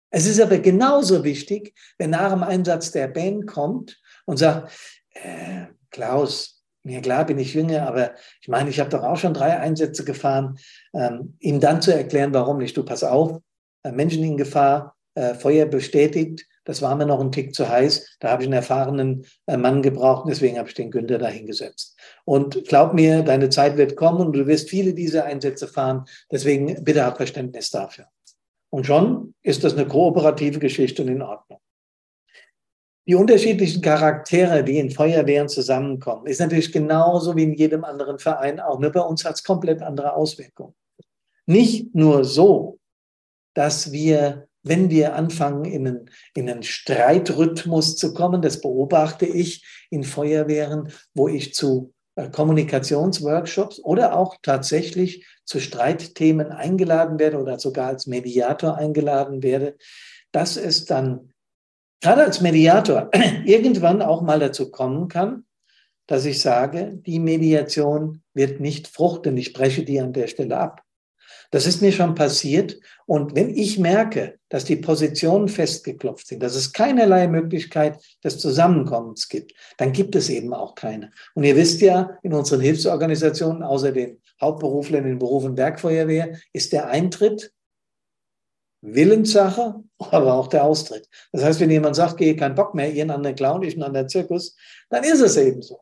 Es 0.10 0.28
ist 0.28 0.40
aber 0.40 0.60
genauso 0.60 1.24
wichtig, 1.24 1.74
wenn 1.98 2.12
nach 2.12 2.32
dem 2.32 2.44
Einsatz 2.44 2.92
der 2.92 3.08
Ben 3.08 3.46
kommt 3.46 4.00
und 4.26 4.38
sagt, 4.38 4.72
äh, 5.14 5.66
Klaus, 5.90 6.64
mir 6.84 7.02
klar 7.02 7.26
bin 7.26 7.40
ich 7.40 7.54
jünger, 7.54 7.88
aber 7.88 8.14
ich 8.42 8.48
meine, 8.48 8.70
ich 8.70 8.80
habe 8.80 8.90
doch 8.90 9.04
auch 9.04 9.18
schon 9.18 9.34
drei 9.34 9.58
Einsätze 9.58 10.04
gefahren, 10.04 10.60
ähm, 10.94 11.36
ihm 11.40 11.60
dann 11.60 11.82
zu 11.82 11.94
erklären, 11.94 12.34
warum 12.34 12.58
nicht. 12.58 12.76
Du 12.76 12.84
pass 12.84 13.04
auf, 13.04 13.40
äh, 13.84 13.92
Menschen 13.92 14.24
in 14.24 14.38
Gefahr, 14.38 14.96
äh, 15.16 15.34
Feuer 15.34 15.66
bestätigt, 15.66 16.46
das 16.66 16.82
war 16.82 16.96
mir 16.96 17.06
noch 17.06 17.20
ein 17.20 17.32
Tick 17.32 17.54
zu 17.54 17.68
heiß. 17.68 18.18
Da 18.20 18.30
habe 18.30 18.44
ich 18.44 18.48
einen 18.48 18.54
erfahrenen 18.54 19.26
äh, 19.48 19.58
Mann 19.58 19.82
gebraucht, 19.82 20.26
deswegen 20.28 20.58
habe 20.58 20.70
ich 20.70 20.76
den 20.76 20.92
Günther 20.92 21.18
da 21.18 21.28
hingesetzt. 21.28 21.98
Und 22.26 22.66
glaub 22.68 22.94
mir, 22.94 23.24
deine 23.24 23.50
Zeit 23.50 23.78
wird 23.78 23.96
kommen 23.96 24.22
und 24.22 24.34
du 24.34 24.48
wirst 24.48 24.70
viele 24.70 24.94
dieser 24.94 25.26
Einsätze 25.26 25.68
fahren. 25.68 26.06
Deswegen 26.32 26.84
bitte 26.84 27.06
hab 27.06 27.18
Verständnis 27.18 27.70
dafür. 27.70 28.08
Und 28.70 28.86
schon 28.86 29.34
ist 29.44 29.64
das 29.64 29.74
eine 29.74 29.88
kooperative 29.88 30.60
Geschichte 30.60 31.04
und 31.04 31.10
in 31.10 31.22
Ordnung. 31.22 31.60
Die 33.06 33.16
unterschiedlichen 33.16 33.82
Charaktere, 33.82 34.64
die 34.64 34.80
in 34.80 34.90
Feuerwehren 34.90 35.50
zusammenkommen, 35.50 36.26
ist 36.26 36.40
natürlich 36.40 36.72
genauso 36.72 37.36
wie 37.36 37.44
in 37.44 37.54
jedem 37.54 37.84
anderen 37.84 38.18
Verein 38.18 38.62
auch. 38.62 38.80
Nur 38.80 38.92
bei 38.92 39.02
uns 39.02 39.26
hat 39.26 39.36
es 39.36 39.44
komplett 39.44 39.82
andere 39.82 40.14
Auswirkungen. 40.14 40.74
Nicht 41.46 41.94
nur 41.94 42.24
so, 42.24 42.80
dass 43.54 43.92
wir, 43.92 44.48
wenn 44.64 44.90
wir 44.90 45.16
anfangen, 45.16 45.66
in 45.66 45.88
einen, 45.88 46.10
in 46.34 46.50
einen 46.50 46.64
Streitrhythmus 46.64 47.98
zu 47.98 48.14
kommen, 48.14 48.42
das 48.42 48.62
beobachte 48.62 49.26
ich 49.26 49.66
in 49.90 50.04
Feuerwehren, 50.04 50.92
wo 51.14 51.28
ich 51.28 51.54
zu 51.54 51.94
äh, 52.16 52.30
Kommunikationsworkshops 52.30 53.80
oder 53.80 54.18
auch 54.18 54.38
tatsächlich 54.42 55.28
zu 55.46 55.60
Streitthemen 55.60 56.52
eingeladen 56.52 57.20
werde 57.20 57.38
oder 57.40 57.60
sogar 57.60 57.88
als 57.88 58.08
Mediator 58.08 58.78
eingeladen 58.78 59.44
werde, 59.44 59.76
dass 60.32 60.58
es 60.58 60.86
dann 60.86 61.34
gerade 62.02 62.24
als 62.24 62.42
Mediator 62.42 63.10
irgendwann 63.46 64.02
auch 64.02 64.22
mal 64.22 64.40
dazu 64.40 64.72
kommen 64.72 65.10
kann, 65.10 65.46
dass 66.08 66.26
ich 66.26 66.42
sage, 66.42 67.02
die 67.06 67.20
Mediation 67.20 68.22
wird 68.34 68.60
nicht 68.60 68.88
fruchten, 68.88 69.38
ich 69.38 69.54
breche 69.54 69.84
die 69.84 70.00
an 70.00 70.14
der 70.14 70.28
Stelle 70.28 70.58
ab. 70.58 70.84
Das 71.54 71.68
ist 71.68 71.84
mir 71.84 71.92
schon 71.92 72.16
passiert. 72.16 72.80
Und 73.06 73.36
wenn 73.36 73.56
ich 73.56 73.78
merke, 73.78 74.40
dass 74.50 74.66
die 74.66 74.76
Positionen 74.76 75.48
festgeklopft 75.48 76.26
sind, 76.26 76.42
dass 76.42 76.56
es 76.56 76.74
keinerlei 76.74 77.28
Möglichkeit 77.28 78.04
des 78.24 78.40
Zusammenkommens 78.40 79.30
gibt, 79.30 79.54
dann 79.78 79.92
gibt 79.92 80.16
es 80.16 80.30
eben 80.30 80.52
auch 80.56 80.74
keine. 80.74 81.12
Und 81.36 81.44
ihr 81.44 81.56
wisst 81.56 81.82
ja, 81.82 82.18
in 82.24 82.34
unseren 82.34 82.60
Hilfsorganisationen, 82.60 83.62
außer 83.62 83.92
den 83.92 84.20
Hauptberuflern 84.42 85.06
in 85.06 85.20
Beruf 85.20 85.44
und 85.44 85.56
Werkfeuerwehr, 85.56 86.36
ist 86.54 86.74
der 86.74 86.88
Eintritt 86.88 87.54
Willenssache, 88.82 89.76
aber 90.00 90.34
auch 90.34 90.48
der 90.48 90.64
Austritt. 90.64 91.08
Das 91.34 91.44
heißt, 91.44 91.60
wenn 91.60 91.70
jemand 91.70 91.96
sagt, 91.96 92.18
gehe 92.18 92.36
keinen 92.36 92.56
Bock 92.56 92.74
mehr, 92.74 92.92
ihr 92.92 93.08
an 93.08 93.22
den 93.22 93.36
Clown, 93.36 93.62
ich 93.62 93.80
an 93.80 93.94
den 93.94 94.10
Zirkus, 94.10 94.56
dann 94.90 95.04
ist 95.04 95.22
es 95.22 95.38
eben 95.38 95.62
so. 95.62 95.82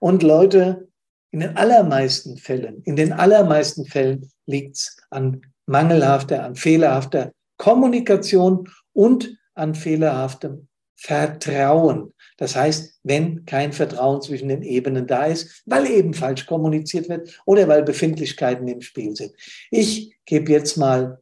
Und 0.00 0.22
Leute, 0.22 0.91
in 1.32 1.40
den 1.40 1.56
allermeisten 1.56 2.36
Fällen, 2.36 2.82
in 2.84 2.94
den 2.94 3.12
allermeisten 3.12 3.86
Fällen 3.86 4.30
liegt 4.46 4.76
es 4.76 4.96
an 5.10 5.40
mangelhafter, 5.66 6.44
an 6.44 6.54
fehlerhafter 6.54 7.32
Kommunikation 7.56 8.68
und 8.92 9.36
an 9.54 9.74
fehlerhaftem 9.74 10.68
Vertrauen. 10.94 12.12
Das 12.36 12.54
heißt, 12.54 13.00
wenn 13.02 13.44
kein 13.44 13.72
Vertrauen 13.72 14.20
zwischen 14.20 14.48
den 14.48 14.62
Ebenen 14.62 15.06
da 15.06 15.24
ist, 15.24 15.62
weil 15.66 15.86
eben 15.86 16.14
falsch 16.14 16.46
kommuniziert 16.46 17.08
wird 17.08 17.40
oder 17.46 17.66
weil 17.66 17.82
Befindlichkeiten 17.82 18.68
im 18.68 18.82
Spiel 18.82 19.16
sind. 19.16 19.32
Ich 19.70 20.16
gebe 20.26 20.52
jetzt 20.52 20.76
mal 20.76 21.20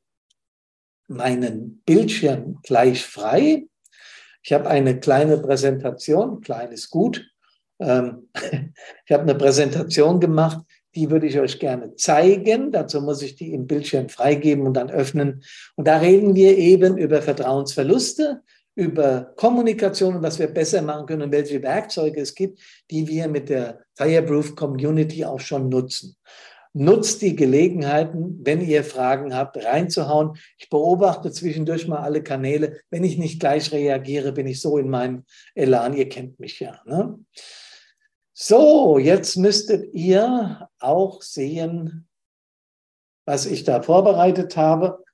meinen 1.06 1.82
Bildschirm 1.86 2.58
gleich 2.62 3.04
frei. 3.04 3.66
Ich 4.42 4.52
habe 4.52 4.68
eine 4.68 4.98
kleine 4.98 5.38
Präsentation, 5.38 6.40
klein 6.40 6.72
ist 6.72 6.90
gut. 6.90 7.30
Ähm, 7.80 8.28
ich 9.06 9.12
habe 9.12 9.22
eine 9.22 9.34
Präsentation 9.34 10.20
gemacht, 10.20 10.60
die 10.94 11.10
würde 11.10 11.26
ich 11.26 11.38
euch 11.38 11.58
gerne 11.58 11.94
zeigen. 11.96 12.72
Dazu 12.72 13.00
muss 13.00 13.22
ich 13.22 13.36
die 13.36 13.52
im 13.52 13.66
Bildschirm 13.66 14.08
freigeben 14.08 14.66
und 14.66 14.74
dann 14.74 14.90
öffnen. 14.90 15.42
Und 15.76 15.86
da 15.86 15.98
reden 15.98 16.34
wir 16.34 16.56
eben 16.58 16.98
über 16.98 17.22
Vertrauensverluste, 17.22 18.42
über 18.74 19.32
Kommunikation 19.36 20.16
und 20.16 20.22
was 20.22 20.38
wir 20.38 20.48
besser 20.48 20.82
machen 20.82 21.06
können 21.06 21.22
und 21.22 21.32
welche 21.32 21.62
Werkzeuge 21.62 22.20
es 22.20 22.34
gibt, 22.34 22.60
die 22.90 23.06
wir 23.06 23.28
mit 23.28 23.48
der 23.48 23.80
Fireproof 23.94 24.56
Community 24.56 25.24
auch 25.24 25.40
schon 25.40 25.68
nutzen. 25.68 26.16
Nutzt 26.72 27.20
die 27.22 27.34
Gelegenheiten, 27.34 28.40
wenn 28.44 28.60
ihr 28.60 28.84
Fragen 28.84 29.34
habt, 29.34 29.56
reinzuhauen. 29.64 30.36
Ich 30.56 30.70
beobachte 30.70 31.32
zwischendurch 31.32 31.88
mal 31.88 31.98
alle 31.98 32.22
Kanäle. 32.22 32.80
Wenn 32.90 33.02
ich 33.02 33.18
nicht 33.18 33.40
gleich 33.40 33.72
reagiere, 33.72 34.32
bin 34.32 34.46
ich 34.46 34.60
so 34.60 34.78
in 34.78 34.88
meinem 34.88 35.24
Elan. 35.56 35.94
Ihr 35.94 36.08
kennt 36.08 36.38
mich 36.38 36.60
ja. 36.60 36.80
Ne? 36.86 37.18
So, 38.42 38.96
jetzt 38.96 39.36
müsstet 39.36 39.92
ihr 39.92 40.66
auch 40.78 41.20
sehen, 41.20 42.08
was 43.26 43.44
ich 43.44 43.64
da 43.64 43.82
vorbereitet 43.82 44.56
habe. 44.56 45.04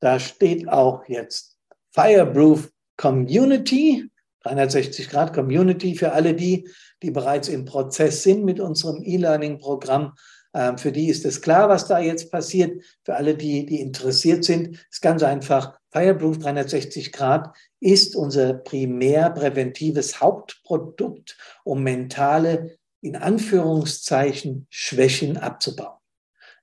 Da 0.00 0.18
steht 0.18 0.68
auch 0.68 1.04
jetzt 1.06 1.56
Fireproof 1.92 2.72
Community. 2.96 4.10
360 4.40 5.08
Grad 5.08 5.32
Community 5.32 5.94
für 5.94 6.10
alle 6.10 6.34
die, 6.34 6.68
die 7.02 7.12
bereits 7.12 7.46
im 7.46 7.64
Prozess 7.64 8.24
sind 8.24 8.44
mit 8.44 8.58
unserem 8.58 9.04
E-Learning-Programm. 9.04 10.12
Ähm, 10.54 10.76
für 10.76 10.90
die 10.90 11.08
ist 11.08 11.24
es 11.24 11.40
klar, 11.40 11.68
was 11.68 11.86
da 11.86 12.00
jetzt 12.00 12.32
passiert. 12.32 12.82
Für 13.04 13.14
alle, 13.14 13.36
die, 13.36 13.64
die 13.64 13.80
interessiert 13.80 14.44
sind, 14.44 14.84
ist 14.90 15.02
ganz 15.02 15.22
einfach. 15.22 15.78
Fireproof 15.92 16.38
360 16.38 17.12
Grad 17.12 17.56
ist 17.84 18.16
unser 18.16 18.54
primär 18.54 19.28
präventives 19.28 20.18
Hauptprodukt, 20.20 21.36
um 21.64 21.82
mentale, 21.82 22.78
in 23.02 23.14
Anführungszeichen, 23.14 24.66
Schwächen 24.70 25.36
abzubauen. 25.36 25.98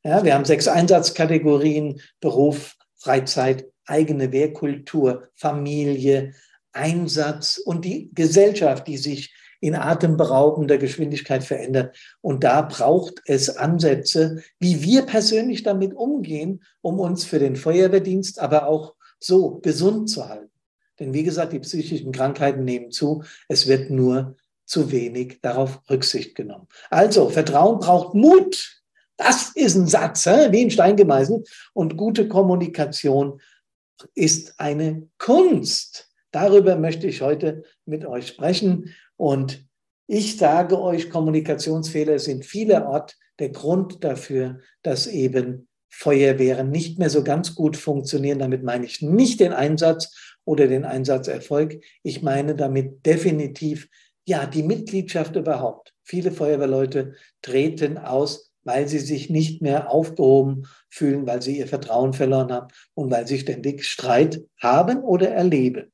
Ja, 0.03 0.23
wir 0.23 0.33
haben 0.33 0.45
sechs 0.45 0.67
Einsatzkategorien, 0.67 2.01
Beruf, 2.21 2.75
Freizeit, 2.95 3.67
eigene 3.85 4.31
Wehrkultur, 4.31 5.29
Familie, 5.35 6.33
Einsatz 6.73 7.59
und 7.59 7.85
die 7.85 8.09
Gesellschaft, 8.15 8.87
die 8.87 8.97
sich 8.97 9.31
in 9.59 9.75
atemberaubender 9.75 10.79
Geschwindigkeit 10.79 11.43
verändert. 11.43 11.95
Und 12.21 12.43
da 12.43 12.63
braucht 12.63 13.21
es 13.25 13.55
Ansätze, 13.57 14.41
wie 14.59 14.81
wir 14.81 15.03
persönlich 15.03 15.61
damit 15.61 15.93
umgehen, 15.93 16.63
um 16.81 16.99
uns 16.99 17.25
für 17.25 17.37
den 17.37 17.55
Feuerwehrdienst, 17.55 18.39
aber 18.39 18.65
auch 18.65 18.95
so 19.19 19.59
gesund 19.59 20.09
zu 20.09 20.27
halten. 20.27 20.50
Denn 21.01 21.15
wie 21.15 21.23
gesagt, 21.23 21.51
die 21.51 21.59
psychischen 21.59 22.11
Krankheiten 22.11 22.63
nehmen 22.63 22.91
zu. 22.91 23.23
Es 23.49 23.67
wird 23.67 23.89
nur 23.89 24.37
zu 24.65 24.91
wenig 24.91 25.39
darauf 25.41 25.81
Rücksicht 25.89 26.35
genommen. 26.35 26.67
Also, 26.91 27.27
Vertrauen 27.29 27.79
braucht 27.79 28.13
Mut. 28.13 28.83
Das 29.17 29.51
ist 29.55 29.75
ein 29.75 29.87
Satz, 29.87 30.27
wie 30.27 30.61
in 30.61 30.69
Stein 30.69 30.95
gemeißelt. 30.95 31.49
Und 31.73 31.97
gute 31.97 32.27
Kommunikation 32.27 33.41
ist 34.13 34.59
eine 34.59 35.09
Kunst. 35.17 36.11
Darüber 36.29 36.75
möchte 36.75 37.07
ich 37.07 37.21
heute 37.21 37.63
mit 37.85 38.05
euch 38.05 38.27
sprechen. 38.27 38.93
Und 39.17 39.65
ich 40.05 40.37
sage 40.37 40.79
euch, 40.79 41.09
Kommunikationsfehler 41.09 42.19
sind 42.19 42.45
vielerorts 42.45 43.17
der 43.39 43.49
Grund 43.49 44.03
dafür, 44.03 44.59
dass 44.83 45.07
eben 45.07 45.67
Feuerwehren 45.91 46.71
nicht 46.71 46.97
mehr 46.97 47.09
so 47.09 47.23
ganz 47.23 47.53
gut 47.53 47.77
funktionieren. 47.77 48.39
Damit 48.39 48.63
meine 48.63 48.85
ich 48.85 49.01
nicht 49.01 49.39
den 49.39 49.53
Einsatz 49.53 50.15
oder 50.45 50.67
den 50.67 50.85
Einsatzerfolg. 50.85 51.83
Ich 52.01 52.23
meine 52.23 52.55
damit 52.55 53.05
definitiv, 53.05 53.89
ja, 54.25 54.45
die 54.45 54.63
Mitgliedschaft 54.63 55.35
überhaupt. 55.35 55.93
Viele 56.03 56.31
Feuerwehrleute 56.31 57.13
treten 57.41 57.97
aus, 57.97 58.51
weil 58.63 58.87
sie 58.87 58.99
sich 58.99 59.29
nicht 59.29 59.61
mehr 59.61 59.91
aufgehoben 59.91 60.67
fühlen, 60.89 61.27
weil 61.27 61.41
sie 61.41 61.57
ihr 61.57 61.67
Vertrauen 61.67 62.13
verloren 62.13 62.51
haben 62.51 62.67
und 62.93 63.11
weil 63.11 63.27
sie 63.27 63.39
ständig 63.39 63.85
Streit 63.85 64.41
haben 64.59 65.03
oder 65.03 65.29
erleben. 65.29 65.91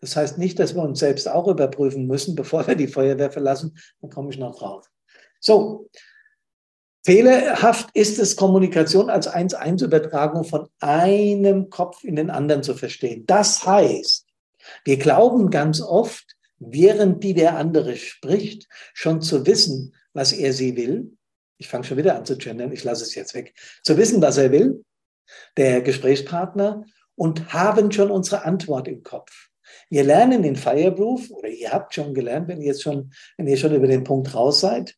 Das 0.00 0.16
heißt 0.16 0.38
nicht, 0.38 0.58
dass 0.58 0.74
wir 0.74 0.82
uns 0.82 0.98
selbst 0.98 1.28
auch 1.28 1.48
überprüfen 1.48 2.06
müssen, 2.06 2.34
bevor 2.36 2.66
wir 2.66 2.74
die 2.74 2.88
Feuerwehr 2.88 3.30
verlassen. 3.30 3.78
Da 4.00 4.08
komme 4.08 4.30
ich 4.30 4.38
noch 4.38 4.58
drauf. 4.58 4.88
So, 5.40 5.88
Fehlerhaft 7.06 7.90
ist 7.94 8.18
es, 8.18 8.34
Kommunikation 8.34 9.10
als 9.10 9.32
1-1-Übertragung 9.32 10.42
von 10.42 10.68
einem 10.80 11.70
Kopf 11.70 12.02
in 12.02 12.16
den 12.16 12.30
anderen 12.30 12.64
zu 12.64 12.74
verstehen. 12.74 13.24
Das 13.26 13.64
heißt, 13.64 14.26
wir 14.84 14.96
glauben 14.96 15.50
ganz 15.50 15.80
oft, 15.80 16.34
während 16.58 17.22
die 17.22 17.32
der 17.32 17.56
andere 17.56 17.94
spricht, 17.94 18.66
schon 18.92 19.22
zu 19.22 19.46
wissen, 19.46 19.94
was 20.14 20.32
er 20.32 20.52
sie 20.52 20.76
will. 20.76 21.16
Ich 21.58 21.68
fange 21.68 21.84
schon 21.84 21.96
wieder 21.96 22.16
an 22.16 22.24
zu 22.24 22.36
gendern, 22.38 22.72
ich 22.72 22.82
lasse 22.82 23.04
es 23.04 23.14
jetzt 23.14 23.34
weg. 23.34 23.54
Zu 23.84 23.96
wissen, 23.96 24.20
was 24.20 24.36
er 24.36 24.50
will, 24.50 24.84
der 25.56 25.82
Gesprächspartner, 25.82 26.86
und 27.14 27.52
haben 27.52 27.92
schon 27.92 28.10
unsere 28.10 28.44
Antwort 28.44 28.88
im 28.88 29.04
Kopf. 29.04 29.30
Wir 29.90 30.02
lernen 30.02 30.42
den 30.42 30.56
Fireproof, 30.56 31.30
oder 31.30 31.50
ihr 31.50 31.70
habt 31.70 31.94
schon 31.94 32.14
gelernt, 32.14 32.48
wenn 32.48 32.60
ihr 32.60 32.66
jetzt 32.66 32.82
schon, 32.82 33.12
wenn 33.36 33.46
ihr 33.46 33.58
schon 33.58 33.76
über 33.76 33.86
den 33.86 34.02
Punkt 34.02 34.34
raus 34.34 34.58
seid, 34.58 34.96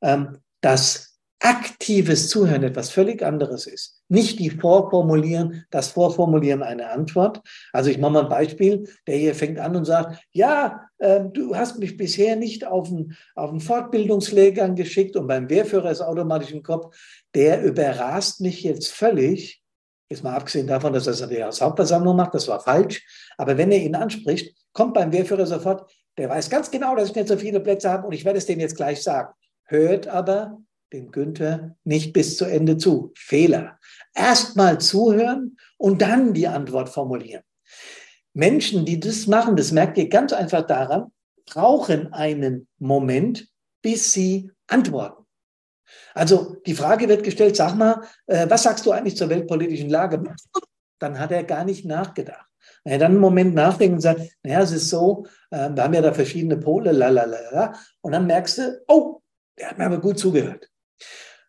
ähm, 0.00 0.38
dass 0.62 1.09
aktives 1.40 2.28
Zuhören 2.28 2.62
etwas 2.62 2.90
völlig 2.90 3.22
anderes 3.22 3.66
ist. 3.66 4.02
Nicht 4.08 4.38
die 4.38 4.50
Vorformulieren, 4.50 5.64
das 5.70 5.88
Vorformulieren 5.88 6.62
einer 6.62 6.92
Antwort. 6.92 7.40
Also 7.72 7.88
ich 7.88 7.98
mache 7.98 8.12
mal 8.12 8.22
ein 8.24 8.28
Beispiel. 8.28 8.88
Der 9.06 9.16
hier 9.16 9.34
fängt 9.34 9.58
an 9.58 9.74
und 9.74 9.86
sagt, 9.86 10.22
ja, 10.32 10.86
äh, 10.98 11.20
du 11.32 11.56
hast 11.56 11.78
mich 11.78 11.96
bisher 11.96 12.36
nicht 12.36 12.66
auf 12.66 12.88
einen, 12.88 13.16
auf 13.34 13.50
einen 13.50 13.60
Fortbildungslehrgang 13.60 14.76
geschickt 14.76 15.16
und 15.16 15.26
beim 15.26 15.48
Wehrführer 15.48 15.90
ist 15.90 16.02
automatisch 16.02 16.52
im 16.52 16.62
Kopf, 16.62 16.94
der 17.34 17.62
überrast 17.62 18.42
mich 18.42 18.62
jetzt 18.62 18.92
völlig. 18.92 19.62
Jetzt 20.10 20.22
mal 20.22 20.34
abgesehen 20.34 20.66
davon, 20.66 20.92
dass 20.92 21.06
er 21.06 21.12
das 21.12 21.22
als 21.22 21.60
Hauptversammlung 21.62 22.16
macht, 22.16 22.34
das 22.34 22.48
war 22.48 22.60
falsch. 22.60 23.02
Aber 23.38 23.56
wenn 23.56 23.72
er 23.72 23.78
ihn 23.78 23.94
anspricht, 23.94 24.54
kommt 24.72 24.92
beim 24.92 25.12
Wehrführer 25.12 25.46
sofort, 25.46 25.90
der 26.18 26.28
weiß 26.28 26.50
ganz 26.50 26.70
genau, 26.70 26.96
dass 26.96 27.10
ich 27.10 27.14
nicht 27.14 27.28
so 27.28 27.36
viele 27.36 27.60
Plätze 27.60 27.88
habe 27.88 28.06
und 28.06 28.12
ich 28.12 28.26
werde 28.26 28.38
es 28.38 28.46
dem 28.46 28.60
jetzt 28.60 28.76
gleich 28.76 29.02
sagen. 29.02 29.32
Hört 29.64 30.08
aber 30.08 30.58
dem 30.92 31.10
Günther 31.10 31.76
nicht 31.84 32.12
bis 32.12 32.36
zu 32.36 32.44
Ende 32.44 32.76
zu. 32.76 33.12
Fehler. 33.16 33.78
Erstmal 34.14 34.80
zuhören 34.80 35.56
und 35.76 36.02
dann 36.02 36.34
die 36.34 36.48
Antwort 36.48 36.88
formulieren. 36.88 37.42
Menschen, 38.32 38.84
die 38.84 39.00
das 39.00 39.26
machen, 39.26 39.56
das 39.56 39.72
merkt 39.72 39.98
ihr 39.98 40.08
ganz 40.08 40.32
einfach 40.32 40.66
daran, 40.66 41.12
brauchen 41.46 42.12
einen 42.12 42.68
Moment, 42.78 43.48
bis 43.82 44.12
sie 44.12 44.50
antworten. 44.66 45.24
Also 46.14 46.56
die 46.66 46.74
Frage 46.74 47.08
wird 47.08 47.24
gestellt, 47.24 47.56
sag 47.56 47.74
mal, 47.74 48.02
äh, 48.26 48.48
was 48.48 48.62
sagst 48.62 48.86
du 48.86 48.92
eigentlich 48.92 49.16
zur 49.16 49.28
weltpolitischen 49.28 49.90
Lage? 49.90 50.22
Dann 50.98 51.18
hat 51.18 51.32
er 51.32 51.44
gar 51.44 51.64
nicht 51.64 51.84
nachgedacht. 51.84 52.46
Wenn 52.84 52.92
er 52.92 52.98
dann 52.98 53.12
einen 53.12 53.20
Moment 53.20 53.54
nachdenkt 53.54 53.94
und 53.94 54.00
sagt, 54.00 54.20
naja, 54.42 54.60
es 54.60 54.72
ist 54.72 54.88
so, 54.88 55.26
äh, 55.50 55.70
wir 55.70 55.82
haben 55.82 55.94
ja 55.94 56.02
da 56.02 56.12
verschiedene 56.12 56.56
Pole, 56.56 56.92
lalala, 56.92 57.74
und 58.00 58.12
dann 58.12 58.26
merkst 58.26 58.58
du, 58.58 58.82
oh, 58.86 59.20
der 59.58 59.70
hat 59.70 59.78
mir 59.78 59.86
aber 59.86 60.00
gut 60.00 60.18
zugehört. 60.18 60.69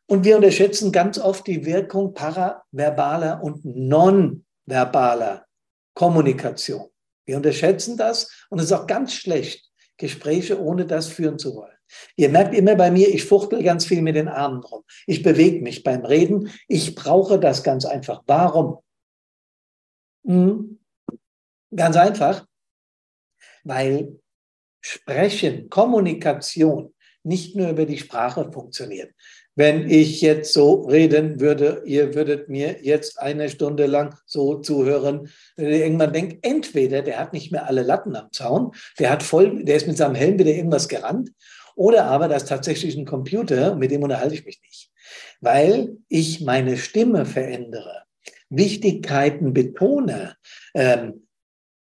Und 0.07 0.25
wir 0.25 0.35
unterschätzen 0.35 0.91
ganz 0.91 1.17
oft 1.17 1.47
die 1.47 1.65
Wirkung 1.65 2.13
paraverbaler 2.13 3.41
und 3.41 3.63
nonverbaler 3.63 5.45
Kommunikation. 5.93 6.89
Wir 7.25 7.37
unterschätzen 7.37 7.95
das 7.95 8.45
und 8.49 8.59
es 8.59 8.65
ist 8.65 8.71
auch 8.73 8.87
ganz 8.87 9.13
schlecht, 9.13 9.71
Gespräche 9.97 10.61
ohne 10.61 10.85
das 10.85 11.07
führen 11.07 11.39
zu 11.39 11.55
wollen. 11.55 11.77
Ihr 12.15 12.29
merkt 12.29 12.53
immer 12.55 12.75
bei 12.75 12.91
mir, 12.91 13.07
ich 13.07 13.23
fuchtel 13.23 13.63
ganz 13.63 13.85
viel 13.85 14.01
mit 14.01 14.15
den 14.15 14.27
Armen 14.27 14.61
rum. 14.63 14.83
Ich 15.07 15.23
bewege 15.23 15.61
mich 15.61 15.83
beim 15.83 16.03
Reden. 16.05 16.51
Ich 16.67 16.95
brauche 16.95 17.39
das 17.39 17.63
ganz 17.63 17.85
einfach. 17.85 18.21
Warum? 18.27 18.79
Hm. 20.25 20.79
Ganz 21.73 21.95
einfach, 21.95 22.45
weil 23.63 24.19
Sprechen, 24.81 25.69
Kommunikation 25.69 26.93
nicht 27.23 27.55
nur 27.55 27.69
über 27.69 27.85
die 27.85 27.97
Sprache 27.97 28.51
funktioniert 28.51 29.13
wenn 29.55 29.89
ich 29.89 30.21
jetzt 30.21 30.53
so 30.53 30.83
reden 30.83 31.39
würde, 31.39 31.83
ihr 31.85 32.15
würdet 32.15 32.49
mir 32.49 32.77
jetzt 32.81 33.19
eine 33.19 33.49
Stunde 33.49 33.85
lang 33.85 34.15
so 34.25 34.55
zuhören, 34.55 35.29
wenn 35.57 35.71
ihr 35.71 35.83
irgendwann 35.83 36.13
denkt, 36.13 36.45
entweder 36.45 37.01
der 37.01 37.19
hat 37.19 37.33
nicht 37.33 37.51
mehr 37.51 37.67
alle 37.67 37.83
Latten 37.83 38.15
am 38.15 38.31
Zaun, 38.31 38.71
der 38.99 39.09
hat 39.09 39.23
voll, 39.23 39.63
der 39.63 39.75
ist 39.75 39.87
mit 39.87 39.97
seinem 39.97 40.15
Helm 40.15 40.39
wieder 40.39 40.51
irgendwas 40.51 40.87
gerannt, 40.87 41.31
oder 41.75 42.05
aber 42.05 42.27
das 42.27 42.43
ist 42.43 42.49
tatsächlich 42.49 42.95
ein 42.95 43.05
Computer, 43.05 43.75
mit 43.75 43.91
dem 43.91 44.03
unterhalte 44.03 44.35
ich 44.35 44.45
mich 44.45 44.61
nicht, 44.61 44.91
weil 45.41 45.97
ich 46.07 46.41
meine 46.41 46.77
Stimme 46.77 47.25
verändere, 47.25 48.03
Wichtigkeiten 48.49 49.53
betone, 49.53 50.35
ähm, 50.73 51.27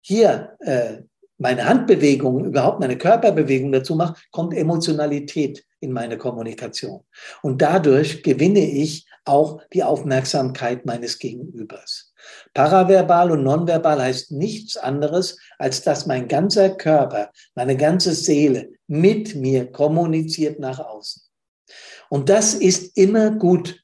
hier 0.01 0.56
äh, 0.60 0.97
meine 1.38 1.65
Handbewegungen, 1.65 2.45
überhaupt 2.45 2.80
meine 2.80 2.98
Körperbewegung 2.98 3.71
dazu 3.71 3.95
mache, 3.95 4.15
kommt 4.32 4.54
Emotionalität 4.54 5.65
in 5.80 5.91
meine 5.91 6.17
Kommunikation. 6.17 7.02
Und 7.41 7.62
dadurch 7.62 8.24
gewinne 8.24 8.65
ich 8.65 9.06
auch 9.26 9.62
die 9.74 9.84
Aufmerksamkeit 9.84 10.86
meines 10.86 11.19
Gegenübers. 11.19 12.13
Paraverbal 12.54 13.32
und 13.32 13.43
nonverbal 13.43 14.02
heißt 14.02 14.32
nichts 14.32 14.78
anderes, 14.78 15.38
als 15.60 15.82
dass 15.84 16.06
mein 16.06 16.28
ganzer 16.28 16.69
Körper, 16.69 17.32
meine 17.54 17.76
ganze 17.76 18.13
Seele 18.13 18.69
mit 18.88 19.36
mir 19.36 19.71
kommuniziert 19.71 20.60
nach 20.60 20.80
außen. 20.80 21.24
Und 22.10 22.30
das 22.30 22.54
ist 22.54 22.98
immer 22.98 23.32
gut. 23.32 23.84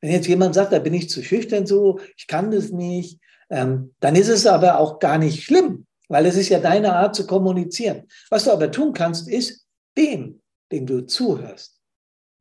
Wenn 0.00 0.12
jetzt 0.12 0.28
jemand 0.28 0.54
sagt, 0.54 0.72
da 0.72 0.78
bin 0.78 0.94
ich 0.94 1.08
zu 1.08 1.22
schüchtern 1.22 1.66
so, 1.66 2.00
ich 2.16 2.26
kann 2.26 2.50
das 2.50 2.70
nicht, 2.70 3.20
ähm, 3.50 3.94
dann 4.00 4.16
ist 4.16 4.28
es 4.28 4.46
aber 4.46 4.78
auch 4.78 4.98
gar 4.98 5.18
nicht 5.18 5.44
schlimm, 5.44 5.86
weil 6.12 6.26
es 6.26 6.36
ist 6.36 6.50
ja 6.50 6.60
deine 6.60 6.94
Art 6.94 7.16
zu 7.16 7.26
kommunizieren. 7.26 8.06
Was 8.28 8.44
du 8.44 8.52
aber 8.52 8.70
tun 8.70 8.92
kannst, 8.92 9.30
ist 9.30 9.66
dem, 9.96 10.42
dem 10.70 10.84
du 10.84 11.06
zuhörst, 11.06 11.80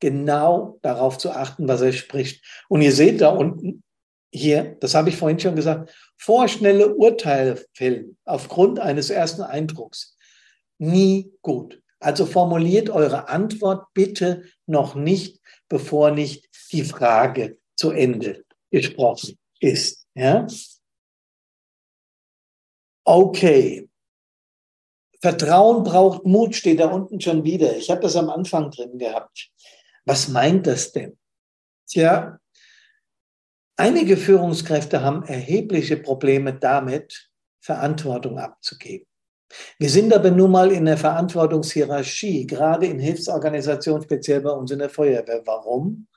genau 0.01 0.77
darauf 0.81 1.17
zu 1.17 1.31
achten, 1.31 1.69
was 1.69 1.79
er 1.79 1.93
spricht. 1.93 2.43
Und 2.67 2.81
ihr 2.81 2.91
seht 2.91 3.21
da 3.21 3.29
unten, 3.29 3.81
hier, 4.29 4.75
das 4.81 4.93
habe 4.93 5.07
ich 5.07 5.15
vorhin 5.15 5.39
schon 5.39 5.55
gesagt, 5.55 5.95
vorschnelle 6.17 6.95
Urteile 6.95 7.63
fällen 7.73 8.17
aufgrund 8.25 8.79
eines 8.79 9.09
ersten 9.09 9.41
Eindrucks. 9.41 10.17
Nie 10.77 11.31
gut. 11.41 11.81
Also 12.01 12.25
formuliert 12.25 12.89
eure 12.89 13.29
Antwort 13.29 13.85
bitte 13.93 14.43
noch 14.65 14.95
nicht, 14.95 15.39
bevor 15.69 16.11
nicht 16.11 16.49
die 16.73 16.83
Frage 16.83 17.57
zu 17.77 17.91
Ende 17.91 18.43
gesprochen 18.69 19.37
ist. 19.61 20.05
Ja? 20.13 20.45
Okay. 23.03 23.89
Vertrauen 25.21 25.83
braucht 25.83 26.25
Mut, 26.25 26.55
steht 26.55 26.79
da 26.79 26.87
unten 26.87 27.21
schon 27.21 27.43
wieder. 27.43 27.75
Ich 27.77 27.89
habe 27.91 28.01
das 28.01 28.15
am 28.15 28.29
Anfang 28.29 28.71
drin 28.71 28.97
gehabt. 28.97 29.51
Was 30.05 30.27
meint 30.27 30.65
das 30.65 30.91
denn? 30.91 31.17
Tja, 31.87 32.39
einige 33.75 34.17
Führungskräfte 34.17 35.01
haben 35.01 35.23
erhebliche 35.23 35.97
Probleme 35.97 36.53
damit, 36.53 37.29
Verantwortung 37.59 38.39
abzugeben. 38.39 39.05
Wir 39.77 39.89
sind 39.89 40.13
aber 40.13 40.31
nun 40.31 40.51
mal 40.51 40.71
in 40.71 40.85
der 40.85 40.97
Verantwortungshierarchie, 40.97 42.47
gerade 42.47 42.87
in 42.87 42.99
Hilfsorganisationen, 42.99 44.01
speziell 44.01 44.41
bei 44.41 44.51
uns 44.51 44.71
in 44.71 44.79
der 44.79 44.89
Feuerwehr. 44.89 45.41
Warum? 45.45 46.07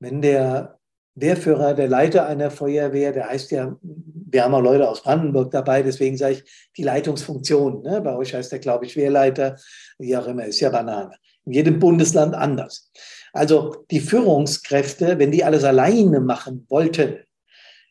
Wenn 0.00 0.22
der 0.22 0.78
Wehrführer, 1.16 1.74
der 1.74 1.88
Leiter 1.88 2.26
einer 2.26 2.50
Feuerwehr, 2.50 3.10
der 3.12 3.28
heißt 3.28 3.50
ja, 3.50 3.76
wir 3.82 4.44
haben 4.44 4.54
auch 4.54 4.60
Leute 4.60 4.88
aus 4.88 5.02
Brandenburg 5.02 5.50
dabei, 5.50 5.82
deswegen 5.82 6.16
sage 6.16 6.34
ich 6.34 6.70
die 6.76 6.82
Leitungsfunktion. 6.82 7.82
Ne? 7.82 8.02
Bei 8.02 8.14
euch 8.16 8.34
heißt 8.34 8.52
der, 8.52 8.58
glaube 8.58 8.84
ich, 8.84 8.96
Wehrleiter, 8.96 9.56
wie 9.98 10.16
auch 10.16 10.26
immer, 10.26 10.44
ist 10.44 10.60
ja 10.60 10.68
Banane. 10.68 11.16
In 11.46 11.52
jedem 11.52 11.78
Bundesland 11.78 12.34
anders. 12.34 12.90
Also 13.32 13.84
die 13.90 14.00
Führungskräfte, 14.00 15.18
wenn 15.18 15.30
die 15.30 15.44
alles 15.44 15.64
alleine 15.64 16.20
machen 16.20 16.66
wollten, 16.68 17.18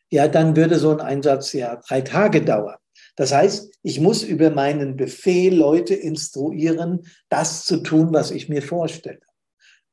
ja, 0.08 0.28
dann 0.28 0.54
würde 0.54 0.78
so 0.78 0.90
ein 0.90 1.00
Einsatz 1.00 1.52
ja 1.52 1.80
drei 1.88 2.02
Tage 2.02 2.42
dauern. 2.42 2.76
Das 3.16 3.32
heißt, 3.32 3.72
ich 3.82 4.00
muss 4.00 4.22
über 4.22 4.50
meinen 4.50 4.96
Befehl 4.96 5.56
Leute 5.56 5.94
instruieren, 5.94 7.06
das 7.28 7.64
zu 7.64 7.78
tun, 7.78 8.12
was 8.12 8.30
ich 8.30 8.48
mir 8.48 8.62
vorstelle. 8.62 9.20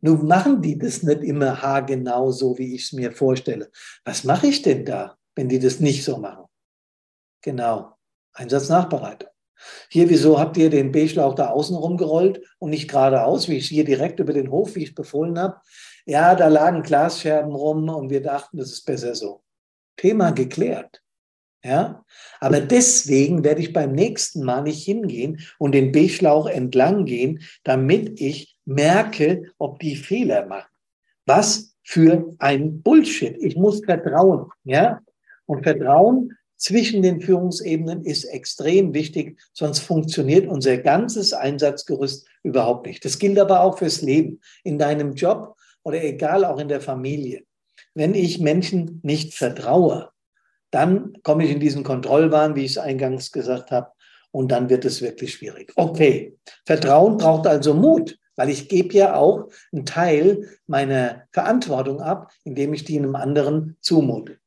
Nun 0.06 0.28
machen 0.28 0.62
die 0.62 0.78
das 0.78 1.02
nicht 1.02 1.24
immer 1.24 1.62
haargenau 1.62 2.30
so, 2.32 2.58
wie 2.58 2.76
ich 2.76 2.84
es 2.84 2.92
mir 2.92 3.14
vorstelle. 3.14 3.72
Was 4.04 4.26
mache 4.26 4.48
ich 4.48 4.62
denn 4.62 4.84
da, 4.84 5.18
wenn 5.34 5.48
die 5.48 5.60
das 5.60 5.80
nicht 5.80 6.04
so 6.04 6.18
machen? 6.18 6.44
Genau, 7.42 7.94
Einsatznachbereitung. 8.34 9.30
Hier, 9.90 10.10
wieso 10.10 10.38
habt 10.38 10.58
ihr 10.58 10.70
den 10.70 10.92
B-Schlauch 10.92 11.36
da 11.36 11.52
außen 11.52 11.78
rumgerollt 11.78 12.42
und 12.60 12.72
nicht 12.72 12.90
geradeaus, 12.90 13.48
wie 13.48 13.56
ich 13.56 13.70
hier 13.70 13.86
direkt 13.86 14.20
über 14.20 14.34
den 14.34 14.52
Hof, 14.52 14.76
wie 14.76 14.84
ich 14.84 14.94
befohlen 14.94 15.40
habe? 15.40 15.62
Ja, 16.06 16.36
da 16.36 16.50
lagen 16.50 16.84
Glasscherben 16.84 17.56
rum 17.56 17.88
und 17.88 18.10
wir 18.10 18.22
dachten, 18.22 18.58
das 18.58 18.72
ist 18.72 18.86
besser 18.86 19.16
so. 19.16 19.42
Thema 19.96 20.32
geklärt. 20.32 21.03
Ja, 21.64 22.04
aber 22.42 22.60
deswegen 22.60 23.46
werde 23.46 23.62
ich 23.62 23.72
beim 23.72 23.94
nächsten 23.94 24.44
Mal 24.44 24.64
nicht 24.64 24.84
hingehen 24.84 25.40
und 25.60 25.74
den 25.74 25.94
B-Schlauch 25.94 26.48
entlang 26.48 27.06
gehen, 27.06 27.42
damit 27.64 28.20
ich 28.20 28.58
merke, 28.66 29.44
ob 29.58 29.80
die 29.80 29.96
Fehler 29.96 30.46
machen. 30.46 30.70
Was 31.26 31.74
für 31.84 32.36
ein 32.40 32.82
Bullshit. 32.82 33.38
Ich 33.40 33.56
muss 33.56 33.84
vertrauen. 33.84 34.50
Ja, 34.66 35.00
und 35.46 35.64
Vertrauen 35.64 36.34
zwischen 36.58 37.02
den 37.02 37.20
Führungsebenen 37.20 38.06
ist 38.06 38.24
extrem 38.24 38.94
wichtig, 38.94 39.38
sonst 39.52 39.80
funktioniert 39.80 40.48
unser 40.48 40.78
ganzes 40.78 41.34
Einsatzgerüst 41.34 42.26
überhaupt 42.44 42.88
nicht. 42.88 43.04
Das 43.04 43.20
gilt 43.20 43.38
aber 43.38 43.62
auch 43.62 43.78
fürs 43.78 44.02
Leben, 44.02 44.40
in 44.64 44.80
deinem 44.80 45.14
Job 45.14 45.58
oder 45.84 46.02
egal 46.02 46.46
auch 46.46 46.60
in 46.60 46.70
der 46.70 46.80
Familie. 46.80 47.44
Wenn 47.94 48.16
ich 48.16 48.40
Menschen 48.40 49.02
nicht 49.04 49.34
vertraue, 49.34 50.13
dann 50.74 51.14
komme 51.22 51.46
ich 51.46 51.52
in 51.52 51.60
diesen 51.60 51.84
Kontrollwahn, 51.84 52.56
wie 52.56 52.66
ich 52.66 52.72
es 52.72 52.78
eingangs 52.80 53.32
gesagt 53.32 53.70
habe, 53.70 53.92
und 54.32 54.52
dann 54.52 54.70
wird 54.70 54.86
es 54.86 55.04
wirklich 55.04 55.34
schwierig. 55.34 55.72
Okay, 55.76 56.36
Vertrauen 56.66 57.18
braucht 57.18 57.46
also 57.46 57.76
Mut, 57.76 58.18
weil 58.36 58.50
ich 58.50 58.70
gebe 58.70 58.96
ja 58.96 59.16
auch 59.16 59.50
einen 59.72 59.86
Teil 59.86 60.50
meiner 60.66 61.24
Verantwortung 61.32 62.02
ab, 62.02 62.32
indem 62.44 62.74
ich 62.74 62.84
die 62.84 62.98
einem 62.98 63.16
anderen 63.16 63.78
zumute. 63.82 64.38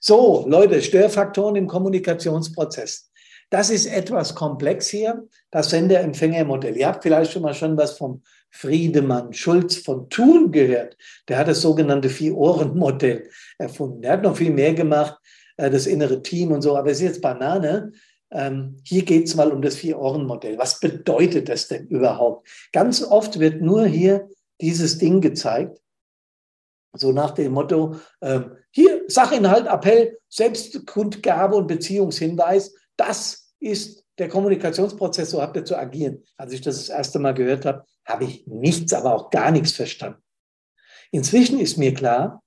So, 0.00 0.44
Leute, 0.48 0.82
Störfaktoren 0.82 1.54
im 1.54 1.68
Kommunikationsprozess. 1.68 3.12
Das 3.50 3.70
ist 3.70 3.86
etwas 3.86 4.34
komplex 4.34 4.88
hier, 4.88 5.22
das 5.52 5.70
Sender-Empfänger-Modell. 5.70 6.76
Ihr 6.76 6.88
habt 6.88 7.04
vielleicht 7.04 7.30
schon 7.30 7.42
mal 7.42 7.54
schon 7.54 7.76
was 7.76 7.96
vom 7.96 8.22
Friedemann 8.50 9.32
Schulz 9.32 9.76
von 9.76 10.08
Thun 10.08 10.50
gehört. 10.50 10.96
Der 11.28 11.38
hat 11.38 11.46
das 11.46 11.60
sogenannte 11.60 12.08
Vier-Ohren-Modell 12.08 13.28
erfunden. 13.58 14.02
Der 14.02 14.12
hat 14.12 14.22
noch 14.22 14.36
viel 14.36 14.50
mehr 14.50 14.74
gemacht, 14.74 15.16
äh, 15.56 15.70
das 15.70 15.86
innere 15.86 16.22
Team 16.22 16.52
und 16.52 16.62
so, 16.62 16.76
aber 16.76 16.90
es 16.90 16.98
ist 16.98 17.04
jetzt 17.04 17.22
Banane. 17.22 17.92
Ähm, 18.30 18.78
hier 18.84 19.04
geht 19.04 19.26
es 19.26 19.34
mal 19.34 19.52
um 19.52 19.62
das 19.62 19.76
Vier-Ohren-Modell. 19.76 20.58
Was 20.58 20.80
bedeutet 20.80 21.48
das 21.48 21.68
denn 21.68 21.86
überhaupt? 21.86 22.48
Ganz 22.72 23.02
oft 23.02 23.38
wird 23.38 23.60
nur 23.60 23.86
hier 23.86 24.28
dieses 24.60 24.98
Ding 24.98 25.20
gezeigt, 25.20 25.80
so 26.92 27.12
nach 27.12 27.32
dem 27.32 27.52
Motto, 27.52 27.96
ähm, 28.22 28.56
hier 28.70 29.04
Sachinhalt, 29.06 29.66
Appell, 29.66 30.18
Selbstkundgabe 30.28 31.56
und 31.56 31.66
Beziehungshinweis, 31.66 32.74
das 32.96 33.52
ist 33.60 34.04
der 34.18 34.28
Kommunikationsprozess, 34.28 35.30
so 35.30 35.42
habt 35.42 35.56
ihr 35.56 35.64
zu 35.64 35.76
agieren. 35.76 36.22
Als 36.36 36.52
ich 36.52 36.62
das 36.62 36.76
das 36.76 36.88
erste 36.88 37.18
Mal 37.18 37.34
gehört 37.34 37.66
habe, 37.66 37.84
habe 38.04 38.24
ich 38.24 38.46
nichts, 38.46 38.92
aber 38.92 39.14
auch 39.14 39.30
gar 39.30 39.50
nichts 39.50 39.72
verstanden. 39.72 40.22
Inzwischen 41.10 41.60
ist 41.60 41.76
mir 41.76 41.92
klar, 41.94 42.42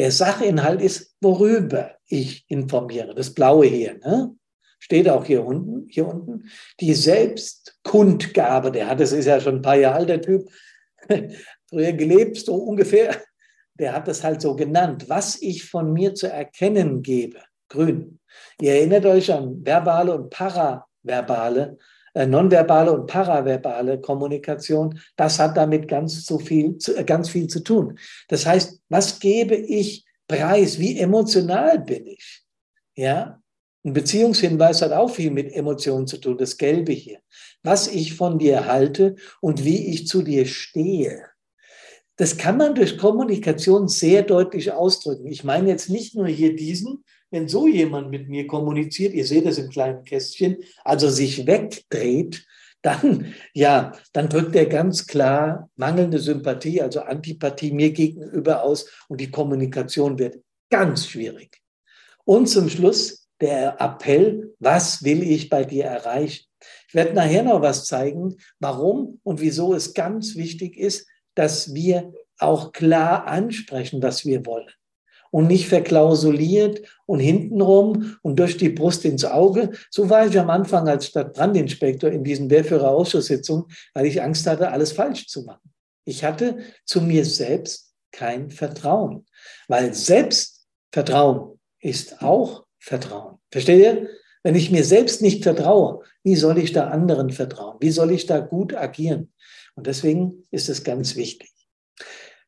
der 0.00 0.10
Sachinhalt 0.10 0.80
ist, 0.80 1.14
worüber 1.20 1.92
ich 2.06 2.44
informiere. 2.48 3.14
Das 3.14 3.34
Blaue 3.34 3.66
hier, 3.66 3.98
ne? 3.98 4.34
steht 4.78 5.08
auch 5.08 5.24
hier 5.24 5.44
unten, 5.44 5.86
hier 5.88 6.08
unten. 6.08 6.48
Die 6.80 6.94
Selbstkundgabe, 6.94 8.72
der 8.72 8.88
hat, 8.88 9.00
das 9.00 9.12
ist 9.12 9.26
ja 9.26 9.40
schon 9.40 9.56
ein 9.56 9.62
paar 9.62 9.76
Jahre 9.76 9.96
alt, 9.96 10.08
der 10.08 10.22
Typ, 10.22 10.48
früher 11.68 11.92
gelebt, 11.92 12.38
so 12.38 12.54
ungefähr 12.54 13.14
der 13.80 13.94
hat 13.94 14.08
es 14.08 14.22
halt 14.22 14.42
so 14.42 14.54
genannt, 14.54 15.08
was 15.08 15.40
ich 15.40 15.64
von 15.64 15.92
mir 15.92 16.14
zu 16.14 16.30
erkennen 16.30 17.02
gebe, 17.02 17.40
grün. 17.68 18.20
Ihr 18.60 18.74
erinnert 18.74 19.06
euch 19.06 19.32
an 19.32 19.64
verbale 19.64 20.14
und 20.14 20.30
paraverbale, 20.30 21.78
nonverbale 22.14 22.92
und 22.92 23.06
paraverbale 23.06 24.00
Kommunikation. 24.00 24.98
Das 25.16 25.38
hat 25.38 25.56
damit 25.56 25.88
ganz, 25.88 26.26
so 26.26 26.38
viel, 26.38 26.78
äh, 26.96 27.04
ganz 27.04 27.30
viel 27.30 27.46
zu 27.46 27.60
tun. 27.60 27.98
Das 28.28 28.46
heißt, 28.46 28.80
was 28.88 29.20
gebe 29.20 29.54
ich 29.54 30.04
preis? 30.26 30.78
Wie 30.78 30.98
emotional 30.98 31.78
bin 31.78 32.06
ich? 32.06 32.42
Ja, 32.94 33.40
ein 33.84 33.94
Beziehungshinweis 33.94 34.82
hat 34.82 34.92
auch 34.92 35.08
viel 35.08 35.30
mit 35.30 35.52
Emotionen 35.52 36.06
zu 36.06 36.18
tun, 36.18 36.36
das 36.36 36.58
Gelbe 36.58 36.92
hier. 36.92 37.20
Was 37.62 37.88
ich 37.88 38.14
von 38.14 38.38
dir 38.38 38.66
halte 38.66 39.16
und 39.40 39.64
wie 39.64 39.88
ich 39.88 40.06
zu 40.06 40.22
dir 40.22 40.46
stehe. 40.46 41.24
Das 42.16 42.36
kann 42.36 42.58
man 42.58 42.74
durch 42.74 42.98
Kommunikation 42.98 43.88
sehr 43.88 44.22
deutlich 44.22 44.72
ausdrücken. 44.72 45.26
Ich 45.26 45.44
meine 45.44 45.70
jetzt 45.70 45.88
nicht 45.88 46.14
nur 46.14 46.26
hier 46.26 46.54
diesen, 46.54 47.02
wenn 47.30 47.48
so 47.48 47.66
jemand 47.66 48.10
mit 48.10 48.28
mir 48.28 48.46
kommuniziert, 48.46 49.14
ihr 49.14 49.26
seht 49.26 49.46
es 49.46 49.58
im 49.58 49.70
kleinen 49.70 50.04
Kästchen, 50.04 50.58
also 50.84 51.08
sich 51.08 51.46
wegdreht, 51.46 52.44
dann, 52.82 53.34
ja, 53.52 53.92
dann 54.12 54.28
drückt 54.28 54.56
er 54.56 54.66
ganz 54.66 55.06
klar 55.06 55.70
mangelnde 55.76 56.18
Sympathie, 56.18 56.80
also 56.80 57.00
Antipathie 57.00 57.72
mir 57.72 57.92
gegenüber 57.92 58.62
aus 58.62 58.90
und 59.08 59.20
die 59.20 59.30
Kommunikation 59.30 60.18
wird 60.18 60.38
ganz 60.70 61.06
schwierig. 61.06 61.60
Und 62.24 62.46
zum 62.46 62.68
Schluss 62.68 63.28
der 63.40 63.80
Appell, 63.80 64.54
was 64.58 65.02
will 65.02 65.22
ich 65.22 65.48
bei 65.48 65.64
dir 65.64 65.84
erreichen? 65.84 66.46
Ich 66.88 66.94
werde 66.94 67.14
nachher 67.14 67.42
noch 67.42 67.62
was 67.62 67.86
zeigen, 67.86 68.36
warum 68.58 69.20
und 69.22 69.40
wieso 69.40 69.74
es 69.74 69.94
ganz 69.94 70.36
wichtig 70.36 70.76
ist, 70.76 71.06
dass 71.34 71.74
wir 71.74 72.12
auch 72.38 72.72
klar 72.72 73.26
ansprechen, 73.26 74.02
was 74.02 74.24
wir 74.24 74.44
wollen. 74.46 74.70
Und 75.30 75.46
nicht 75.46 75.68
verklausuliert 75.68 76.82
und 77.06 77.20
hintenrum 77.20 78.16
und 78.22 78.38
durch 78.38 78.56
die 78.56 78.68
Brust 78.68 79.04
ins 79.04 79.24
Auge. 79.24 79.70
So 79.90 80.10
war 80.10 80.26
ich 80.26 80.38
am 80.38 80.50
Anfang 80.50 80.88
als 80.88 81.06
Stadtbrandinspektor 81.06 82.10
in 82.10 82.24
diesen 82.24 82.50
Wehrführerausschusssitzungen, 82.50 83.66
weil 83.94 84.06
ich 84.06 84.20
Angst 84.20 84.46
hatte, 84.46 84.72
alles 84.72 84.92
falsch 84.92 85.28
zu 85.28 85.44
machen. 85.44 85.70
Ich 86.04 86.24
hatte 86.24 86.58
zu 86.84 87.00
mir 87.00 87.24
selbst 87.24 87.94
kein 88.10 88.50
Vertrauen, 88.50 89.26
weil 89.68 89.94
Selbstvertrauen 89.94 91.60
ist 91.80 92.22
auch 92.22 92.64
Vertrauen. 92.78 93.38
Versteht 93.50 93.80
ihr? 93.80 94.08
Wenn 94.42 94.54
ich 94.54 94.70
mir 94.70 94.84
selbst 94.84 95.20
nicht 95.20 95.42
vertraue, 95.42 96.02
wie 96.24 96.34
soll 96.34 96.58
ich 96.58 96.72
da 96.72 96.88
anderen 96.88 97.30
vertrauen? 97.30 97.76
Wie 97.80 97.90
soll 97.90 98.10
ich 98.10 98.26
da 98.26 98.40
gut 98.40 98.74
agieren? 98.74 99.32
Und 99.74 99.86
deswegen 99.86 100.46
ist 100.50 100.68
es 100.68 100.82
ganz 100.82 101.14
wichtig. 101.14 101.52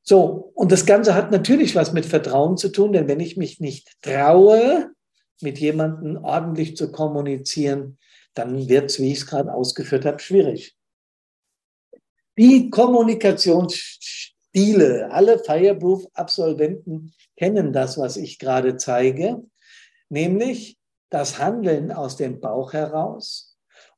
So, 0.02 0.50
und 0.54 0.72
das 0.72 0.84
Ganze 0.84 1.14
hat 1.14 1.30
natürlich 1.30 1.76
was 1.76 1.92
mit 1.92 2.06
Vertrauen 2.06 2.56
zu 2.56 2.70
tun, 2.70 2.92
denn 2.92 3.06
wenn 3.08 3.20
ich 3.20 3.36
mich 3.36 3.60
nicht 3.60 3.92
traue, 4.02 4.90
mit 5.40 5.58
jemandem 5.58 6.24
ordentlich 6.24 6.76
zu 6.76 6.90
kommunizieren, 6.90 7.98
dann 8.34 8.68
wird 8.68 8.90
es, 8.90 8.98
wie 9.00 9.12
ich 9.12 9.18
es 9.18 9.26
gerade 9.26 9.52
ausgeführt 9.52 10.04
habe, 10.04 10.18
schwierig. 10.18 10.76
Die 12.38 12.70
Kommunikationsstile, 12.70 15.10
alle 15.10 15.38
Fireproof-Absolventen 15.38 17.12
kennen 17.36 17.72
das, 17.72 17.98
was 17.98 18.16
ich 18.16 18.38
gerade 18.38 18.76
zeige, 18.76 19.42
nämlich 20.08 20.78
das 21.10 21.38
Handeln 21.38 21.92
aus 21.92 22.16
dem 22.16 22.40
Bauch 22.40 22.72
heraus, 22.72 23.52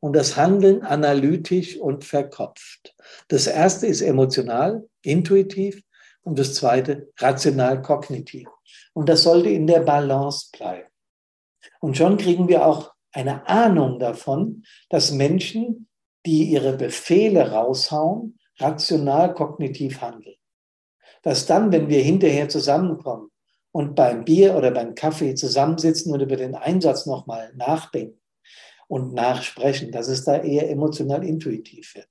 und 0.05 0.13
das 0.13 0.37
Handeln 0.37 0.83
analytisch 0.83 1.79
und 1.79 2.05
verkopft. 2.05 2.95
Das 3.29 3.47
erste 3.47 3.87
ist 3.87 4.03
emotional, 4.03 4.87
intuitiv 5.01 5.83
und 6.25 6.39
das 6.39 6.55
zweite 6.55 7.13
rational, 7.19 7.83
kognitiv. 7.83 8.49
Und 8.93 9.09
das 9.09 9.23
sollte 9.23 9.51
in 9.51 9.67
der 9.67 9.81
Balance 9.81 10.49
bleiben. 10.57 10.89
Und 11.81 11.97
schon 11.97 12.17
kriegen 12.17 12.49
wir 12.49 12.67
auch 12.67 12.93
eine 13.13 13.47
Ahnung 13.49 13.99
davon, 13.99 14.65
dass 14.89 15.13
Menschen, 15.13 15.89
die 16.27 16.45
ihre 16.45 16.77
Befehle 16.77 17.53
raushauen, 17.53 18.39
rational, 18.59 19.35
kognitiv 19.35 20.01
handeln. 20.01 20.37
Dass 21.23 21.47
dann, 21.47 21.73
wenn 21.73 21.89
wir 21.89 22.03
hinterher 22.03 22.49
zusammenkommen 22.49 23.31
und 23.73 23.95
beim 23.95 24.25
Bier 24.25 24.57
oder 24.57 24.71
beim 24.71 24.95
Kaffee 24.95 25.35
zusammensitzen 25.35 26.13
und 26.13 26.21
über 26.21 26.37
den 26.37 26.55
Einsatz 26.55 27.07
nochmal 27.07 27.53
nachdenken, 27.55 28.21
und 28.89 29.15
nachsprechen, 29.15 29.93
dass 29.93 30.09
es 30.09 30.25
da 30.25 30.37
eher 30.37 30.71
emotional 30.71 31.25
intuitiv 31.25 31.95
wird. 31.95 32.09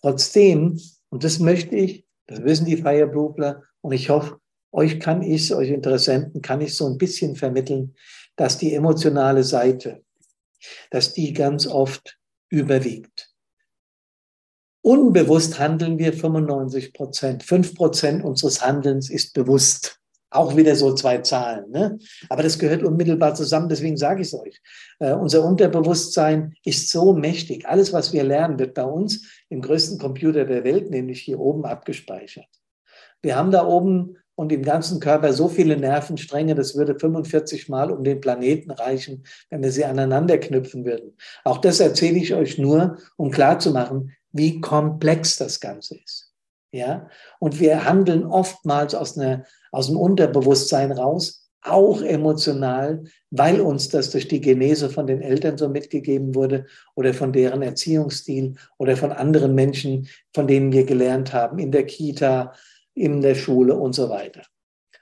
Trotzdem, 0.00 0.80
und 1.08 1.24
das 1.24 1.38
möchte 1.38 1.76
ich, 1.76 2.04
das 2.26 2.42
wissen 2.42 2.66
die 2.66 2.76
Fireblubler, 2.76 3.62
und 3.80 3.92
ich 3.92 4.08
hoffe, 4.08 4.38
euch 4.72 4.98
kann 4.98 5.22
ich, 5.22 5.54
euch 5.54 5.70
Interessenten, 5.70 6.42
kann 6.42 6.60
ich 6.60 6.74
so 6.74 6.86
ein 6.86 6.98
bisschen 6.98 7.36
vermitteln, 7.36 7.94
dass 8.36 8.58
die 8.58 8.74
emotionale 8.74 9.44
Seite, 9.44 10.02
dass 10.90 11.12
die 11.12 11.32
ganz 11.32 11.66
oft 11.66 12.18
überwiegt. 12.48 13.30
Unbewusst 14.82 15.58
handeln 15.58 15.98
wir 15.98 16.12
95 16.12 16.92
Prozent. 16.92 17.42
5 17.42 17.74
Prozent 17.74 18.24
unseres 18.24 18.60
Handelns 18.60 19.08
ist 19.08 19.32
bewusst. 19.32 20.00
Auch 20.34 20.56
wieder 20.56 20.74
so 20.74 20.92
zwei 20.94 21.18
Zahlen. 21.18 21.70
Ne? 21.70 21.96
Aber 22.28 22.42
das 22.42 22.58
gehört 22.58 22.82
unmittelbar 22.82 23.36
zusammen, 23.36 23.68
deswegen 23.68 23.96
sage 23.96 24.22
ich 24.22 24.28
es 24.28 24.34
euch. 24.34 24.60
Äh, 24.98 25.12
unser 25.12 25.44
Unterbewusstsein 25.44 26.54
ist 26.64 26.90
so 26.90 27.12
mächtig. 27.12 27.68
Alles, 27.68 27.92
was 27.92 28.12
wir 28.12 28.24
lernen, 28.24 28.58
wird 28.58 28.74
bei 28.74 28.82
uns 28.82 29.28
im 29.48 29.62
größten 29.62 29.96
Computer 30.00 30.44
der 30.44 30.64
Welt, 30.64 30.90
nämlich 30.90 31.20
hier 31.20 31.38
oben, 31.38 31.64
abgespeichert. 31.64 32.48
Wir 33.22 33.36
haben 33.36 33.52
da 33.52 33.64
oben 33.64 34.16
und 34.34 34.50
im 34.50 34.62
ganzen 34.62 34.98
Körper 34.98 35.32
so 35.32 35.46
viele 35.48 35.76
Nervenstränge, 35.76 36.56
das 36.56 36.74
würde 36.74 36.98
45 36.98 37.68
Mal 37.68 37.92
um 37.92 38.02
den 38.02 38.20
Planeten 38.20 38.72
reichen, 38.72 39.24
wenn 39.50 39.62
wir 39.62 39.70
sie 39.70 39.84
aneinander 39.84 40.38
knüpfen 40.38 40.84
würden. 40.84 41.16
Auch 41.44 41.58
das 41.58 41.78
erzähle 41.78 42.18
ich 42.18 42.34
euch 42.34 42.58
nur, 42.58 42.98
um 43.16 43.30
klarzumachen, 43.30 44.10
wie 44.32 44.60
komplex 44.60 45.36
das 45.36 45.60
Ganze 45.60 45.96
ist. 46.04 46.34
Ja, 46.74 47.08
und 47.38 47.60
wir 47.60 47.84
handeln 47.84 48.26
oftmals 48.26 48.96
aus, 48.96 49.16
einer, 49.16 49.44
aus 49.74 49.88
dem 49.88 49.96
Unterbewusstsein 49.96 50.92
raus, 50.92 51.48
auch 51.62 52.02
emotional, 52.02 53.04
weil 53.30 53.60
uns 53.60 53.88
das 53.88 54.10
durch 54.10 54.28
die 54.28 54.40
Genese 54.40 54.90
von 54.90 55.06
den 55.06 55.22
Eltern 55.22 55.56
so 55.56 55.68
mitgegeben 55.68 56.34
wurde 56.34 56.66
oder 56.94 57.14
von 57.14 57.32
deren 57.32 57.62
Erziehungsstil 57.62 58.54
oder 58.76 58.96
von 58.96 59.12
anderen 59.12 59.54
Menschen, 59.54 60.08
von 60.34 60.46
denen 60.46 60.72
wir 60.72 60.84
gelernt 60.84 61.32
haben, 61.32 61.58
in 61.58 61.72
der 61.72 61.86
Kita, 61.86 62.52
in 62.94 63.22
der 63.22 63.34
Schule 63.34 63.76
und 63.76 63.94
so 63.94 64.10
weiter. 64.10 64.42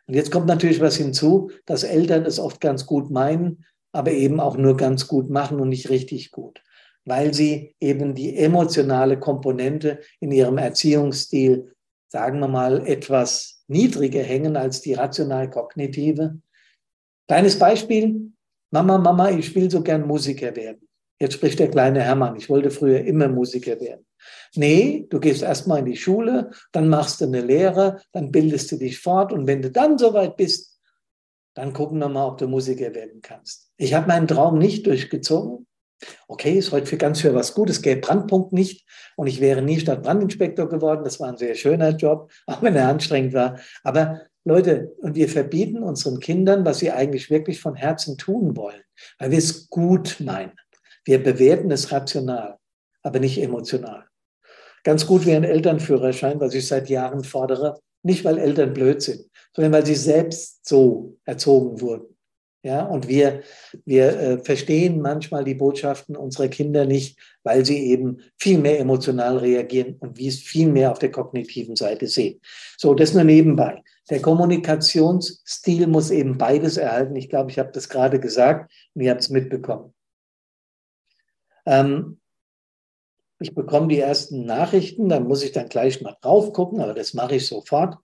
Und 0.07 0.15
jetzt 0.15 0.31
kommt 0.31 0.47
natürlich 0.47 0.81
was 0.81 0.97
hinzu, 0.97 1.51
dass 1.67 1.83
Eltern 1.83 2.25
es 2.25 2.39
oft 2.39 2.61
ganz 2.61 2.87
gut 2.87 3.11
meinen, 3.11 3.65
aber 3.93 4.13
eben 4.13 4.41
auch 4.41 4.57
nur 4.57 4.77
ganz 4.77 5.09
gut 5.09 5.31
machen 5.31 5.61
und 5.61 5.69
nicht 5.69 5.91
richtig 5.91 6.31
gut 6.31 6.63
weil 7.05 7.35
sie 7.35 7.75
eben 7.81 8.15
die 8.15 8.37
emotionale 8.37 9.19
Komponente 9.19 10.01
in 10.21 10.31
ihrem 10.31 10.59
Erziehungsstil, 10.59 11.72
sagen 12.13 12.41
wir 12.41 12.49
mal, 12.49 12.87
etwas 12.87 13.65
niedriger 13.69 14.23
hängen 14.23 14.55
als 14.55 14.83
die 14.83 14.93
rational-kognitive. 14.93 16.39
Kleines 17.27 17.59
Beispiel. 17.59 18.33
Mama, 18.71 18.99
Mama, 18.99 19.31
ich 19.31 19.55
will 19.55 19.71
so 19.71 19.83
gern 19.83 20.07
Musiker 20.07 20.55
werden. 20.55 20.87
Jetzt 21.19 21.35
spricht 21.35 21.59
der 21.59 21.71
kleine 21.71 22.03
Hermann, 22.03 22.37
ich 22.37 22.51
wollte 22.51 22.71
früher 22.71 23.01
immer 23.01 23.29
Musiker 23.29 23.81
werden. 23.81 24.05
Nee, 24.55 25.07
du 25.09 25.21
gehst 25.21 25.43
erstmal 25.43 25.79
in 25.79 25.87
die 25.87 25.97
Schule, 25.97 26.51
dann 26.73 26.91
machst 26.91 27.23
du 27.23 27.25
eine 27.25 27.41
Lehre, 27.41 28.03
dann 28.13 28.31
bildest 28.31 28.71
du 28.73 28.77
dich 28.77 28.99
fort 28.99 29.33
und 29.33 29.47
wenn 29.47 29.63
du 29.63 29.71
dann 29.71 29.97
soweit 29.97 30.37
bist, 30.37 30.81
dann 31.55 31.73
gucken 31.73 31.99
wir 31.99 32.09
mal, 32.11 32.27
ob 32.27 32.39
du 32.39 32.47
Musiker 32.47 32.95
werden 32.95 33.23
kannst. 33.23 33.71
Ich 33.79 33.95
habe 33.95 34.09
meinen 34.09 34.29
Traum 34.29 34.59
nicht 34.59 34.87
durchgezogen. 34.87 35.67
Okay, 36.29 36.55
ist 36.55 36.73
heute 36.73 36.87
für 36.87 36.97
ganz 36.97 37.21
für 37.21 37.35
was 37.35 37.55
gut. 37.55 37.71
Es 37.71 37.83
gäbe 37.83 38.01
Brandpunkt 38.01 38.53
nicht 38.53 38.87
und 39.17 39.27
ich 39.27 39.41
wäre 39.41 39.63
nie 39.63 39.81
Stadtbrandinspektor 39.81 40.69
geworden. 40.69 41.05
Das 41.05 41.21
war 41.21 41.29
ein 41.29 41.37
sehr 41.37 41.55
schöner 41.55 41.91
Job, 41.91 42.31
auch 42.47 42.63
wenn 42.63 42.77
er 42.77 42.89
anstrengend 42.89 43.35
war. 43.35 43.59
Aber 43.83 44.23
Leute, 44.45 44.95
und 44.99 45.15
wir 45.15 45.29
verbieten 45.29 45.83
unseren 45.83 46.19
Kindern, 46.19 46.65
was 46.65 46.81
sie 46.81 46.91
eigentlich 46.91 47.31
wirklich 47.31 47.61
von 47.61 47.77
Herzen 47.77 48.19
tun 48.19 48.57
wollen, 48.57 48.83
weil 49.19 49.31
wir 49.31 49.39
es 49.39 49.69
gut 49.69 50.19
meinen. 50.21 50.53
Wir 51.05 51.23
bewerten 51.23 51.71
es 51.71 51.93
rational, 51.93 52.59
aber 53.03 53.21
nicht 53.21 53.41
emotional. 53.41 54.05
Ganz 54.85 55.07
gut 55.07 55.27
wäre 55.27 55.37
ein 55.37 55.45
Elternführerschein, 55.45 56.41
was 56.41 56.55
ich 56.55 56.67
seit 56.67 56.89
Jahren 56.89 57.23
fordere. 57.23 57.81
Nicht, 58.03 58.25
weil 58.25 58.39
Eltern 58.39 58.73
blöd 58.73 59.01
sind, 59.01 59.31
sondern 59.55 59.73
weil 59.73 59.87
sie 59.87 59.95
selbst 59.95 60.67
so 60.67 61.17
erzogen 61.25 61.81
wurden. 61.81 62.12
Ja, 62.65 62.85
und 62.85 63.09
wir, 63.09 63.43
wir 63.85 64.19
äh, 64.19 64.39
verstehen 64.39 65.01
manchmal 65.01 65.43
die 65.43 65.55
Botschaften 65.55 66.15
unserer 66.17 66.47
Kinder 66.47 66.85
nicht, 66.87 67.19
weil 67.43 67.65
sie 67.65 67.89
eben 67.89 68.19
viel 68.39 68.59
mehr 68.59 68.79
emotional 68.79 69.39
reagieren 69.39 69.97
und 69.99 70.17
wie 70.17 70.29
es 70.29 70.39
viel 70.39 70.69
mehr 70.69 70.93
auf 70.93 71.01
der 71.01 71.11
kognitiven 71.11 71.75
Seite 71.75 72.07
sehen. 72.07 72.41
So, 72.79 72.95
das 72.95 73.15
nur 73.15 73.25
nebenbei. 73.25 73.83
Der 74.11 74.23
Kommunikationsstil 74.23 75.89
muss 75.89 76.11
eben 76.11 76.39
beides 76.39 76.77
erhalten. 76.77 77.17
Ich 77.17 77.29
glaube, 77.29 77.51
ich 77.51 77.59
habe 77.59 77.73
das 77.73 77.89
gerade 77.89 78.21
gesagt 78.21 78.73
und 78.95 79.03
ihr 79.03 79.11
habt 79.11 79.23
es 79.23 79.31
mitbekommen. 79.31 79.93
Ähm, 81.67 82.21
ich 83.41 83.57
bekomme 83.57 83.89
die 83.89 83.99
ersten 83.99 84.47
Nachrichten, 84.47 85.09
dann 85.09 85.27
muss 85.27 85.43
ich 85.43 85.51
dann 85.51 85.69
gleich 85.69 86.01
mal 86.01 86.17
drauf 86.21 86.53
gucken, 86.53 86.81
aber 86.81 86.95
das 86.95 87.13
mache 87.13 87.37
ich 87.37 87.47
sofort. 87.47 87.97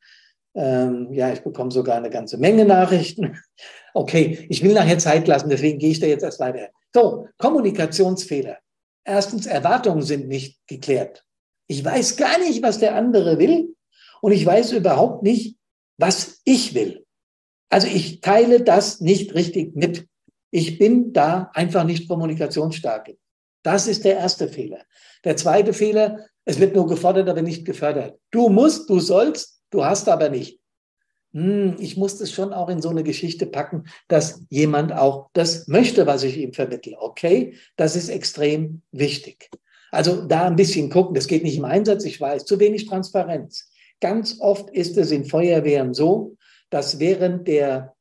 Ähm, 0.58 1.12
ja, 1.12 1.32
ich 1.32 1.42
bekomme 1.42 1.70
sogar 1.70 1.96
eine 1.96 2.10
ganze 2.10 2.36
Menge 2.36 2.64
Nachrichten. 2.64 3.38
Okay, 3.94 4.46
ich 4.48 4.62
will 4.62 4.74
nachher 4.74 4.98
Zeit 4.98 5.26
lassen, 5.26 5.48
deswegen 5.48 5.78
gehe 5.78 5.90
ich 5.90 5.98
da 5.98 6.06
jetzt 6.06 6.22
erst 6.22 6.38
weiter. 6.38 6.68
So, 6.94 7.26
Kommunikationsfehler. 7.38 8.58
Erstens, 9.02 9.46
Erwartungen 9.46 10.02
sind 10.02 10.28
nicht 10.28 10.60
geklärt. 10.68 11.24
Ich 11.66 11.84
weiß 11.84 12.16
gar 12.16 12.38
nicht, 12.38 12.62
was 12.62 12.78
der 12.78 12.94
andere 12.94 13.38
will 13.38 13.74
und 14.20 14.32
ich 14.32 14.46
weiß 14.46 14.72
überhaupt 14.72 15.24
nicht, 15.24 15.56
was 15.96 16.42
ich 16.44 16.74
will. 16.74 17.06
Also 17.70 17.88
ich 17.88 18.20
teile 18.20 18.62
das 18.62 19.00
nicht 19.00 19.34
richtig 19.34 19.74
mit. 19.74 20.06
Ich 20.52 20.78
bin 20.78 21.12
da 21.12 21.50
einfach 21.54 21.82
nicht 21.82 22.08
kommunikationsstark. 22.08 23.16
Das 23.64 23.88
ist 23.88 24.04
der 24.04 24.18
erste 24.18 24.48
Fehler. 24.48 24.84
Der 25.24 25.36
zweite 25.36 25.72
Fehler, 25.72 26.26
es 26.44 26.60
wird 26.60 26.76
nur 26.76 26.86
gefordert, 26.86 27.28
aber 27.28 27.42
nicht 27.42 27.64
gefördert. 27.64 28.18
Du 28.30 28.48
musst, 28.48 28.88
du 28.88 29.00
sollst, 29.00 29.57
Du 29.70 29.84
hast 29.84 30.08
aber 30.08 30.28
nicht. 30.28 30.60
Hm, 31.32 31.76
ich 31.78 31.96
muss 31.96 32.18
das 32.18 32.32
schon 32.32 32.52
auch 32.52 32.68
in 32.68 32.80
so 32.80 32.88
eine 32.88 33.04
Geschichte 33.04 33.46
packen, 33.46 33.84
dass 34.08 34.44
jemand 34.48 34.92
auch 34.92 35.28
das 35.34 35.68
möchte, 35.68 36.06
was 36.06 36.22
ich 36.22 36.38
ihm 36.38 36.52
vermittle. 36.52 36.96
Okay, 36.98 37.54
das 37.76 37.96
ist 37.96 38.08
extrem 38.08 38.82
wichtig. 38.92 39.50
Also 39.90 40.26
da 40.26 40.46
ein 40.46 40.56
bisschen 40.56 40.90
gucken, 40.90 41.14
das 41.14 41.26
geht 41.26 41.42
nicht 41.42 41.56
im 41.56 41.64
Einsatz, 41.64 42.04
ich 42.04 42.20
weiß, 42.20 42.44
zu 42.44 42.58
wenig 42.60 42.86
Transparenz. 42.86 43.70
Ganz 44.00 44.40
oft 44.40 44.70
ist 44.70 44.96
es 44.96 45.10
in 45.10 45.24
Feuerwehren 45.24 45.92
so, 45.94 46.36
dass 46.70 46.98
während 46.98 47.48
der, 47.48 47.94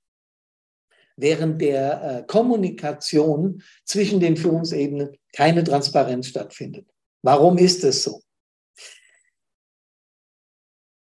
während 1.15 1.61
der 1.61 2.03
äh, 2.03 2.24
Kommunikation 2.28 3.63
zwischen 3.86 4.20
den 4.20 4.38
Führungsebenen 4.38 5.18
keine 5.34 5.63
Transparenz 5.63 6.28
stattfindet. 6.28 6.88
Warum 7.24 7.57
ist 7.57 7.84
es 7.84 8.03
so? 8.03 8.22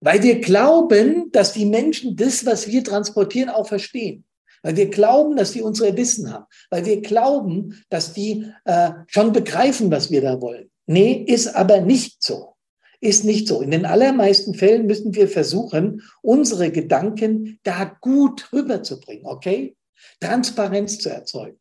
Weil 0.00 0.22
wir 0.22 0.40
glauben, 0.40 1.30
dass 1.32 1.52
die 1.52 1.64
Menschen 1.64 2.16
das, 2.16 2.44
was 2.44 2.68
wir 2.68 2.84
transportieren, 2.84 3.48
auch 3.48 3.66
verstehen. 3.66 4.24
Weil 4.62 4.76
wir 4.76 4.90
glauben, 4.90 5.36
dass 5.36 5.52
die 5.52 5.62
unsere 5.62 5.96
Wissen 5.96 6.32
haben. 6.32 6.44
Weil 6.70 6.84
wir 6.84 7.00
glauben, 7.00 7.82
dass 7.88 8.12
die 8.12 8.46
äh, 8.64 8.90
schon 9.06 9.32
begreifen, 9.32 9.90
was 9.90 10.10
wir 10.10 10.22
da 10.22 10.40
wollen. 10.40 10.70
Nee, 10.86 11.24
ist 11.26 11.48
aber 11.48 11.80
nicht 11.80 12.22
so. 12.22 12.54
Ist 13.00 13.24
nicht 13.24 13.46
so. 13.46 13.60
In 13.60 13.70
den 13.70 13.84
allermeisten 13.84 14.54
Fällen 14.54 14.86
müssen 14.86 15.14
wir 15.14 15.28
versuchen, 15.28 16.02
unsere 16.22 16.70
Gedanken 16.70 17.58
da 17.62 17.84
gut 18.00 18.52
rüberzubringen, 18.52 19.26
okay? 19.26 19.76
Transparenz 20.20 20.98
zu 20.98 21.10
erzeugen. 21.10 21.58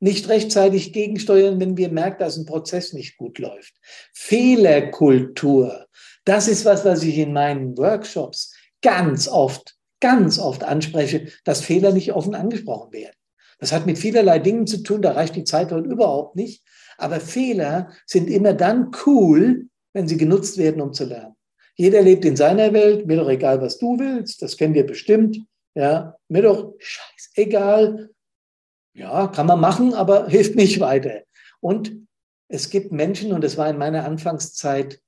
Nicht 0.00 0.28
rechtzeitig 0.28 0.92
gegensteuern, 0.92 1.58
wenn 1.58 1.76
wir 1.76 1.90
merken, 1.90 2.20
dass 2.20 2.36
ein 2.36 2.46
Prozess 2.46 2.92
nicht 2.92 3.16
gut 3.16 3.38
läuft. 3.38 3.74
Fehlerkultur. 4.14 5.86
Das 6.28 6.46
ist 6.46 6.66
was, 6.66 6.84
was 6.84 7.02
ich 7.04 7.16
in 7.16 7.32
meinen 7.32 7.78
Workshops 7.78 8.54
ganz 8.82 9.28
oft, 9.28 9.78
ganz 9.98 10.38
oft 10.38 10.62
anspreche, 10.62 11.28
dass 11.44 11.64
Fehler 11.64 11.90
nicht 11.90 12.12
offen 12.12 12.34
angesprochen 12.34 12.92
werden. 12.92 13.16
Das 13.58 13.72
hat 13.72 13.86
mit 13.86 13.96
vielerlei 13.96 14.38
Dingen 14.38 14.66
zu 14.66 14.82
tun, 14.82 15.00
da 15.00 15.12
reicht 15.12 15.36
die 15.36 15.44
Zeit 15.44 15.72
heute 15.72 15.88
überhaupt 15.88 16.36
nicht. 16.36 16.62
Aber 16.98 17.18
Fehler 17.18 17.92
sind 18.04 18.28
immer 18.28 18.52
dann 18.52 18.90
cool, 19.06 19.68
wenn 19.94 20.06
sie 20.06 20.18
genutzt 20.18 20.58
werden, 20.58 20.82
um 20.82 20.92
zu 20.92 21.06
lernen. 21.06 21.34
Jeder 21.76 22.02
lebt 22.02 22.26
in 22.26 22.36
seiner 22.36 22.74
Welt, 22.74 23.06
mir 23.06 23.16
doch 23.16 23.30
egal, 23.30 23.62
was 23.62 23.78
du 23.78 23.98
willst, 23.98 24.42
das 24.42 24.58
kennen 24.58 24.74
wir 24.74 24.84
bestimmt. 24.84 25.38
Ja, 25.74 26.14
mir 26.28 26.42
doch 26.42 26.74
scheißegal. 26.78 28.10
Ja, 28.92 29.28
kann 29.28 29.46
man 29.46 29.60
machen, 29.60 29.94
aber 29.94 30.26
hilft 30.28 30.56
nicht 30.56 30.78
weiter. 30.78 31.22
Und 31.60 32.06
es 32.48 32.68
gibt 32.68 32.92
Menschen, 32.92 33.32
und 33.32 33.42
das 33.42 33.56
war 33.56 33.70
in 33.70 33.78
meiner 33.78 34.04
Anfangszeit 34.04 35.00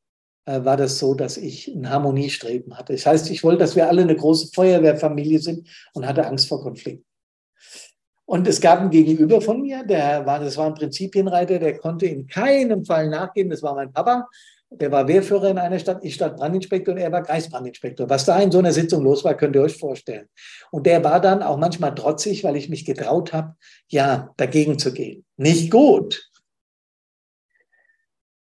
war 0.47 0.77
das 0.77 0.99
so, 0.99 1.15
dass 1.15 1.37
ich 1.37 1.69
ein 1.69 1.89
Harmoniestreben 1.89 2.77
hatte. 2.77 2.93
Das 2.95 3.07
heißt, 3.07 3.31
ich 3.31 3.45
wollte, 3.45 3.59
dass 3.59 3.77
wir 3.77 3.89
alle 3.89 4.03
eine 4.03 4.17
große 4.17 4.51
Feuerwehrfamilie 4.55 5.39
sind 5.39 5.69
und 5.95 6.07
hatte 6.07 6.27
Angst 6.27 6.49
vor 6.49 6.63
Konflikten. 6.63 7.05
Und 8.31 8.47
es 8.47 8.61
gab 8.61 8.79
einen 8.79 8.91
Gegenüber 8.91 9.41
von 9.41 9.61
mir, 9.61 9.83
der 9.83 10.25
war, 10.25 10.39
das 10.39 10.57
war 10.57 10.67
ein 10.67 10.75
Prinzipienreiter, 10.75 11.59
der 11.59 11.79
konnte 11.79 12.07
in 12.07 12.29
keinem 12.29 12.85
Fall 12.85 13.09
nachgeben. 13.09 13.51
Das 13.51 13.61
war 13.61 13.75
mein 13.75 13.93
Papa. 13.93 14.29
Der 14.71 14.93
war 14.93 15.09
Wehrführer 15.09 15.51
in 15.51 15.59
einer 15.59 15.81
Stadt, 15.81 16.05
ich 16.05 16.15
Stadtbrandinspektor 16.15 16.95
und 16.95 17.01
er 17.01 17.11
war 17.11 17.25
Kreisbrandinspektor. 17.25 18.09
Was 18.09 18.25
da 18.25 18.39
in 18.39 18.53
so 18.53 18.61
einer 18.61 18.71
Sitzung 18.71 19.03
los 19.03 19.25
war, 19.25 19.35
könnt 19.35 19.57
ihr 19.57 19.63
euch 19.63 19.77
vorstellen. 19.77 20.29
Und 20.71 20.87
der 20.87 21.03
war 21.03 21.21
dann 21.21 21.43
auch 21.43 21.57
manchmal 21.57 21.93
trotzig, 21.93 22.45
weil 22.45 22.55
ich 22.55 22.69
mich 22.69 22.85
getraut 22.85 23.33
habe, 23.33 23.57
ja, 23.89 24.31
dagegen 24.37 24.79
zu 24.79 24.93
gehen. 24.93 25.25
Nicht 25.37 25.73
gut. 25.73 26.30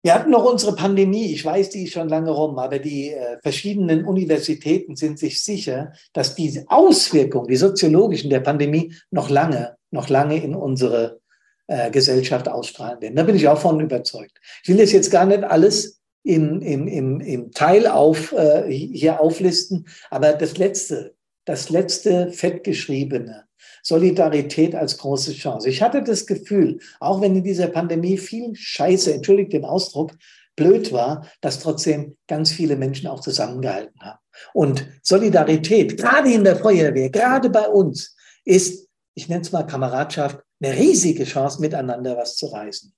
Wir 0.05 0.13
hatten 0.13 0.29
noch 0.29 0.45
unsere 0.45 0.75
Pandemie. 0.75 1.33
Ich 1.33 1.43
weiß, 1.43 1.71
die 1.71 1.85
ist 1.85 1.93
schon 1.93 2.09
lange 2.09 2.29
rum, 2.29 2.59
aber 2.59 2.77
die 2.77 3.09
äh, 3.09 3.39
verschiedenen 3.41 4.05
Universitäten 4.05 4.95
sind 4.95 5.17
sich 5.17 5.41
sicher, 5.41 5.93
dass 6.13 6.35
diese 6.35 6.65
Auswirkungen, 6.67 7.47
die 7.47 7.55
soziologischen 7.55 8.29
der 8.29 8.41
Pandemie, 8.41 8.93
noch 9.09 9.31
lange, 9.31 9.77
noch 9.89 10.07
lange 10.07 10.37
in 10.37 10.53
unsere 10.53 11.21
äh, 11.65 11.89
Gesellschaft 11.89 12.47
ausstrahlen 12.47 13.01
werden. 13.01 13.15
Da 13.15 13.23
bin 13.23 13.35
ich 13.35 13.47
auch 13.47 13.57
von 13.57 13.79
überzeugt. 13.79 14.39
Ich 14.61 14.69
will 14.69 14.77
das 14.77 14.91
jetzt 14.91 15.09
gar 15.09 15.25
nicht 15.25 15.43
alles 15.43 15.99
im, 16.21 16.61
im, 16.61 16.87
im, 16.87 17.19
im 17.19 17.51
Teil 17.51 17.87
auf, 17.87 18.31
äh, 18.33 18.71
hier 18.71 19.19
auflisten, 19.19 19.87
aber 20.11 20.33
das 20.33 20.55
Letzte, 20.59 21.15
das 21.45 21.71
letzte 21.71 22.31
fettgeschriebene. 22.31 23.45
Solidarität 23.85 24.73
als 24.73 24.97
große 24.97 25.33
Chance. 25.33 25.69
Ich 25.69 25.83
hatte 25.83 26.01
das 26.01 26.25
Gefühl, 26.25 26.79
auch 26.99 27.21
wenn 27.21 27.35
in 27.35 27.43
dieser 27.43 27.67
Pandemie 27.67 28.17
viel 28.17 28.55
Scheiße, 28.55 29.13
entschuldigt 29.13 29.53
den 29.53 29.63
Ausdruck, 29.63 30.13
blöd 30.55 30.91
war, 30.91 31.27
dass 31.41 31.59
trotzdem 31.59 32.17
ganz 32.27 32.51
viele 32.51 32.77
Menschen 32.77 33.07
auch 33.07 33.19
zusammengehalten 33.19 33.99
haben. 34.01 34.19
Und 34.53 34.87
Solidarität, 35.03 35.97
gerade 35.97 36.31
in 36.31 36.43
der 36.43 36.55
Feuerwehr, 36.55 37.11
gerade 37.11 37.51
bei 37.51 37.67
uns, 37.67 38.15
ist, 38.43 38.87
ich 39.13 39.29
nenne 39.29 39.41
es 39.41 39.51
mal 39.51 39.67
Kameradschaft, 39.67 40.39
eine 40.63 40.75
riesige 40.75 41.23
Chance, 41.23 41.61
miteinander 41.61 42.17
was 42.17 42.37
zu 42.37 42.47
reißen. 42.47 42.91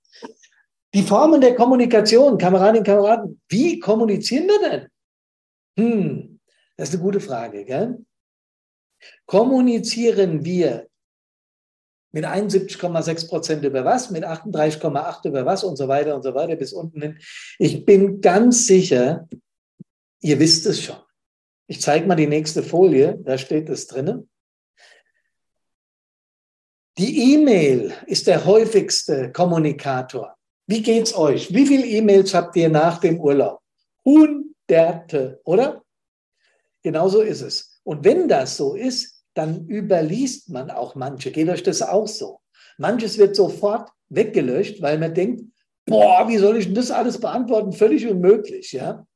Die 0.94 1.04
Formen 1.04 1.42
der 1.42 1.56
Kommunikation, 1.56 2.38
Kameradinnen 2.38 2.80
und 2.80 2.88
Kameraden, 2.88 3.42
wie 3.50 3.78
kommunizieren 3.80 4.48
wir 4.48 4.70
denn? 4.70 4.88
Hm, 5.78 6.40
das 6.78 6.90
ist 6.90 6.96
eine 6.96 7.04
gute 7.04 7.20
Frage. 7.20 7.66
Gell? 7.66 8.06
Kommunizieren 9.26 10.44
wir 10.46 10.88
mit 12.12 12.26
71,6 12.26 13.28
Prozent 13.28 13.64
über 13.64 13.86
was, 13.86 14.10
mit 14.10 14.26
38,8 14.26 15.28
über 15.28 15.46
was 15.46 15.64
und 15.64 15.76
so 15.76 15.88
weiter 15.88 16.16
und 16.16 16.24
so 16.24 16.34
weiter 16.34 16.56
bis 16.56 16.74
unten 16.74 17.02
hin. 17.02 17.20
Ich 17.60 17.86
bin 17.86 18.22
ganz 18.22 18.66
sicher, 18.66 19.28
ihr 20.22 20.40
wisst 20.40 20.66
es 20.66 20.82
schon. 20.82 20.98
Ich 21.68 21.82
zeige 21.82 22.08
mal 22.08 22.16
die 22.16 22.28
nächste 22.28 22.64
Folie, 22.64 23.20
da 23.24 23.38
steht 23.38 23.70
es 23.70 23.88
drinnen. 23.88 24.30
Die 26.98 27.34
E-Mail 27.34 27.94
ist 28.08 28.26
der 28.26 28.46
häufigste 28.46 29.32
Kommunikator. 29.32 30.36
Wie 30.66 30.82
geht's 30.82 31.16
euch? 31.16 31.54
Wie 31.54 31.68
viele 31.68 31.86
E-Mails 31.86 32.34
habt 32.34 32.56
ihr 32.56 32.70
nach 32.70 32.98
dem 33.00 33.20
Urlaub? 33.20 33.62
Hunderte, 34.04 35.40
oder? 35.44 35.84
Genauso 36.82 37.22
ist 37.22 37.42
es. 37.42 37.67
Und 37.88 38.04
wenn 38.04 38.28
das 38.28 38.58
so 38.58 38.76
ist, 38.76 39.24
dann 39.34 39.66
überliest 39.70 40.50
man 40.50 40.70
auch 40.70 40.96
manche. 40.96 41.32
Geht 41.32 41.48
euch 41.48 41.64
das 41.64 41.82
auch 41.82 42.06
so? 42.06 42.42
Manches 42.78 43.18
wird 43.18 43.34
sofort 43.34 43.90
weggelöscht, 44.10 44.82
weil 44.82 44.98
man 44.98 45.14
denkt, 45.14 45.44
boah, 45.86 46.28
wie 46.28 46.38
soll 46.38 46.58
ich 46.58 46.66
denn 46.66 46.76
das 46.76 46.92
alles 46.92 47.18
beantworten? 47.18 47.72
Völlig 47.72 48.06
unmöglich, 48.06 48.74
ja. 48.74 49.08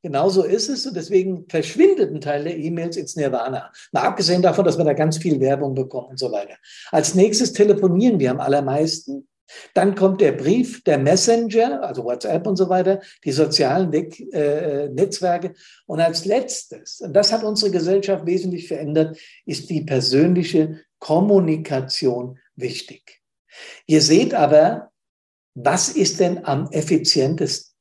Genauso 0.00 0.42
ist 0.42 0.70
es 0.70 0.86
und 0.86 0.96
deswegen 0.96 1.44
verschwindet 1.50 2.14
ein 2.14 2.22
Teil 2.22 2.44
der 2.44 2.56
E-Mails 2.56 2.96
ins 2.96 3.14
Nirvana. 3.14 3.70
Mal 3.92 4.04
abgesehen 4.04 4.40
davon, 4.40 4.64
dass 4.64 4.78
wir 4.78 4.86
da 4.86 4.94
ganz 4.94 5.18
viel 5.18 5.38
Werbung 5.38 5.74
bekommen 5.74 6.08
und 6.08 6.18
so 6.18 6.32
weiter. 6.32 6.56
Als 6.92 7.14
nächstes 7.14 7.52
telefonieren 7.52 8.18
wir 8.18 8.30
am 8.30 8.40
allermeisten. 8.40 9.28
Dann 9.74 9.94
kommt 9.94 10.20
der 10.20 10.32
Brief, 10.32 10.82
der 10.84 10.98
Messenger, 10.98 11.82
also 11.82 12.04
WhatsApp 12.04 12.46
und 12.46 12.56
so 12.56 12.68
weiter, 12.68 13.00
die 13.24 13.32
sozialen 13.32 13.92
äh, 13.92 14.88
Netzwerke. 14.88 15.54
Und 15.86 16.00
als 16.00 16.24
letztes, 16.24 17.00
und 17.00 17.12
das 17.14 17.32
hat 17.32 17.44
unsere 17.44 17.70
Gesellschaft 17.70 18.26
wesentlich 18.26 18.68
verändert, 18.68 19.18
ist 19.44 19.70
die 19.70 19.82
persönliche 19.82 20.80
Kommunikation 20.98 22.38
wichtig. 22.56 23.20
Ihr 23.86 24.00
seht 24.00 24.34
aber, 24.34 24.90
was 25.54 25.90
ist 25.90 26.20
denn 26.20 26.44
am 26.44 26.68
effizientesten? 26.70 27.74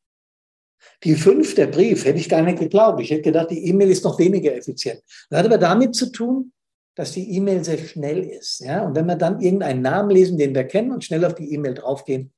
Die 1.04 1.16
fünf, 1.16 1.56
der 1.56 1.68
Brief, 1.68 2.06
hätte 2.06 2.20
ich 2.20 2.30
gar 2.30 2.42
nicht 2.42 2.60
geglaubt. 2.60 3.02
Ich 3.02 3.12
hätte 3.12 3.24
gedacht, 3.24 3.52
die 3.52 3.68
E-Mail 3.68 3.90
ist 3.90 4.06
noch 4.06 4.20
weniger 4.20 4.56
effizient. 4.56 5.02
Das 5.30 5.40
hat 5.40 5.46
aber 5.46 5.58
damit 5.58 5.96
zu 5.96 6.12
tun, 6.12 6.53
dass 6.96 7.14
die 7.14 7.36
E-Mail 7.36 7.64
sehr 7.64 7.78
schnell 7.78 8.20
ist. 8.20 8.60
Ja? 8.60 8.84
Und 8.86 8.96
wenn 8.96 9.06
wir 9.06 9.16
dann 9.16 9.40
irgendeinen 9.40 9.82
Namen 9.82 10.12
lesen, 10.12 10.38
den 10.38 10.54
wir 10.54 10.66
kennen 10.66 10.92
und 10.92 11.04
schnell 11.04 11.26
auf 11.26 11.36
die 11.36 11.54
E-Mail 11.54 11.74
draufgehen, 11.74 12.32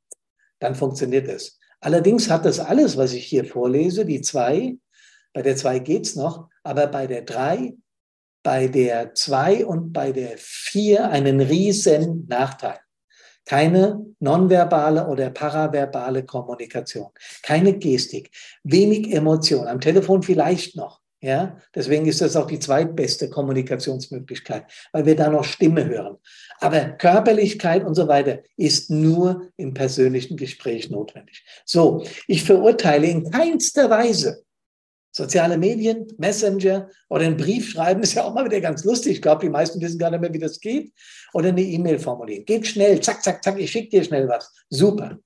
dann 0.59 0.75
funktioniert 0.75 1.27
es. 1.27 1.59
Allerdings 1.81 2.29
hat 2.29 2.45
das 2.45 2.59
alles, 2.59 2.97
was 2.97 3.13
ich 3.13 3.25
hier 3.25 3.45
vorlese, 3.45 4.05
die 4.05 4.21
zwei, 4.21 4.77
bei 5.33 5.41
der 5.41 5.55
zwei 5.55 5.79
geht's 5.79 6.15
noch, 6.15 6.49
aber 6.63 6.87
bei 6.87 7.05
der 7.07 7.23
drei, 7.23 7.75
bei 8.41 8.67
der 8.67 9.13
zwei 9.13 9.65
und 9.65 9.91
bei 9.91 10.11
der 10.11 10.35
vier 10.37 11.09
einen 11.09 11.41
riesen 11.41 12.25
Nachteil. 12.27 12.79
Keine 13.45 14.03
nonverbale 14.19 15.07
oder 15.07 15.29
paraverbale 15.29 16.25
Kommunikation, 16.25 17.09
keine 17.43 17.77
Gestik, 17.77 18.31
wenig 18.63 19.13
Emotion, 19.13 19.67
am 19.67 19.79
Telefon 19.79 20.23
vielleicht 20.23 20.75
noch. 20.75 21.01
Ja, 21.25 21.59
deswegen 21.73 22.05
ist 22.05 22.21
das 22.21 22.35
auch 22.35 22.45
die 22.45 22.59
zweitbeste 22.59 23.31
Kommunikationsmöglichkeit, 23.31 24.71
weil 24.91 25.07
wir 25.07 25.15
da 25.15 25.27
noch 25.27 25.43
Stimme 25.43 25.83
hören. 25.83 26.17
Aber 26.59 26.81
Körperlichkeit 26.81 27.83
und 27.83 27.95
so 27.95 28.07
weiter 28.07 28.43
ist 28.57 28.91
nur 28.91 29.49
im 29.57 29.73
persönlichen 29.73 30.37
Gespräch 30.37 30.91
notwendig. 30.91 31.43
So, 31.65 32.05
ich 32.27 32.43
verurteile 32.43 33.07
in 33.07 33.31
keinster 33.31 33.89
Weise 33.89 34.43
soziale 35.11 35.57
Medien, 35.57 36.05
Messenger 36.19 36.91
oder 37.09 37.25
einen 37.25 37.37
Brief 37.37 37.71
schreiben, 37.71 38.03
ist 38.03 38.13
ja 38.13 38.23
auch 38.23 38.35
mal 38.35 38.45
wieder 38.45 38.61
ganz 38.61 38.83
lustig. 38.83 39.13
Ich 39.13 39.21
glaube, 39.23 39.43
die 39.43 39.49
meisten 39.49 39.81
wissen 39.81 39.97
gar 39.97 40.11
nicht 40.11 40.21
mehr, 40.21 40.31
wie 40.31 40.37
das 40.37 40.59
geht 40.59 40.93
oder 41.33 41.49
eine 41.49 41.63
E-Mail 41.63 41.97
formulieren. 41.97 42.45
Geht 42.45 42.67
schnell, 42.67 42.99
zack, 42.99 43.23
zack, 43.23 43.43
zack, 43.43 43.59
ich 43.59 43.71
schicke 43.71 43.89
dir 43.89 44.03
schnell 44.03 44.27
was. 44.27 44.53
Super. 44.69 45.17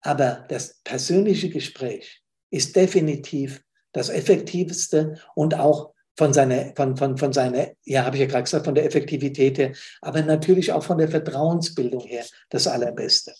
Aber 0.00 0.44
das 0.48 0.80
persönliche 0.82 1.50
Gespräch 1.50 2.20
ist 2.50 2.74
definitiv 2.74 3.62
das 3.94 4.10
effektivste 4.10 5.18
und 5.34 5.54
auch 5.54 5.94
von 6.16 6.32
seiner, 6.32 6.72
von, 6.76 6.96
von, 6.96 7.16
von 7.16 7.32
seiner, 7.32 7.68
ja, 7.84 8.04
habe 8.04 8.16
ich 8.16 8.20
ja 8.20 8.28
gerade 8.28 8.44
gesagt, 8.44 8.66
von 8.66 8.74
der 8.74 8.84
Effektivität 8.84 9.58
her, 9.58 9.72
aber 10.02 10.22
natürlich 10.22 10.70
auch 10.72 10.84
von 10.84 10.98
der 10.98 11.08
Vertrauensbildung 11.08 12.02
her 12.02 12.24
das 12.50 12.66
Allerbeste. 12.66 13.34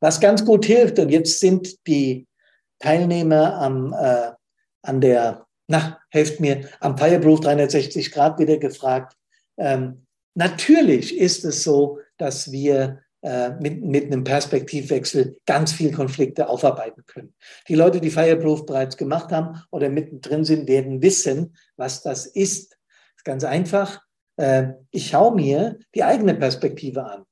Was 0.00 0.20
ganz 0.20 0.44
gut 0.44 0.66
hilft, 0.66 0.98
und 0.98 1.10
jetzt 1.10 1.40
sind 1.40 1.86
die 1.86 2.26
Teilnehmer 2.78 3.54
am, 3.54 3.94
äh, 3.94 4.32
an 4.82 5.00
der, 5.00 5.46
na, 5.68 5.98
helft 6.10 6.40
mir, 6.40 6.68
am 6.80 6.98
Fireproof 6.98 7.40
360 7.40 8.12
Grad 8.12 8.38
wieder 8.38 8.58
gefragt, 8.58 9.16
ähm, 9.56 10.06
natürlich 10.34 11.16
ist 11.16 11.44
es 11.44 11.62
so, 11.62 12.00
dass 12.18 12.52
wir 12.52 13.03
mit, 13.60 13.82
mit 13.82 14.06
einem 14.06 14.24
Perspektivwechsel 14.24 15.38
ganz 15.46 15.72
viel 15.72 15.92
Konflikte 15.92 16.48
aufarbeiten 16.48 17.04
können. 17.06 17.34
Die 17.68 17.74
Leute, 17.74 18.00
die 18.00 18.10
Fireproof 18.10 18.66
bereits 18.66 18.96
gemacht 18.96 19.32
haben 19.32 19.62
oder 19.70 19.88
mittendrin 19.88 20.44
sind, 20.44 20.68
werden 20.68 21.02
wissen, 21.02 21.56
was 21.76 22.02
das 22.02 22.26
ist. 22.26 22.76
Ist 23.16 23.24
ganz 23.24 23.44
einfach. 23.44 24.02
Äh, 24.36 24.74
ich 24.90 25.08
schaue 25.08 25.34
mir 25.34 25.78
die 25.94 26.04
eigene 26.04 26.34
Perspektive 26.34 27.04
an. 27.04 27.24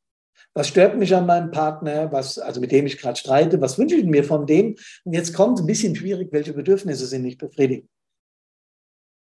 Was 0.55 0.69
stört 0.69 0.99
mich 0.99 1.15
an 1.15 1.27
meinem 1.27 1.51
Partner, 1.51 2.13
was, 2.13 2.39
also 2.39 2.61
mit 2.61 2.73
dem 2.73 2.87
ich 2.87 2.99
gerade 2.99 3.17
streite, 3.17 3.61
was 3.61 3.79
wünsche 3.79 3.97
ich 3.97 4.05
mir 4.05 4.25
von 4.25 4.47
dem? 4.47 4.77
Und 5.05 5.13
jetzt 5.13 5.33
kommt 5.33 5.59
ein 5.59 5.67
bisschen 5.67 5.97
schwierig, 5.97 6.29
welche 6.33 6.53
Bedürfnisse 6.53 7.07
sind 7.07 7.23
nicht 7.23 7.39
befriedigt. 7.39 7.87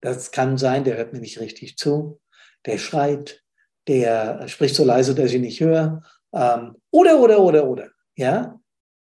Das 0.02 0.32
kann 0.32 0.58
sein, 0.58 0.84
der 0.84 0.98
hört 0.98 1.14
mir 1.14 1.20
nicht 1.20 1.40
richtig 1.40 1.78
zu 1.78 2.20
der 2.66 2.78
schreit, 2.78 3.44
der 3.88 4.48
spricht 4.48 4.76
so 4.76 4.84
leise, 4.84 5.16
dass 5.16 5.28
ich 5.28 5.36
ihn 5.36 5.42
nicht 5.42 5.62
höre. 5.62 6.04
Ähm, 6.36 6.76
oder, 6.92 7.20
oder, 7.20 7.40
oder, 7.40 7.68
oder. 7.68 7.90
Ja? 8.16 8.60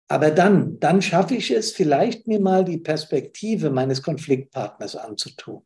Aber 0.09 0.31
dann, 0.31 0.79
dann 0.81 1.03
schaffe 1.03 1.35
ich 1.35 1.51
es, 1.51 1.73
vielleicht 1.73 2.27
mir 2.27 2.41
mal 2.41 2.65
die 2.65 2.79
Perspektive 2.79 3.71
meines 3.71 4.03
Konfliktpartners 4.03 4.97
anzutun. 4.97 5.63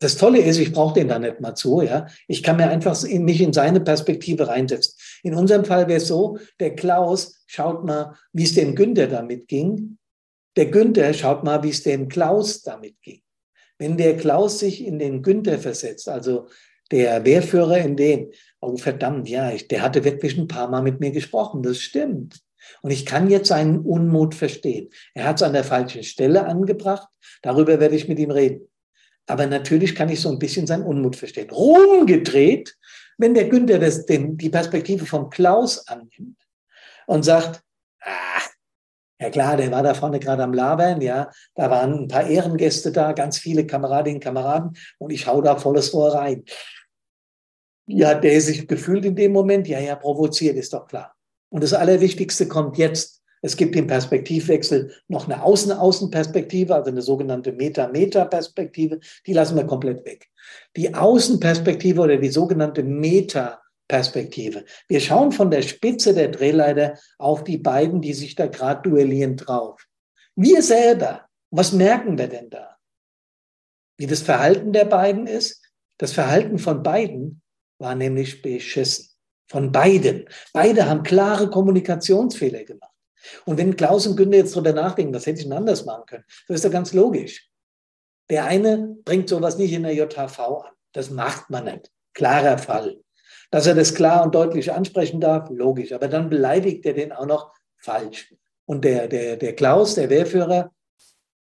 Das 0.00 0.16
Tolle 0.16 0.40
ist, 0.40 0.58
ich 0.58 0.72
brauche 0.72 0.94
den 0.94 1.08
da 1.08 1.18
nicht 1.18 1.40
mal 1.40 1.54
zu, 1.54 1.82
ja. 1.82 2.06
Ich 2.28 2.42
kann 2.42 2.56
mir 2.56 2.68
einfach 2.68 3.02
in 3.02 3.24
mich 3.24 3.40
in 3.40 3.52
seine 3.52 3.80
Perspektive 3.80 4.46
reinsetzen. 4.46 4.94
In 5.24 5.34
unserem 5.34 5.64
Fall 5.64 5.88
wäre 5.88 5.98
es 5.98 6.06
so, 6.06 6.38
der 6.60 6.76
Klaus 6.76 7.42
schaut 7.46 7.84
mal, 7.84 8.14
wie 8.32 8.44
es 8.44 8.54
dem 8.54 8.76
Günther 8.76 9.08
damit 9.08 9.48
ging. 9.48 9.98
Der 10.56 10.66
Günther 10.66 11.12
schaut 11.14 11.42
mal, 11.42 11.62
wie 11.64 11.70
es 11.70 11.82
dem 11.82 12.08
Klaus 12.08 12.62
damit 12.62 13.00
ging. 13.02 13.22
Wenn 13.78 13.96
der 13.96 14.16
Klaus 14.16 14.60
sich 14.60 14.84
in 14.84 14.98
den 14.98 15.22
Günther 15.22 15.58
versetzt, 15.58 16.08
also 16.08 16.48
der 16.90 17.24
Wehrführer 17.24 17.78
in 17.78 17.96
den, 17.96 18.32
oh 18.60 18.76
verdammt, 18.76 19.28
ja, 19.28 19.50
ich, 19.52 19.68
der 19.68 19.82
hatte 19.82 20.04
wirklich 20.04 20.36
ein 20.36 20.48
paar 20.48 20.68
Mal 20.68 20.82
mit 20.82 21.00
mir 21.00 21.10
gesprochen, 21.10 21.62
das 21.62 21.78
stimmt. 21.78 22.40
Und 22.82 22.90
ich 22.90 23.06
kann 23.06 23.30
jetzt 23.30 23.48
seinen 23.48 23.80
Unmut 23.80 24.34
verstehen. 24.34 24.90
Er 25.14 25.24
hat 25.24 25.36
es 25.36 25.42
an 25.42 25.52
der 25.52 25.64
falschen 25.64 26.02
Stelle 26.02 26.46
angebracht, 26.46 27.08
darüber 27.42 27.80
werde 27.80 27.96
ich 27.96 28.08
mit 28.08 28.18
ihm 28.18 28.30
reden. 28.30 28.68
Aber 29.26 29.46
natürlich 29.46 29.94
kann 29.94 30.08
ich 30.08 30.20
so 30.20 30.30
ein 30.30 30.38
bisschen 30.38 30.66
seinen 30.66 30.84
Unmut 30.84 31.16
verstehen. 31.16 31.50
Rumgedreht, 31.50 32.76
wenn 33.18 33.34
der 33.34 33.48
Günther 33.48 33.78
das, 33.78 34.06
den, 34.06 34.36
die 34.36 34.48
Perspektive 34.48 35.06
vom 35.06 35.28
Klaus 35.28 35.86
annimmt 35.86 36.38
und 37.06 37.24
sagt, 37.24 37.62
ah, 38.00 38.42
ja 39.20 39.30
klar, 39.30 39.56
der 39.56 39.70
war 39.70 39.82
da 39.82 39.94
vorne 39.94 40.20
gerade 40.20 40.44
am 40.44 40.54
Labern, 40.54 41.00
ja. 41.00 41.30
Da 41.54 41.70
waren 41.70 42.04
ein 42.04 42.08
paar 42.08 42.26
Ehrengäste 42.26 42.92
da, 42.92 43.12
ganz 43.12 43.38
viele 43.38 43.66
Kameradinnen 43.66 44.18
und 44.18 44.24
Kameraden 44.24 44.76
und 44.98 45.10
ich 45.10 45.26
hau 45.26 45.42
da 45.42 45.56
volles 45.56 45.92
Rohr 45.92 46.14
rein. 46.14 46.44
Hat 48.04 48.24
der 48.24 48.40
sich 48.40 48.66
gefühlt 48.66 49.04
in 49.04 49.16
dem 49.16 49.32
Moment? 49.32 49.66
Ja, 49.68 49.80
ja, 49.80 49.96
provoziert, 49.96 50.56
ist 50.56 50.72
doch 50.72 50.86
klar. 50.86 51.14
Und 51.50 51.62
das 51.62 51.72
Allerwichtigste 51.72 52.48
kommt 52.48 52.78
jetzt. 52.78 53.22
Es 53.40 53.56
gibt 53.56 53.76
im 53.76 53.86
Perspektivwechsel 53.86 54.92
noch 55.06 55.26
eine 55.26 55.42
Außen-Außen-Perspektive, 55.42 56.74
also 56.74 56.90
eine 56.90 57.02
sogenannte 57.02 57.52
Meta-Meta-Perspektive. 57.52 58.98
Die 59.26 59.32
lassen 59.32 59.56
wir 59.56 59.64
komplett 59.64 60.04
weg. 60.04 60.26
Die 60.76 60.92
Außenperspektive 60.92 62.00
oder 62.00 62.16
die 62.16 62.30
sogenannte 62.30 62.82
Meta 62.82 63.62
Perspektive. 63.86 64.64
Wir 64.88 65.00
schauen 65.00 65.32
von 65.32 65.50
der 65.50 65.62
Spitze 65.62 66.12
der 66.14 66.28
Drehleiter 66.28 66.98
auf 67.16 67.44
die 67.44 67.58
beiden, 67.58 68.02
die 68.02 68.12
sich 68.12 68.34
da 68.34 68.46
gerade 68.48 68.82
duellieren, 68.82 69.36
drauf. 69.36 69.86
Wir 70.34 70.60
selber, 70.60 71.22
was 71.50 71.72
merken 71.72 72.18
wir 72.18 72.26
denn 72.26 72.50
da? 72.50 72.78
wie 73.98 74.06
das 74.06 74.22
Verhalten 74.22 74.72
der 74.72 74.86
beiden 74.86 75.26
ist. 75.26 75.62
Das 75.98 76.12
Verhalten 76.12 76.58
von 76.58 76.82
beiden 76.82 77.42
war 77.78 77.94
nämlich 77.94 78.42
beschissen. 78.42 79.08
Von 79.50 79.72
beiden. 79.72 80.28
Beide 80.52 80.86
haben 80.88 81.02
klare 81.02 81.48
Kommunikationsfehler 81.48 82.64
gemacht. 82.64 82.92
Und 83.46 83.56
wenn 83.56 83.76
Klaus 83.76 84.06
und 84.06 84.16
Günther 84.16 84.38
jetzt 84.38 84.54
drüber 84.54 84.72
nachdenken, 84.72 85.14
was 85.14 85.26
hätte 85.26 85.40
ich 85.40 85.50
anders 85.50 85.84
machen 85.84 86.04
können? 86.06 86.24
Das 86.46 86.56
ist 86.56 86.64
ja 86.64 86.70
ganz 86.70 86.92
logisch. 86.92 87.50
Der 88.30 88.44
eine 88.44 88.96
bringt 89.04 89.28
sowas 89.28 89.56
nicht 89.56 89.72
in 89.72 89.84
der 89.84 89.94
JHV 89.94 90.38
an. 90.38 90.72
Das 90.92 91.10
macht 91.10 91.48
man 91.50 91.64
nicht. 91.64 91.90
Klarer 92.12 92.58
Fall. 92.58 93.00
Dass 93.50 93.66
er 93.66 93.74
das 93.74 93.94
klar 93.94 94.22
und 94.24 94.34
deutlich 94.34 94.72
ansprechen 94.72 95.20
darf, 95.20 95.48
logisch. 95.50 95.92
Aber 95.92 96.08
dann 96.08 96.28
beleidigt 96.28 96.84
er 96.84 96.92
den 96.92 97.12
auch 97.12 97.26
noch 97.26 97.52
falsch. 97.78 98.34
Und 98.66 98.84
der, 98.84 99.08
der, 99.08 99.36
der 99.36 99.54
Klaus, 99.54 99.94
der 99.94 100.10
Wehrführer, 100.10 100.72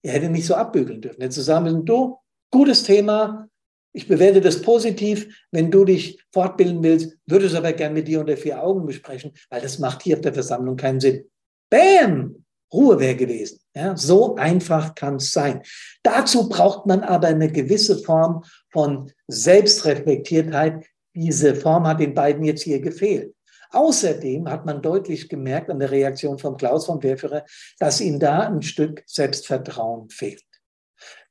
er 0.04 0.14
hätte 0.14 0.30
nicht 0.30 0.46
so 0.46 0.54
abbügeln 0.54 1.02
dürfen. 1.02 1.22
Er 1.22 1.28
hätte 1.28 1.42
sagen 1.42 1.64
müssen, 1.64 1.86
du, 1.86 2.20
gutes 2.52 2.84
Thema, 2.84 3.50
ich 3.96 4.10
bewerte 4.10 4.42
das 4.42 4.62
positiv. 4.62 5.34
Wenn 5.52 5.72
du 5.72 5.86
dich 5.86 6.22
fortbilden 6.34 6.84
willst, 6.84 7.18
würde 7.26 7.46
es 7.46 7.56
aber 7.56 7.72
gern 7.72 7.94
mit 7.94 8.08
dir 8.08 8.20
unter 8.20 8.36
vier 8.36 8.62
Augen 8.62 8.86
besprechen, 8.86 9.32
weil 9.50 9.62
das 9.62 9.80
macht 9.80 10.04
hier 10.04 10.18
auf 10.18 10.22
der 10.22 10.34
Versammlung 10.34 10.76
keinen 10.76 11.00
Sinn. 11.00 11.26
Bäm! 11.70 12.44
Ruhe 12.74 13.00
wäre 13.00 13.16
gewesen. 13.16 13.60
Ja, 13.74 13.96
so 13.96 14.36
einfach 14.36 14.96
kann 14.96 15.16
es 15.16 15.32
sein. 15.32 15.62
Dazu 16.04 16.50
braucht 16.50 16.86
man 16.88 17.02
aber 17.02 17.28
eine 17.28 17.50
gewisse 17.50 18.00
Form 18.00 18.44
von 18.72 19.12
Selbstreflektiertheit. 19.28 20.86
Diese 21.16 21.56
Form 21.56 21.88
hat 21.88 22.02
den 22.02 22.14
beiden 22.14 22.44
jetzt 22.44 22.64
hier 22.64 22.82
gefehlt. 22.82 23.34
Außerdem 23.72 24.50
hat 24.50 24.66
man 24.66 24.82
deutlich 24.82 25.30
gemerkt 25.30 25.70
an 25.70 25.80
der 25.80 25.92
Reaktion 25.92 26.38
von 26.38 26.58
Klaus 26.58 26.86
vom 26.88 27.02
Wehrführer, 27.02 27.46
dass 27.80 28.02
ihm 28.02 28.20
da 28.20 28.40
ein 28.40 28.62
Stück 28.62 29.04
Selbstvertrauen 29.06 30.10
fehlt. 30.10 30.45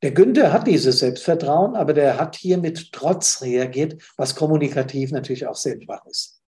Der 0.03 0.12
Günther 0.12 0.53
hat 0.53 0.66
dieses 0.66 0.99
Selbstvertrauen, 0.99 1.77
aber 1.77 1.93
der 1.95 2.18
hat 2.18 2.37
hier 2.37 2.59
mit 2.59 2.93
Trotz 2.93 3.41
reagiert, 3.43 4.03
was 4.16 4.35
kommunikativ 4.35 5.12
natürlich 5.12 5.47
auch 5.47 5.57
sehr 5.57 5.81
schwach 5.81 6.05
ist. 6.07 6.41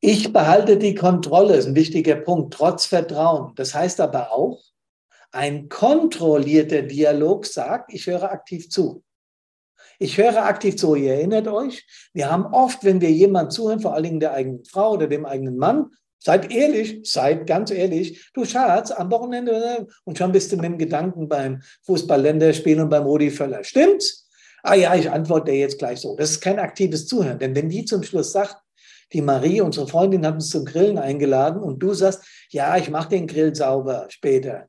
Ich 0.00 0.32
behalte 0.32 0.78
die 0.78 0.94
Kontrolle, 0.94 1.54
ist 1.54 1.66
ein 1.66 1.76
wichtiger 1.76 2.16
Punkt, 2.16 2.54
trotz 2.54 2.86
Vertrauen. 2.86 3.54
Das 3.54 3.74
heißt 3.74 4.00
aber 4.00 4.32
auch, 4.32 4.60
ein 5.30 5.68
kontrollierter 5.68 6.82
Dialog 6.82 7.46
sagt, 7.46 7.92
ich 7.92 8.06
höre 8.06 8.24
aktiv 8.24 8.68
zu. 8.68 9.04
Ich 9.98 10.18
höre 10.18 10.44
aktiv 10.44 10.76
zu. 10.76 10.96
Ihr 10.96 11.14
erinnert 11.14 11.46
euch, 11.46 11.86
wir 12.12 12.30
haben 12.30 12.46
oft, 12.46 12.82
wenn 12.82 13.00
wir 13.00 13.12
jemand 13.12 13.52
zuhören, 13.52 13.78
vor 13.78 13.94
allen 13.94 14.02
Dingen 14.02 14.20
der 14.20 14.32
eigenen 14.32 14.64
Frau 14.64 14.94
oder 14.94 15.06
dem 15.06 15.24
eigenen 15.24 15.56
Mann, 15.56 15.92
seid 16.22 16.52
ehrlich, 16.52 17.00
seid 17.02 17.46
ganz 17.46 17.70
ehrlich, 17.70 18.30
du 18.32 18.44
Schatz, 18.44 18.90
am 18.90 19.10
Wochenende 19.10 19.86
und 20.04 20.18
schon 20.18 20.32
bist 20.32 20.52
du 20.52 20.56
mit 20.56 20.64
dem 20.64 20.78
Gedanken 20.78 21.28
beim 21.28 21.62
Fußball-Länderspiel 21.82 22.80
und 22.80 22.88
beim 22.88 23.04
Rudi 23.04 23.30
Völler. 23.30 23.64
Stimmt's? 23.64 24.28
Ah 24.62 24.74
ja, 24.74 24.94
ich 24.94 25.10
antworte 25.10 25.50
jetzt 25.50 25.78
gleich 25.78 26.00
so. 26.00 26.14
Das 26.16 26.30
ist 26.30 26.40
kein 26.40 26.60
aktives 26.60 27.06
Zuhören, 27.06 27.38
denn 27.38 27.54
wenn 27.54 27.68
die 27.68 27.84
zum 27.84 28.02
Schluss 28.02 28.32
sagt, 28.32 28.56
die 29.12 29.20
Marie, 29.20 29.60
unsere 29.60 29.88
Freundin, 29.88 30.24
hat 30.24 30.34
uns 30.34 30.50
zum 30.50 30.64
Grillen 30.64 30.98
eingeladen 30.98 31.60
und 31.60 31.80
du 31.80 31.92
sagst, 31.92 32.22
ja, 32.50 32.76
ich 32.76 32.88
mache 32.88 33.10
den 33.10 33.26
Grill 33.26 33.54
sauber 33.54 34.06
später. 34.08 34.68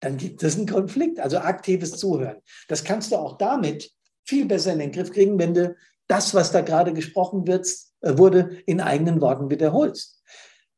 Dann 0.00 0.16
gibt 0.16 0.42
es 0.42 0.56
einen 0.56 0.68
Konflikt, 0.68 1.18
also 1.18 1.38
aktives 1.38 1.96
Zuhören. 1.96 2.36
Das 2.68 2.84
kannst 2.84 3.12
du 3.12 3.16
auch 3.16 3.38
damit 3.38 3.90
viel 4.24 4.46
besser 4.46 4.72
in 4.72 4.78
den 4.78 4.92
Griff 4.92 5.10
kriegen, 5.10 5.38
wenn 5.38 5.54
du 5.54 5.74
das, 6.06 6.34
was 6.34 6.52
da 6.52 6.60
gerade 6.60 6.92
gesprochen 6.92 7.46
wird, 7.46 7.66
äh, 8.02 8.18
wurde, 8.18 8.58
in 8.66 8.80
eigenen 8.80 9.20
Worten 9.20 9.50
wiederholst. 9.50 10.22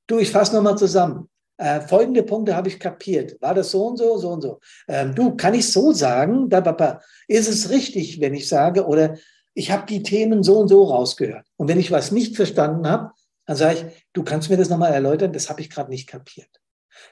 Du, 0.07 0.19
ich 0.19 0.31
fasse 0.31 0.55
nochmal 0.55 0.77
zusammen. 0.77 1.29
Äh, 1.57 1.81
folgende 1.83 2.23
Punkte 2.23 2.57
habe 2.57 2.69
ich 2.69 2.81
kapiert. 2.81 3.41
War 3.41 3.55
das 3.55 3.71
so 3.71 3.87
und 3.87 3.97
so, 3.97 4.19
so 4.19 4.31
und 4.31 4.43
so? 4.43 4.61
Ähm, 4.89 5.15
du, 5.15 5.37
kann 5.37 5.55
ich 5.55 5.71
so 5.71 5.93
sagen? 5.93 6.49
Da, 6.49 6.61
Papa, 6.61 7.01
ist 7.29 7.49
es 7.49 7.71
richtig, 7.71 8.21
wenn 8.21 8.35
ich 8.35 8.49
sage, 8.49 8.87
oder 8.87 9.17
ich 9.55 9.71
habe 9.71 9.87
die 9.87 10.03
Themen 10.03 10.43
so 10.43 10.59
und 10.59 10.69
so 10.69 10.83
rausgehört. 10.85 11.47
Und 11.57 11.69
wenn 11.69 11.79
ich 11.79 11.93
was 11.93 12.11
nicht 12.11 12.35
verstanden 12.37 12.89
habe, 12.89 13.13
dann 13.47 13.57
sage 13.57 13.79
ich, 13.79 14.07
du 14.13 14.25
kannst 14.25 14.51
mir 14.51 14.57
das 14.57 14.69
nochmal 14.69 14.93
erläutern, 14.93 15.33
das 15.33 15.49
habe 15.49 15.61
ich 15.61 15.71
gerade 15.71 15.91
nicht 15.91 16.09
kapiert. 16.09 16.49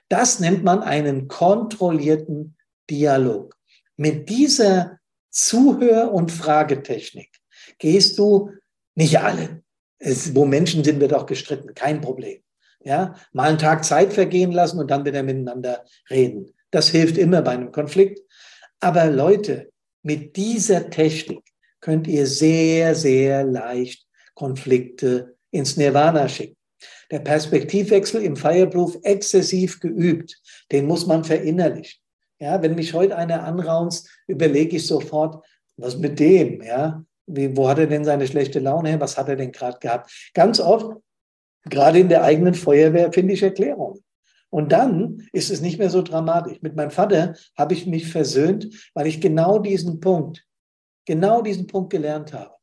Das 0.08 0.40
nennt 0.40 0.64
man 0.64 0.82
einen 0.82 1.28
kontrollierten 1.28 2.56
Dialog. 2.90 3.56
Mit 3.96 4.28
dieser 4.28 4.98
Zuhör- 5.30 6.12
und 6.12 6.32
Fragetechnik 6.32 7.30
gehst 7.78 8.18
du 8.18 8.50
nicht 8.94 9.20
alle. 9.20 9.62
Es, 9.98 10.34
wo 10.34 10.44
Menschen 10.44 10.82
sind, 10.82 11.00
wird 11.00 11.14
auch 11.14 11.26
gestritten, 11.26 11.74
kein 11.74 12.00
Problem. 12.00 12.42
Ja, 12.84 13.14
mal 13.32 13.50
einen 13.50 13.58
Tag 13.58 13.84
Zeit 13.84 14.12
vergehen 14.12 14.52
lassen 14.52 14.78
und 14.78 14.90
dann 14.90 15.04
wieder 15.04 15.22
miteinander 15.22 15.84
reden. 16.10 16.52
Das 16.70 16.88
hilft 16.88 17.18
immer 17.18 17.42
bei 17.42 17.52
einem 17.52 17.70
Konflikt. 17.70 18.20
Aber 18.80 19.06
Leute, 19.06 19.70
mit 20.02 20.36
dieser 20.36 20.90
Technik 20.90 21.44
könnt 21.80 22.08
ihr 22.08 22.26
sehr, 22.26 22.94
sehr 22.94 23.44
leicht 23.44 24.06
Konflikte 24.34 25.36
ins 25.50 25.76
Nirvana 25.76 26.28
schicken. 26.28 26.56
Der 27.10 27.20
Perspektivwechsel 27.20 28.22
im 28.22 28.36
Fireproof 28.36 28.98
exzessiv 29.02 29.78
geübt, 29.80 30.40
den 30.72 30.86
muss 30.86 31.06
man 31.06 31.24
verinnerlichen. 31.24 32.00
Ja, 32.40 32.60
wenn 32.60 32.74
mich 32.74 32.92
heute 32.92 33.16
einer 33.16 33.44
anraunst, 33.44 34.08
überlege 34.26 34.76
ich 34.76 34.86
sofort, 34.86 35.44
was 35.76 35.96
mit 35.98 36.18
dem, 36.18 36.62
ja? 36.62 37.04
Wie, 37.26 37.56
wo 37.56 37.68
hat 37.68 37.78
er 37.78 37.86
denn 37.86 38.04
seine 38.04 38.26
schlechte 38.26 38.58
Laune 38.58 38.88
her? 38.88 39.00
Was 39.00 39.16
hat 39.16 39.28
er 39.28 39.36
denn 39.36 39.52
gerade 39.52 39.78
gehabt? 39.78 40.10
Ganz 40.34 40.58
oft, 40.58 40.96
gerade 41.64 42.00
in 42.00 42.08
der 42.08 42.24
eigenen 42.24 42.54
Feuerwehr, 42.54 43.12
finde 43.12 43.34
ich 43.34 43.42
Erklärungen. 43.42 44.00
Und 44.50 44.72
dann 44.72 45.26
ist 45.32 45.50
es 45.50 45.62
nicht 45.62 45.78
mehr 45.78 45.90
so 45.90 46.02
dramatisch. 46.02 46.58
Mit 46.60 46.76
meinem 46.76 46.90
Vater 46.90 47.34
habe 47.56 47.74
ich 47.74 47.86
mich 47.86 48.10
versöhnt, 48.10 48.90
weil 48.94 49.06
ich 49.06 49.20
genau 49.20 49.58
diesen 49.58 50.00
Punkt 50.00 50.44
genau 51.06 51.42
diesen 51.42 51.66
Punkt 51.66 51.90
gelernt 51.90 52.32
habe. 52.32 52.54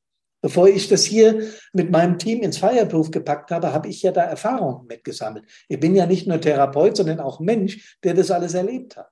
Bevor 0.41 0.69
ich 0.69 0.87
das 0.87 1.03
hier 1.03 1.43
mit 1.73 1.91
meinem 1.91 2.17
Team 2.17 2.41
ins 2.41 2.57
Fireproof 2.57 3.11
gepackt 3.11 3.51
habe, 3.51 3.73
habe 3.73 3.89
ich 3.89 4.01
ja 4.01 4.11
da 4.11 4.23
Erfahrungen 4.23 4.87
mitgesammelt. 4.87 5.45
Ich 5.67 5.79
bin 5.79 5.95
ja 5.95 6.05
nicht 6.05 6.27
nur 6.27 6.39
Therapeut, 6.39 6.95
sondern 6.95 7.19
auch 7.19 7.41
Mensch, 7.41 7.97
der 8.03 8.13
das 8.13 8.31
alles 8.31 8.53
erlebt 8.53 8.95
hat. 8.95 9.09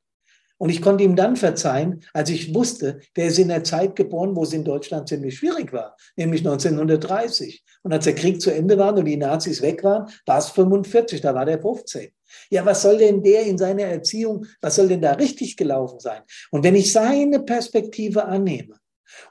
Und 0.57 0.69
ich 0.69 0.81
konnte 0.81 1.03
ihm 1.03 1.15
dann 1.15 1.35
verzeihen, 1.35 2.03
als 2.13 2.29
ich 2.29 2.53
wusste, 2.53 2.99
der 3.15 3.27
ist 3.27 3.39
in 3.39 3.49
der 3.49 3.63
Zeit 3.63 3.95
geboren, 3.95 4.35
wo 4.35 4.43
es 4.43 4.53
in 4.53 4.63
Deutschland 4.63 5.07
ziemlich 5.07 5.37
schwierig 5.37 5.71
war, 5.71 5.95
nämlich 6.15 6.41
1930. 6.41 7.63
Und 7.83 7.93
als 7.93 8.05
der 8.05 8.15
Krieg 8.15 8.41
zu 8.41 8.51
Ende 8.51 8.77
war 8.77 8.95
und 8.95 9.05
die 9.05 9.17
Nazis 9.17 9.61
weg 9.61 9.83
waren, 9.83 10.09
war 10.25 10.39
es 10.39 10.49
45, 10.49 11.21
da 11.21 11.35
war 11.35 11.45
der 11.45 11.61
15. 11.61 12.09
Ja, 12.49 12.65
was 12.65 12.81
soll 12.81 12.97
denn 12.97 13.21
der 13.23 13.43
in 13.43 13.57
seiner 13.57 13.83
Erziehung, 13.83 14.45
was 14.61 14.75
soll 14.75 14.87
denn 14.87 15.01
da 15.01 15.13
richtig 15.13 15.55
gelaufen 15.57 15.99
sein? 15.99 16.21
Und 16.51 16.63
wenn 16.63 16.75
ich 16.75 16.91
seine 16.91 17.39
Perspektive 17.39 18.25
annehme, 18.25 18.75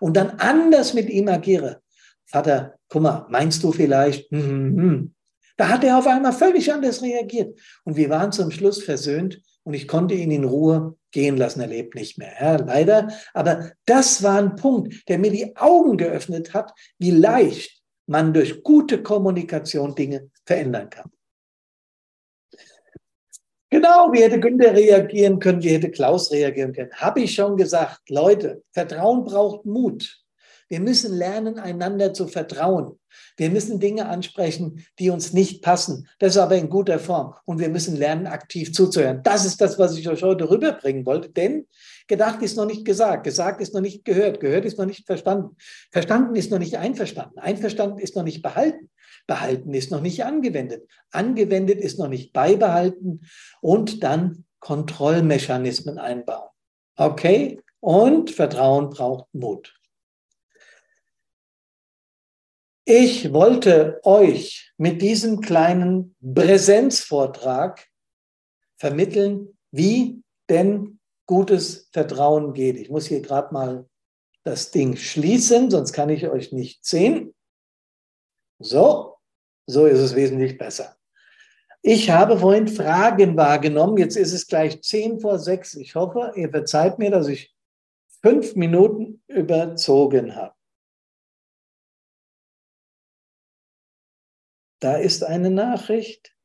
und 0.00 0.16
dann 0.16 0.30
anders 0.38 0.94
mit 0.94 1.08
ihm 1.10 1.28
agiere. 1.28 1.80
Vater, 2.26 2.78
guck 2.88 3.02
mal, 3.02 3.26
meinst 3.28 3.62
du 3.62 3.72
vielleicht? 3.72 4.30
Hm, 4.30 4.42
hm, 4.42 4.78
hm. 4.78 5.14
Da 5.56 5.68
hat 5.68 5.84
er 5.84 5.98
auf 5.98 6.06
einmal 6.06 6.32
völlig 6.32 6.70
anders 6.72 7.02
reagiert. 7.02 7.58
Und 7.84 7.96
wir 7.96 8.10
waren 8.10 8.32
zum 8.32 8.50
Schluss 8.50 8.82
versöhnt 8.82 9.40
und 9.66 9.74
ich 9.74 9.88
konnte 9.88 10.14
ihn 10.14 10.30
in 10.30 10.44
Ruhe 10.44 10.96
gehen 11.10 11.36
lassen. 11.36 11.60
Er 11.60 11.66
lebt 11.66 11.96
nicht 11.96 12.18
mehr, 12.18 12.32
ja, 12.40 12.56
leider. 12.56 13.08
Aber 13.34 13.72
das 13.84 14.22
war 14.22 14.38
ein 14.38 14.54
Punkt, 14.54 15.08
der 15.08 15.18
mir 15.18 15.32
die 15.32 15.56
Augen 15.56 15.96
geöffnet 15.96 16.54
hat, 16.54 16.72
wie 16.98 17.10
leicht 17.10 17.82
man 18.06 18.32
durch 18.32 18.62
gute 18.62 19.02
Kommunikation 19.02 19.96
Dinge 19.96 20.30
verändern 20.44 20.88
kann. 20.88 21.10
Genau, 23.70 24.12
wie 24.12 24.22
hätte 24.22 24.38
Günther 24.38 24.72
reagieren 24.72 25.40
können, 25.40 25.60
wie 25.60 25.70
hätte 25.70 25.90
Klaus 25.90 26.30
reagieren 26.30 26.72
können. 26.72 26.92
Habe 26.92 27.22
ich 27.22 27.34
schon 27.34 27.56
gesagt, 27.56 28.08
Leute, 28.08 28.62
Vertrauen 28.70 29.24
braucht 29.24 29.66
Mut. 29.66 30.24
Wir 30.68 30.80
müssen 30.80 31.16
lernen, 31.16 31.58
einander 31.58 32.12
zu 32.12 32.26
vertrauen. 32.26 32.98
Wir 33.36 33.50
müssen 33.50 33.78
Dinge 33.78 34.08
ansprechen, 34.08 34.84
die 34.98 35.10
uns 35.10 35.32
nicht 35.32 35.62
passen. 35.62 36.08
Das 36.18 36.34
ist 36.34 36.38
aber 36.38 36.56
in 36.56 36.68
guter 36.68 36.98
Form. 36.98 37.34
Und 37.44 37.60
wir 37.60 37.68
müssen 37.68 37.96
lernen, 37.96 38.26
aktiv 38.26 38.72
zuzuhören. 38.72 39.22
Das 39.22 39.44
ist 39.44 39.60
das, 39.60 39.78
was 39.78 39.96
ich 39.96 40.08
euch 40.08 40.22
heute 40.22 40.50
rüberbringen 40.50 41.06
wollte. 41.06 41.30
Denn 41.30 41.66
gedacht 42.08 42.42
ist 42.42 42.56
noch 42.56 42.66
nicht 42.66 42.84
gesagt. 42.84 43.24
Gesagt 43.24 43.60
ist 43.60 43.74
noch 43.74 43.80
nicht 43.80 44.04
gehört. 44.04 44.40
Gehört 44.40 44.64
ist 44.64 44.78
noch 44.78 44.86
nicht 44.86 45.06
verstanden. 45.06 45.56
Verstanden 45.92 46.34
ist 46.34 46.50
noch 46.50 46.58
nicht 46.58 46.78
einverstanden. 46.78 47.38
Einverstanden 47.38 47.98
ist 47.98 48.16
noch 48.16 48.24
nicht 48.24 48.42
behalten. 48.42 48.90
Behalten 49.26 49.72
ist 49.72 49.90
noch 49.90 50.00
nicht 50.00 50.24
angewendet. 50.24 50.88
Angewendet 51.10 51.80
ist 51.80 51.98
noch 51.98 52.08
nicht 52.08 52.32
beibehalten 52.32 53.22
und 53.60 54.02
dann 54.02 54.44
Kontrollmechanismen 54.60 55.98
einbauen. 55.98 56.48
Okay? 56.96 57.60
Und 57.80 58.30
Vertrauen 58.30 58.90
braucht 58.90 59.26
Mut. 59.32 59.74
Ich 62.88 63.32
wollte 63.32 63.98
euch 64.04 64.72
mit 64.76 65.02
diesem 65.02 65.40
kleinen 65.40 66.14
Präsenzvortrag 66.22 67.84
vermitteln, 68.78 69.58
wie 69.72 70.22
denn 70.48 71.00
gutes 71.26 71.88
Vertrauen 71.92 72.52
geht. 72.52 72.76
Ich 72.76 72.88
muss 72.88 73.06
hier 73.06 73.22
gerade 73.22 73.52
mal 73.52 73.88
das 74.44 74.70
Ding 74.70 74.94
schließen, 74.96 75.68
sonst 75.68 75.94
kann 75.94 76.10
ich 76.10 76.28
euch 76.28 76.52
nicht 76.52 76.86
sehen. 76.86 77.34
So, 78.60 79.16
so 79.66 79.86
ist 79.86 79.98
es 79.98 80.14
wesentlich 80.14 80.56
besser. 80.56 80.96
Ich 81.82 82.10
habe 82.10 82.38
vorhin 82.38 82.68
Fragen 82.68 83.36
wahrgenommen. 83.36 83.96
Jetzt 83.96 84.16
ist 84.16 84.32
es 84.32 84.46
gleich 84.46 84.80
zehn 84.82 85.18
vor 85.18 85.40
sechs. 85.40 85.74
Ich 85.74 85.96
hoffe, 85.96 86.34
ihr 86.36 86.50
verzeiht 86.50 87.00
mir, 87.00 87.10
dass 87.10 87.26
ich 87.26 87.52
fünf 88.22 88.54
Minuten 88.54 89.24
überzogen 89.26 90.36
habe. 90.36 90.55
Da 94.80 94.96
ist 94.96 95.22
eine 95.24 95.50
Nachricht. 95.50 96.36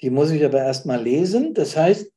Die 0.00 0.10
muss 0.10 0.30
ich 0.30 0.44
aber 0.44 0.58
erstmal 0.58 1.02
lesen. 1.02 1.54
Das 1.54 1.76
heißt, 1.76 2.12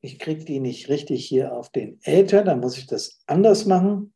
ich 0.00 0.18
kriege 0.18 0.44
die 0.44 0.60
nicht 0.60 0.88
richtig 0.88 1.26
hier 1.26 1.52
auf 1.54 1.70
den 1.70 1.98
Äther, 2.02 2.42
dann 2.42 2.60
muss 2.60 2.76
ich 2.76 2.86
das 2.86 3.22
anders 3.26 3.64
machen. 3.64 4.14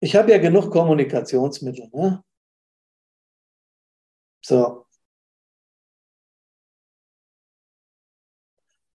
Ich 0.00 0.14
habe 0.14 0.30
ja 0.30 0.38
genug 0.38 0.70
Kommunikationsmittel. 0.70 1.88
Ne? 1.92 2.22
So. 4.44 4.86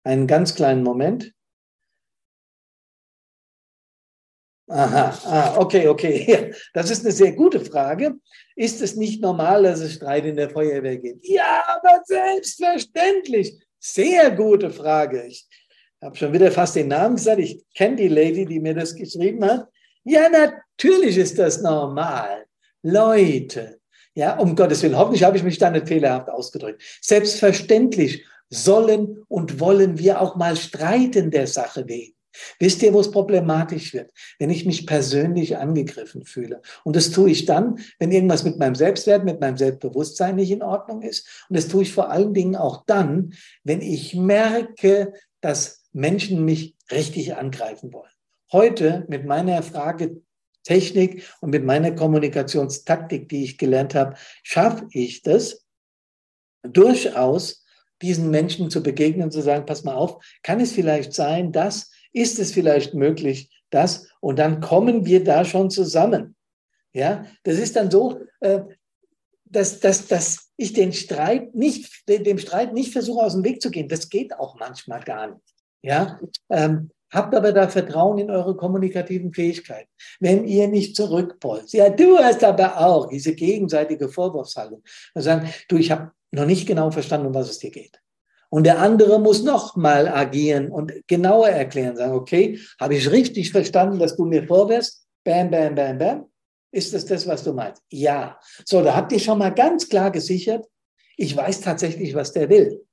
Einen 0.04 0.26
ganz 0.26 0.54
kleinen 0.54 0.82
Moment. 0.82 1.34
Aha, 4.72 5.18
ah, 5.26 5.56
okay, 5.58 5.86
okay. 5.86 6.54
Das 6.72 6.90
ist 6.90 7.04
eine 7.04 7.12
sehr 7.12 7.32
gute 7.32 7.60
Frage. 7.60 8.14
Ist 8.56 8.80
es 8.80 8.96
nicht 8.96 9.20
normal, 9.20 9.64
dass 9.64 9.80
es 9.80 9.94
Streit 9.94 10.24
in 10.24 10.36
der 10.36 10.48
Feuerwehr 10.48 10.96
gibt? 10.96 11.26
Ja, 11.26 11.62
aber 11.66 12.02
selbstverständlich. 12.04 13.58
Sehr 13.78 14.30
gute 14.30 14.70
Frage. 14.70 15.24
Ich 15.26 15.46
habe 16.02 16.16
schon 16.16 16.32
wieder 16.32 16.50
fast 16.50 16.76
den 16.76 16.88
Namen 16.88 17.16
gesagt. 17.16 17.40
Ich 17.40 17.62
kenne 17.74 17.96
die 17.96 18.08
Lady, 18.08 18.46
die 18.46 18.60
mir 18.60 18.74
das 18.74 18.94
geschrieben 18.94 19.44
hat. 19.44 19.68
Ja, 20.04 20.28
natürlich 20.30 21.18
ist 21.18 21.38
das 21.38 21.60
normal. 21.60 22.46
Leute, 22.82 23.78
ja, 24.14 24.38
um 24.38 24.56
Gottes 24.56 24.82
Willen, 24.82 24.96
hoffentlich 24.96 25.22
habe 25.22 25.36
ich 25.36 25.42
mich 25.42 25.58
da 25.58 25.70
nicht 25.70 25.86
fehlerhaft 25.86 26.30
ausgedrückt. 26.30 26.82
Selbstverständlich 27.02 28.24
sollen 28.48 29.22
und 29.28 29.60
wollen 29.60 29.98
wir 29.98 30.20
auch 30.20 30.36
mal 30.36 30.56
streiten 30.56 31.30
der 31.30 31.46
Sache 31.46 31.86
wegen. 31.86 32.14
Wisst 32.58 32.82
ihr, 32.82 32.92
wo 32.92 33.00
es 33.00 33.10
problematisch 33.10 33.92
wird? 33.94 34.10
Wenn 34.38 34.50
ich 34.50 34.66
mich 34.66 34.86
persönlich 34.86 35.56
angegriffen 35.56 36.24
fühle. 36.24 36.62
Und 36.84 36.96
das 36.96 37.10
tue 37.10 37.30
ich 37.30 37.44
dann, 37.44 37.78
wenn 37.98 38.12
irgendwas 38.12 38.44
mit 38.44 38.58
meinem 38.58 38.74
Selbstwert, 38.74 39.24
mit 39.24 39.40
meinem 39.40 39.56
Selbstbewusstsein 39.56 40.36
nicht 40.36 40.50
in 40.50 40.62
Ordnung 40.62 41.02
ist. 41.02 41.26
Und 41.48 41.56
das 41.56 41.68
tue 41.68 41.82
ich 41.82 41.92
vor 41.92 42.10
allen 42.10 42.34
Dingen 42.34 42.56
auch 42.56 42.84
dann, 42.86 43.34
wenn 43.64 43.80
ich 43.80 44.14
merke, 44.14 45.12
dass 45.40 45.84
Menschen 45.92 46.44
mich 46.44 46.76
richtig 46.90 47.36
angreifen 47.36 47.92
wollen. 47.92 48.10
Heute 48.50 49.04
mit 49.08 49.24
meiner 49.24 49.62
Fragetechnik 49.62 51.24
und 51.40 51.50
mit 51.50 51.64
meiner 51.64 51.92
Kommunikationstaktik, 51.92 53.28
die 53.28 53.44
ich 53.44 53.58
gelernt 53.58 53.94
habe, 53.94 54.16
schaffe 54.42 54.86
ich 54.90 55.22
das 55.22 55.66
durchaus, 56.62 57.64
diesen 58.02 58.30
Menschen 58.30 58.70
zu 58.70 58.82
begegnen 58.82 59.24
und 59.24 59.32
zu 59.32 59.42
sagen, 59.42 59.64
pass 59.64 59.84
mal 59.84 59.94
auf, 59.94 60.22
kann 60.42 60.60
es 60.60 60.72
vielleicht 60.72 61.12
sein, 61.14 61.52
dass 61.52 61.90
ist 62.12 62.38
es 62.38 62.52
vielleicht 62.52 62.94
möglich, 62.94 63.50
das? 63.70 64.08
Und 64.20 64.38
dann 64.38 64.60
kommen 64.60 65.06
wir 65.06 65.24
da 65.24 65.44
schon 65.44 65.70
zusammen. 65.70 66.36
Ja, 66.92 67.24
das 67.42 67.58
ist 67.58 67.76
dann 67.76 67.90
so, 67.90 68.20
äh, 68.40 68.60
dass, 69.44 69.80
dass, 69.80 70.06
dass 70.08 70.50
ich 70.56 70.72
den 70.72 70.92
Streit 70.92 71.54
nicht, 71.54 72.08
dem 72.08 72.38
Streit 72.38 72.72
nicht 72.74 72.92
versuche, 72.92 73.24
aus 73.24 73.34
dem 73.34 73.44
Weg 73.44 73.62
zu 73.62 73.70
gehen. 73.70 73.88
Das 73.88 74.08
geht 74.08 74.38
auch 74.38 74.58
manchmal 74.58 75.00
gar 75.00 75.28
nicht. 75.28 75.42
Ja, 75.82 76.20
ähm, 76.50 76.90
habt 77.10 77.34
aber 77.34 77.52
da 77.52 77.68
Vertrauen 77.68 78.18
in 78.18 78.30
eure 78.30 78.56
kommunikativen 78.56 79.32
Fähigkeiten. 79.32 79.90
Wenn 80.20 80.44
ihr 80.44 80.68
nicht 80.68 80.96
zurückpolst, 80.96 81.72
ja, 81.74 81.90
du 81.90 82.18
hast 82.18 82.44
aber 82.44 82.78
auch 82.78 83.08
diese 83.08 83.34
gegenseitige 83.34 84.08
Vorwurfshaltung. 84.08 84.82
Und 85.14 85.22
sagen, 85.22 85.52
du, 85.68 85.76
ich 85.76 85.90
habe 85.90 86.12
noch 86.30 86.46
nicht 86.46 86.66
genau 86.66 86.90
verstanden, 86.90 87.26
um 87.26 87.34
was 87.34 87.50
es 87.50 87.58
dir 87.58 87.70
geht. 87.70 88.01
Und 88.52 88.64
der 88.64 88.80
andere 88.80 89.18
muss 89.18 89.42
nochmal 89.42 90.06
agieren 90.06 90.70
und 90.70 90.92
genauer 91.06 91.48
erklären, 91.48 91.96
sagen, 91.96 92.12
okay, 92.12 92.60
habe 92.78 92.94
ich 92.94 93.10
richtig 93.10 93.50
verstanden, 93.50 93.98
dass 93.98 94.14
du 94.14 94.26
mir 94.26 94.46
vorwärst? 94.46 95.06
Bam, 95.24 95.50
bam, 95.50 95.74
bam, 95.74 95.96
bam. 95.96 96.26
Ist 96.70 96.92
das 96.92 97.06
das, 97.06 97.26
was 97.26 97.44
du 97.44 97.54
meinst? 97.54 97.82
Ja. 97.90 98.38
So, 98.66 98.82
da 98.82 98.94
habt 98.94 99.10
ihr 99.12 99.20
schon 99.20 99.38
mal 99.38 99.54
ganz 99.54 99.88
klar 99.88 100.10
gesichert, 100.10 100.66
ich 101.16 101.34
weiß 101.34 101.62
tatsächlich, 101.62 102.14
was 102.14 102.32
der 102.32 102.50
will. 102.50 102.84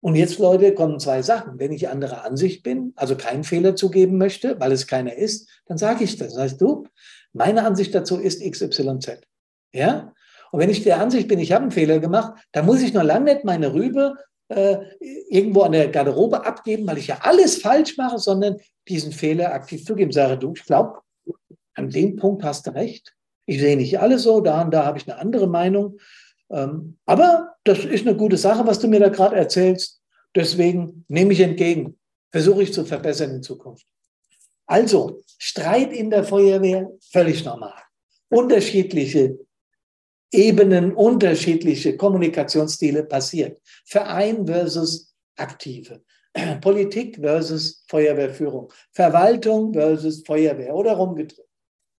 Und 0.00 0.14
jetzt, 0.14 0.38
Leute, 0.38 0.72
kommen 0.72 1.00
zwei 1.00 1.20
Sachen. 1.20 1.58
Wenn 1.58 1.72
ich 1.72 1.88
anderer 1.88 2.24
Ansicht 2.24 2.62
bin, 2.62 2.92
also 2.94 3.16
keinen 3.16 3.42
Fehler 3.42 3.74
zugeben 3.74 4.18
möchte, 4.18 4.60
weil 4.60 4.70
es 4.70 4.86
keiner 4.86 5.16
ist, 5.16 5.48
dann 5.66 5.78
sage 5.78 6.04
ich 6.04 6.16
das. 6.16 6.34
Das 6.34 6.42
heißt, 6.42 6.60
du, 6.60 6.84
meine 7.32 7.64
Ansicht 7.64 7.92
dazu 7.92 8.20
ist 8.20 8.40
XYZ. 8.40 9.22
Ja? 9.72 10.12
Und 10.52 10.60
wenn 10.60 10.70
ich 10.70 10.84
der 10.84 11.00
Ansicht 11.00 11.26
bin, 11.26 11.40
ich 11.40 11.50
habe 11.50 11.62
einen 11.62 11.72
Fehler 11.72 11.98
gemacht, 11.98 12.34
dann 12.52 12.66
muss 12.66 12.82
ich 12.82 12.94
noch 12.94 13.02
lange 13.02 13.34
nicht 13.34 13.44
meine 13.44 13.74
Rübe 13.74 14.14
äh, 14.48 14.78
irgendwo 15.28 15.62
an 15.62 15.72
der 15.72 15.88
Garderobe 15.88 16.44
abgeben, 16.44 16.86
weil 16.86 16.98
ich 16.98 17.08
ja 17.08 17.18
alles 17.22 17.58
falsch 17.58 17.96
mache, 17.96 18.18
sondern 18.18 18.56
diesen 18.88 19.12
Fehler 19.12 19.52
aktiv 19.52 19.84
zugeben. 19.84 20.12
Sage 20.12 20.38
du, 20.38 20.52
ich 20.54 20.64
glaube, 20.64 21.00
an 21.74 21.90
dem 21.90 22.16
Punkt 22.16 22.42
hast 22.44 22.66
du 22.66 22.70
recht. 22.74 23.14
Ich 23.46 23.60
sehe 23.60 23.76
nicht 23.76 23.98
alles 24.00 24.22
so, 24.22 24.40
da 24.40 24.62
und 24.62 24.72
da 24.72 24.84
habe 24.84 24.98
ich 24.98 25.08
eine 25.08 25.18
andere 25.18 25.46
Meinung. 25.46 25.98
Ähm, 26.50 26.96
aber 27.06 27.54
das 27.64 27.84
ist 27.84 28.06
eine 28.06 28.16
gute 28.16 28.36
Sache, 28.36 28.66
was 28.66 28.78
du 28.78 28.88
mir 28.88 29.00
da 29.00 29.08
gerade 29.08 29.36
erzählst. 29.36 30.00
Deswegen 30.34 31.04
nehme 31.08 31.32
ich 31.32 31.40
entgegen, 31.40 31.98
versuche 32.30 32.62
ich 32.62 32.72
zu 32.72 32.84
verbessern 32.84 33.30
in 33.30 33.42
Zukunft. 33.42 33.86
Also, 34.66 35.22
Streit 35.38 35.92
in 35.92 36.10
der 36.10 36.24
Feuerwehr, 36.24 36.90
völlig 37.10 37.44
normal. 37.44 37.74
Unterschiedliche 38.28 39.38
Ebenen, 40.36 40.94
unterschiedliche 40.94 41.96
Kommunikationsstile 41.96 43.04
passiert. 43.04 43.60
Verein 43.86 44.46
versus 44.46 45.14
Aktive. 45.36 46.02
Politik 46.60 47.16
versus 47.16 47.84
Feuerwehrführung. 47.88 48.70
Verwaltung 48.92 49.72
versus 49.72 50.22
Feuerwehr 50.26 50.74
oder 50.74 50.92
rumgedreht. 50.92 51.46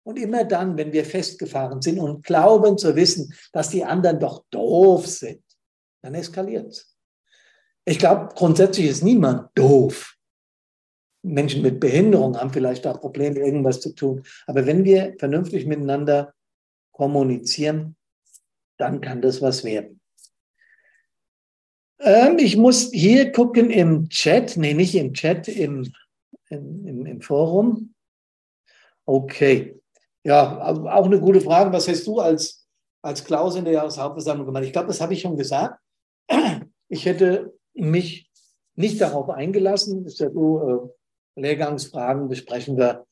Und 0.03 0.17
immer 0.17 0.45
dann, 0.45 0.77
wenn 0.77 0.93
wir 0.93 1.03
festgefahren 1.03 1.81
sind 1.81 1.99
und 1.99 2.23
glauben 2.23 2.77
zu 2.77 2.95
wissen, 2.95 3.33
dass 3.51 3.71
die 3.71 3.83
anderen 3.83 4.19
doch 4.19 4.45
doof 4.51 5.05
sind, 5.05 5.43
dann 6.01 6.15
eskaliert 6.15 6.67
es. 6.67 6.95
Ich 7.83 7.99
glaube, 7.99 8.29
grundsätzlich 8.33 8.87
ist 8.87 9.03
niemand 9.03 9.49
doof. 9.55 10.15
Menschen 11.23 11.61
mit 11.61 11.81
Behinderung 11.81 12.37
haben 12.39 12.53
vielleicht 12.53 12.87
auch 12.87 13.01
Probleme, 13.01 13.39
irgendwas 13.39 13.81
zu 13.81 13.93
tun. 13.93 14.23
Aber 14.45 14.65
wenn 14.65 14.85
wir 14.85 15.15
vernünftig 15.19 15.65
miteinander 15.65 16.33
kommunizieren, 16.93 17.96
dann 18.77 19.01
kann 19.01 19.21
das 19.21 19.41
was 19.41 19.63
werden. 19.63 19.99
Ähm, 21.99 22.37
ich 22.37 22.57
muss 22.57 22.91
hier 22.91 23.31
gucken 23.31 23.69
im 23.69 24.09
Chat, 24.09 24.57
nee, 24.57 24.73
nicht 24.73 24.95
im 24.95 25.13
Chat, 25.13 25.47
im, 25.47 25.91
im, 26.49 27.05
im 27.05 27.21
Forum. 27.21 27.93
Okay. 29.05 29.79
Ja, 30.23 30.61
auch 30.67 31.05
eine 31.05 31.19
gute 31.19 31.41
Frage. 31.41 31.71
Was 31.71 31.87
hast 31.87 32.05
du 32.05 32.19
als, 32.19 32.67
als 33.01 33.23
Klaus 33.23 33.55
in 33.55 33.63
der 33.63 33.73
Jahreshauptversammlung 33.73 34.45
gemacht? 34.45 34.65
Ich 34.65 34.73
glaube, 34.73 34.87
das 34.87 35.01
habe 35.01 35.13
ich 35.13 35.21
schon 35.21 35.37
gesagt. 35.37 35.79
Ich 36.89 37.05
hätte 37.05 37.53
mich 37.73 38.31
nicht 38.75 39.01
darauf 39.01 39.29
eingelassen. 39.29 40.05
Das 40.05 40.13
ist 40.13 40.19
ja 40.19 40.31
so, 40.31 40.93
äh, 41.35 41.41
Lehrgangsfragen 41.41 42.29
besprechen 42.29 42.77
wir 42.77 43.05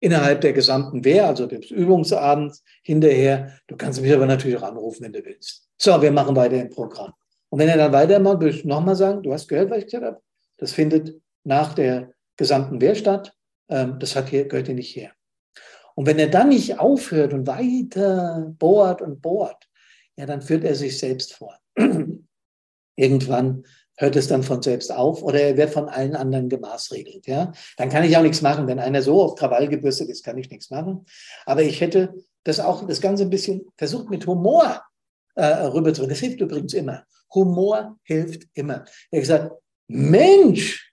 innerhalb 0.00 0.40
der 0.40 0.52
gesamten 0.52 1.04
Wehr, 1.04 1.26
also 1.26 1.46
des 1.46 1.70
Übungsabends 1.70 2.64
hinterher. 2.82 3.54
Du 3.66 3.76
kannst 3.76 4.00
mich 4.00 4.12
aber 4.12 4.26
natürlich 4.26 4.56
auch 4.56 4.62
anrufen, 4.62 5.04
wenn 5.04 5.12
du 5.12 5.24
willst. 5.24 5.68
So, 5.76 6.00
wir 6.00 6.10
machen 6.10 6.34
weiter 6.34 6.56
im 6.56 6.70
Programm. 6.70 7.12
Und 7.50 7.58
wenn 7.58 7.68
er 7.68 7.76
dann 7.76 7.92
weitermacht, 7.92 8.40
würde 8.40 8.56
ich 8.56 8.64
nochmal 8.64 8.96
sagen, 8.96 9.22
du 9.22 9.32
hast 9.32 9.48
gehört, 9.48 9.70
was 9.70 9.78
ich 9.78 9.84
gesagt 9.86 10.04
habe? 10.04 10.20
Das 10.56 10.72
findet 10.72 11.20
nach 11.44 11.74
der 11.74 12.12
gesamten 12.36 12.80
Wehr 12.80 12.94
statt. 12.94 13.34
Ähm, 13.68 13.98
das 13.98 14.16
hat 14.16 14.28
hier, 14.28 14.46
gehört 14.46 14.66
hier 14.66 14.74
nicht 14.74 14.94
her. 14.96 15.12
Und 15.94 16.06
wenn 16.06 16.18
er 16.18 16.28
dann 16.28 16.48
nicht 16.48 16.78
aufhört 16.78 17.34
und 17.34 17.46
weiter 17.46 18.54
bohrt 18.58 19.02
und 19.02 19.20
bohrt, 19.20 19.68
ja, 20.16 20.26
dann 20.26 20.42
führt 20.42 20.64
er 20.64 20.74
sich 20.74 20.98
selbst 20.98 21.34
vor. 21.34 21.58
Irgendwann 22.96 23.64
hört 24.00 24.16
es 24.16 24.28
dann 24.28 24.42
von 24.42 24.62
selbst 24.62 24.90
auf 24.92 25.22
oder 25.22 25.40
er 25.40 25.56
wird 25.56 25.70
von 25.70 25.88
allen 25.88 26.16
anderen 26.16 26.48
gemaßregelt. 26.48 27.26
Ja? 27.26 27.52
Dann 27.76 27.90
kann 27.90 28.02
ich 28.02 28.16
auch 28.16 28.22
nichts 28.22 28.40
machen. 28.40 28.66
Wenn 28.66 28.78
einer 28.78 29.02
so 29.02 29.22
auf 29.22 29.34
Krawall 29.34 29.68
gebürstet 29.68 30.08
ist, 30.08 30.24
kann 30.24 30.38
ich 30.38 30.50
nichts 30.50 30.70
machen. 30.70 31.04
Aber 31.44 31.62
ich 31.62 31.80
hätte 31.80 32.14
das 32.44 32.60
auch, 32.60 32.86
das 32.86 33.02
Ganze 33.02 33.24
ein 33.24 33.30
bisschen 33.30 33.66
versucht 33.76 34.08
mit 34.08 34.26
Humor 34.26 34.82
äh, 35.34 35.44
rüberzubringen. 35.44 36.14
Das 36.14 36.20
hilft 36.20 36.40
übrigens 36.40 36.72
immer. 36.72 37.04
Humor 37.34 37.98
hilft 38.04 38.48
immer. 38.54 38.84
Er 39.10 39.18
hat 39.18 39.20
gesagt, 39.20 39.52
Mensch, 39.86 40.92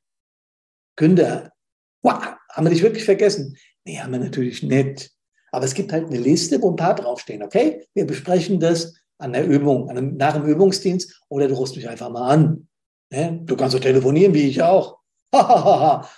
Günther, 0.98 1.54
wow, 2.02 2.36
haben 2.52 2.66
wir 2.66 2.72
dich 2.72 2.84
wirklich 2.84 3.06
vergessen? 3.06 3.56
Nee, 3.86 4.00
haben 4.00 4.12
wir 4.12 4.20
natürlich 4.20 4.64
nicht. 4.64 5.12
Aber 5.54 5.64
es 5.64 5.74
gibt 5.74 5.94
halt 5.94 6.08
eine 6.08 6.20
Liste, 6.20 6.62
wo 6.62 6.72
ein 6.72 6.76
paar 6.76 6.96
draufstehen. 6.96 7.42
Okay, 7.42 7.88
wir 7.94 8.06
besprechen 8.06 8.60
das 8.60 8.96
an 9.18 9.32
der 9.32 9.48
Übung, 9.48 9.90
an 9.90 9.98
einem, 9.98 10.18
nach 10.18 10.34
dem 10.34 10.46
Übungsdienst 10.46 11.24
oder 11.30 11.48
du 11.48 11.54
rufst 11.54 11.78
mich 11.78 11.88
einfach 11.88 12.10
mal 12.10 12.30
an. 12.30 12.68
Ne? 13.10 13.40
Du 13.44 13.56
kannst 13.56 13.74
so 13.74 13.80
telefonieren 13.80 14.34
wie 14.34 14.50
ich 14.50 14.62
auch. 14.62 14.98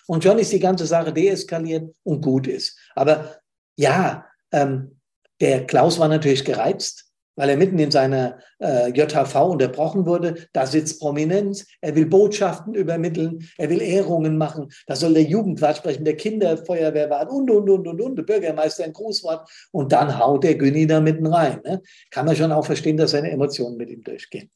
und 0.07 0.23
schon 0.23 0.37
ist 0.37 0.51
die 0.51 0.59
ganze 0.59 0.85
Sache 0.85 1.11
deeskaliert 1.11 1.93
und 2.03 2.21
gut 2.21 2.47
ist. 2.47 2.77
Aber 2.95 3.39
ja, 3.75 4.25
ähm, 4.51 4.99
der 5.41 5.65
Klaus 5.65 5.99
war 5.99 6.07
natürlich 6.07 6.43
gereizt, 6.43 7.05
weil 7.35 7.49
er 7.49 7.57
mitten 7.57 7.79
in 7.79 7.89
seiner 7.89 8.37
äh, 8.61 8.89
JHV 8.89 9.35
unterbrochen 9.35 10.05
wurde. 10.05 10.47
Da 10.51 10.65
sitzt 10.65 10.99
Prominenz. 10.99 11.65
Er 11.79 11.95
will 11.95 12.05
Botschaften 12.05 12.75
übermitteln. 12.75 13.47
Er 13.57 13.69
will 13.69 13.81
Ehrungen 13.81 14.37
machen. 14.37 14.67
Da 14.87 14.97
soll 14.97 15.13
der 15.13 15.23
Jugendwart 15.23 15.77
sprechen, 15.77 16.03
der 16.03 16.17
Kinderfeuerwehrwart 16.17 17.29
und, 17.29 17.49
und, 17.49 17.69
und, 17.69 17.87
und, 17.87 18.01
und, 18.01 18.15
der 18.17 18.23
Bürgermeister 18.23 18.83
ein 18.83 18.93
Grußwort. 18.93 19.49
Und 19.71 19.93
dann 19.93 20.19
haut 20.19 20.43
der 20.43 20.55
Günni 20.55 20.85
da 20.85 20.99
mitten 20.99 21.27
rein. 21.27 21.61
Ne? 21.63 21.81
Kann 22.11 22.25
man 22.25 22.35
schon 22.35 22.51
auch 22.51 22.65
verstehen, 22.65 22.97
dass 22.97 23.11
seine 23.11 23.31
Emotionen 23.31 23.77
mit 23.77 23.89
ihm 23.89 24.03
durchgehen. 24.03 24.51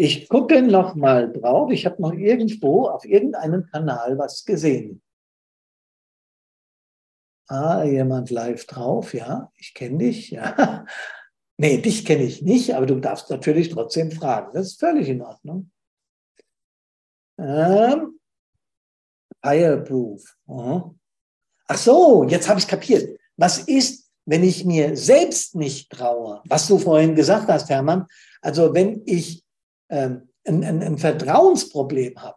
Ich 0.00 0.28
gucke 0.28 0.62
noch 0.62 0.94
mal 0.94 1.32
drauf. 1.32 1.72
Ich 1.72 1.84
habe 1.84 2.00
noch 2.00 2.12
irgendwo 2.12 2.86
auf 2.86 3.04
irgendeinem 3.04 3.66
Kanal 3.66 4.16
was 4.16 4.44
gesehen. 4.44 5.02
Ah, 7.48 7.82
jemand 7.82 8.30
live 8.30 8.64
drauf, 8.66 9.12
ja, 9.12 9.50
ich 9.56 9.74
kenne 9.74 9.98
dich, 9.98 10.30
ja. 10.30 10.86
Nee, 11.60 11.78
dich 11.78 12.04
kenne 12.04 12.22
ich 12.22 12.42
nicht, 12.42 12.76
aber 12.76 12.86
du 12.86 13.00
darfst 13.00 13.28
natürlich 13.30 13.70
trotzdem 13.70 14.12
fragen. 14.12 14.52
Das 14.54 14.68
ist 14.68 14.78
völlig 14.78 15.08
in 15.08 15.22
Ordnung. 15.22 15.72
Ähm, 17.36 18.20
Fireproof. 19.42 20.36
Ach 21.66 21.76
so, 21.76 22.22
jetzt 22.22 22.48
habe 22.48 22.60
ich 22.60 22.68
kapiert. 22.68 23.18
Was 23.36 23.58
ist, 23.58 24.08
wenn 24.24 24.44
ich 24.44 24.64
mir 24.64 24.96
selbst 24.96 25.56
nicht 25.56 25.90
traue? 25.90 26.40
Was 26.44 26.68
du 26.68 26.78
vorhin 26.78 27.16
gesagt 27.16 27.48
hast, 27.48 27.68
Hermann. 27.68 28.06
Also 28.40 28.72
wenn 28.72 29.02
ich 29.04 29.42
ähm, 29.88 30.28
ein, 30.44 30.64
ein, 30.64 30.82
ein 30.82 30.98
Vertrauensproblem 30.98 32.20
habe 32.20 32.36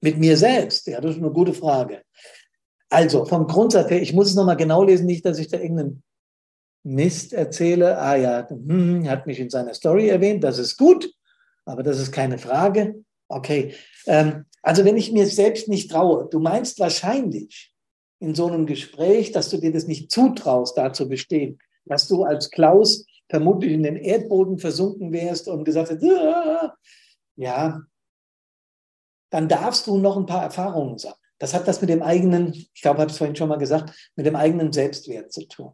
mit 0.00 0.18
mir 0.18 0.36
selbst, 0.36 0.86
ja, 0.86 1.00
das 1.00 1.12
ist 1.12 1.22
eine 1.22 1.32
gute 1.32 1.54
Frage. 1.54 2.02
Also 2.90 3.24
vom 3.24 3.46
Grundsatz 3.46 3.90
her, 3.90 4.02
ich 4.02 4.12
muss 4.12 4.28
es 4.28 4.34
nochmal 4.34 4.56
genau 4.56 4.84
lesen, 4.84 5.06
nicht, 5.06 5.24
dass 5.24 5.38
ich 5.38 5.48
da 5.48 5.58
irgendeinen 5.58 6.02
Mist 6.84 7.32
erzähle. 7.32 7.98
Ah 7.98 8.14
ja, 8.14 8.48
hm, 8.48 9.08
hat 9.08 9.26
mich 9.26 9.40
in 9.40 9.50
seiner 9.50 9.74
Story 9.74 10.08
erwähnt, 10.08 10.44
das 10.44 10.58
ist 10.58 10.76
gut, 10.76 11.10
aber 11.64 11.82
das 11.82 11.98
ist 11.98 12.12
keine 12.12 12.38
Frage. 12.38 13.02
Okay, 13.28 13.74
ähm, 14.06 14.44
also 14.62 14.84
wenn 14.84 14.96
ich 14.96 15.10
mir 15.10 15.26
selbst 15.26 15.68
nicht 15.68 15.90
traue, 15.90 16.28
du 16.30 16.38
meinst 16.38 16.78
wahrscheinlich 16.78 17.72
in 18.20 18.34
so 18.34 18.46
einem 18.46 18.66
Gespräch, 18.66 19.32
dass 19.32 19.48
du 19.48 19.56
dir 19.56 19.72
das 19.72 19.86
nicht 19.86 20.10
zutraust, 20.10 20.76
da 20.76 20.92
zu 20.92 21.08
bestehen, 21.08 21.58
dass 21.86 22.06
du 22.06 22.24
als 22.24 22.50
Klaus 22.50 23.06
vermutlich 23.34 23.72
in 23.72 23.82
den 23.82 23.96
Erdboden 23.96 24.58
versunken 24.58 25.10
wärst 25.10 25.48
und 25.48 25.64
gesagt 25.64 25.90
hättest, 25.90 26.08
ah, 26.08 26.72
ja, 27.34 27.82
dann 29.30 29.48
darfst 29.48 29.88
du 29.88 29.98
noch 29.98 30.16
ein 30.16 30.26
paar 30.26 30.44
Erfahrungen 30.44 30.98
sammeln. 30.98 31.18
Das 31.38 31.52
hat 31.52 31.66
das 31.66 31.80
mit 31.80 31.90
dem 31.90 32.00
eigenen, 32.00 32.52
ich 32.52 32.80
glaube, 32.80 32.98
ich 32.98 33.00
habe 33.00 33.10
es 33.10 33.18
vorhin 33.18 33.34
schon 33.34 33.48
mal 33.48 33.58
gesagt, 33.58 34.12
mit 34.14 34.24
dem 34.24 34.36
eigenen 34.36 34.72
Selbstwert 34.72 35.32
zu 35.32 35.48
tun. 35.48 35.72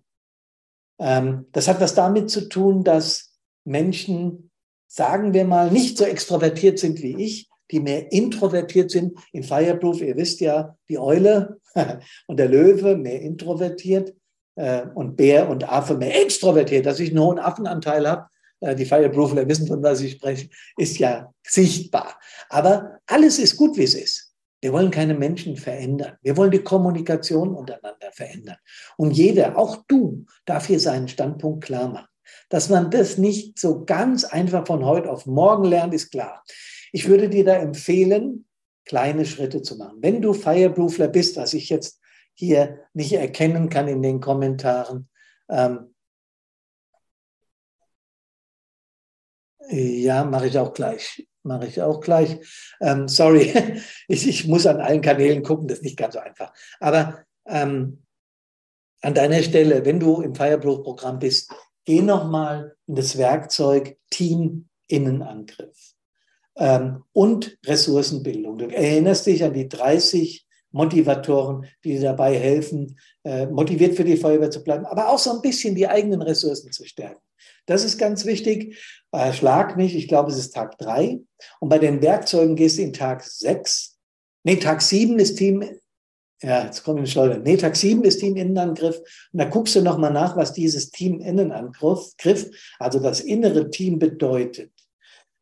Ähm, 0.98 1.48
das 1.52 1.68
hat 1.68 1.82
was 1.82 1.94
damit 1.94 2.30
zu 2.30 2.48
tun, 2.48 2.82
dass 2.82 3.38
Menschen, 3.66 4.50
sagen 4.86 5.34
wir 5.34 5.44
mal, 5.44 5.70
nicht 5.70 5.98
so 5.98 6.04
extrovertiert 6.04 6.78
sind 6.78 7.02
wie 7.02 7.22
ich, 7.22 7.50
die 7.70 7.80
mehr 7.80 8.10
introvertiert 8.10 8.90
sind. 8.90 9.18
In 9.32 9.42
Fireproof, 9.42 10.00
ihr 10.00 10.16
wisst 10.16 10.40
ja, 10.40 10.78
die 10.88 10.98
Eule 10.98 11.60
und 12.26 12.38
der 12.38 12.48
Löwe 12.48 12.96
mehr 12.96 13.20
introvertiert 13.20 14.14
äh, 14.60 14.86
und 14.94 15.16
Bär 15.16 15.48
und 15.48 15.68
Affe 15.68 15.96
mehr 15.96 16.22
extrovertiert. 16.22 16.86
Dass 16.86 17.00
ich 17.00 17.10
einen 17.10 17.20
hohen 17.20 17.38
Affenanteil 17.38 18.06
habe, 18.06 18.26
äh, 18.60 18.74
die 18.74 18.84
Fireproofler 18.84 19.48
wissen, 19.48 19.66
von 19.66 19.82
was 19.82 20.00
ich 20.00 20.12
spreche, 20.12 20.48
ist 20.76 20.98
ja 20.98 21.32
sichtbar. 21.46 22.18
Aber 22.48 22.98
alles 23.06 23.38
ist 23.38 23.56
gut, 23.56 23.76
wie 23.76 23.84
es 23.84 23.94
ist. 23.94 24.34
Wir 24.60 24.74
wollen 24.74 24.90
keine 24.90 25.14
Menschen 25.14 25.56
verändern. 25.56 26.18
Wir 26.20 26.36
wollen 26.36 26.50
die 26.50 26.62
Kommunikation 26.62 27.54
untereinander 27.54 28.12
verändern. 28.12 28.58
Und 28.98 29.12
jeder, 29.12 29.56
auch 29.56 29.84
du, 29.88 30.26
darf 30.44 30.66
hier 30.66 30.80
seinen 30.80 31.08
Standpunkt 31.08 31.64
klar 31.64 31.88
machen. 31.88 32.06
Dass 32.50 32.68
man 32.68 32.90
das 32.90 33.16
nicht 33.16 33.58
so 33.58 33.84
ganz 33.84 34.24
einfach 34.24 34.66
von 34.66 34.84
heute 34.84 35.10
auf 35.10 35.24
morgen 35.24 35.64
lernt, 35.64 35.94
ist 35.94 36.10
klar. 36.10 36.44
Ich 36.92 37.08
würde 37.08 37.30
dir 37.30 37.44
da 37.44 37.54
empfehlen, 37.54 38.44
kleine 38.84 39.24
Schritte 39.24 39.62
zu 39.62 39.76
machen. 39.76 39.98
Wenn 40.00 40.20
du 40.20 40.34
Fireproofler 40.34 41.08
bist, 41.08 41.36
was 41.36 41.54
ich 41.54 41.70
jetzt 41.70 41.99
hier 42.40 42.80
nicht 42.92 43.12
erkennen 43.12 43.68
kann 43.68 43.86
in 43.86 44.02
den 44.02 44.20
Kommentaren, 44.20 45.08
ähm, 45.48 45.94
ja, 49.68 50.24
mache 50.24 50.48
ich 50.48 50.58
auch 50.58 50.72
gleich 50.72 51.26
mache 51.42 51.66
ich 51.66 51.80
auch 51.80 52.00
gleich. 52.00 52.38
Ähm, 52.80 53.08
sorry, 53.08 53.52
ich, 54.08 54.28
ich, 54.28 54.46
muss 54.46 54.66
an 54.66 54.80
allen 54.80 55.00
Kanälen 55.00 55.42
gucken, 55.42 55.68
das 55.68 55.78
ist 55.78 55.84
nicht 55.84 55.96
ganz 55.96 56.14
so 56.14 56.20
einfach. 56.20 56.52
Aber 56.78 57.24
ähm, 57.46 58.02
an 59.02 59.14
deiner 59.14 59.42
Stelle, 59.42 59.84
wenn 59.84 60.00
du 60.00 60.20
im 60.20 60.34
Fireproof-Programm 60.34 61.18
bist, 61.18 61.52
geh 61.84 62.02
nochmal 62.02 62.76
in 62.86 62.96
das 62.96 63.16
Werkzeug 63.16 63.96
Team 64.10 64.68
Innenangriff 64.86 65.94
ähm, 66.56 67.04
und 67.12 67.58
Ressourcenbildung. 67.64 68.58
Du 68.58 68.66
erinnerst 68.66 69.26
dich 69.26 69.42
an 69.44 69.54
die 69.54 69.68
30 69.68 70.46
Motivatoren, 70.72 71.66
die 71.84 71.92
dir 71.92 72.02
dabei 72.02 72.36
helfen, 72.36 72.98
äh, 73.24 73.46
motiviert 73.46 73.96
für 73.96 74.04
die 74.04 74.16
Feuerwehr 74.16 74.50
zu 74.50 74.62
bleiben, 74.62 74.86
aber 74.86 75.08
auch 75.08 75.18
so 75.18 75.32
ein 75.32 75.42
bisschen 75.42 75.74
die 75.74 75.88
eigenen 75.88 76.22
Ressourcen 76.22 76.72
zu 76.72 76.84
stärken. 76.84 77.20
Das 77.66 77.84
ist 77.84 77.98
ganz 77.98 78.24
wichtig. 78.24 78.76
Äh, 79.12 79.32
schlag 79.32 79.76
mich, 79.76 79.94
ich 79.94 80.08
glaube, 80.08 80.30
es 80.30 80.38
ist 80.38 80.54
Tag 80.54 80.78
drei. 80.78 81.20
Und 81.60 81.68
bei 81.68 81.78
den 81.78 82.02
Werkzeugen 82.02 82.56
gehst 82.56 82.78
du 82.78 82.82
in 82.82 82.92
Tag 82.92 83.22
sechs. 83.24 83.96
Nee, 84.44 84.56
Tag 84.56 84.82
sieben 84.82 85.18
ist 85.18 85.36
Team, 85.36 85.64
ja, 86.42 86.64
jetzt 86.64 86.84
komme 86.84 87.00
ich 87.00 87.04
in 87.04 87.10
Schleuder. 87.10 87.38
Nee, 87.38 87.56
Tag 87.56 87.76
sieben 87.76 88.02
ist 88.04 88.18
Team 88.18 88.36
Innenangriff. 88.36 88.98
Und 89.32 89.38
da 89.38 89.44
guckst 89.44 89.76
du 89.76 89.82
nochmal 89.82 90.12
nach, 90.12 90.36
was 90.36 90.52
dieses 90.52 90.90
Team 90.90 91.20
Innenangriff, 91.20 92.50
also 92.78 92.98
das 92.98 93.20
innere 93.20 93.70
Team 93.70 93.98
bedeutet. 93.98 94.72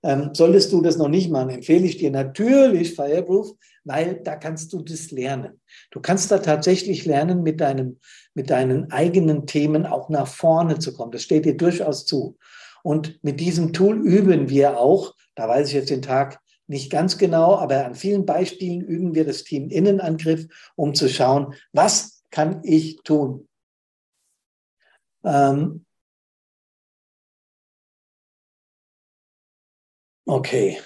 Ähm, 0.02 0.30
solltest 0.32 0.72
du 0.72 0.80
das 0.80 0.96
noch 0.96 1.08
nicht 1.08 1.30
machen, 1.30 1.50
empfehle 1.50 1.84
ich 1.84 1.98
dir 1.98 2.10
natürlich 2.10 2.94
Fireproof, 2.94 3.52
weil 3.84 4.20
da 4.22 4.36
kannst 4.36 4.72
du 4.72 4.82
das 4.82 5.10
lernen. 5.10 5.60
Du 5.90 6.00
kannst 6.00 6.30
da 6.30 6.38
tatsächlich 6.38 7.04
lernen, 7.04 7.42
mit, 7.42 7.60
deinem, 7.60 7.98
mit 8.34 8.50
deinen 8.50 8.92
eigenen 8.92 9.46
Themen 9.46 9.86
auch 9.86 10.08
nach 10.08 10.28
vorne 10.28 10.78
zu 10.78 10.92
kommen. 10.92 11.10
Das 11.10 11.22
steht 11.22 11.46
dir 11.46 11.56
durchaus 11.56 12.06
zu. 12.06 12.36
Und 12.82 13.22
mit 13.24 13.40
diesem 13.40 13.72
Tool 13.72 13.98
üben 14.06 14.48
wir 14.48 14.78
auch, 14.78 15.14
da 15.34 15.48
weiß 15.48 15.68
ich 15.68 15.74
jetzt 15.74 15.90
den 15.90 16.02
Tag 16.02 16.40
nicht 16.68 16.90
ganz 16.92 17.18
genau, 17.18 17.56
aber 17.56 17.86
an 17.86 17.94
vielen 17.94 18.26
Beispielen 18.26 18.82
üben 18.82 19.14
wir 19.14 19.24
das 19.24 19.42
Team 19.42 19.70
Innenangriff, 19.70 20.46
um 20.76 20.94
zu 20.94 21.08
schauen, 21.08 21.54
was 21.72 22.22
kann 22.30 22.60
ich 22.62 22.98
tun. 23.04 23.48
Ähm, 25.24 25.86
Okay. 30.28 30.78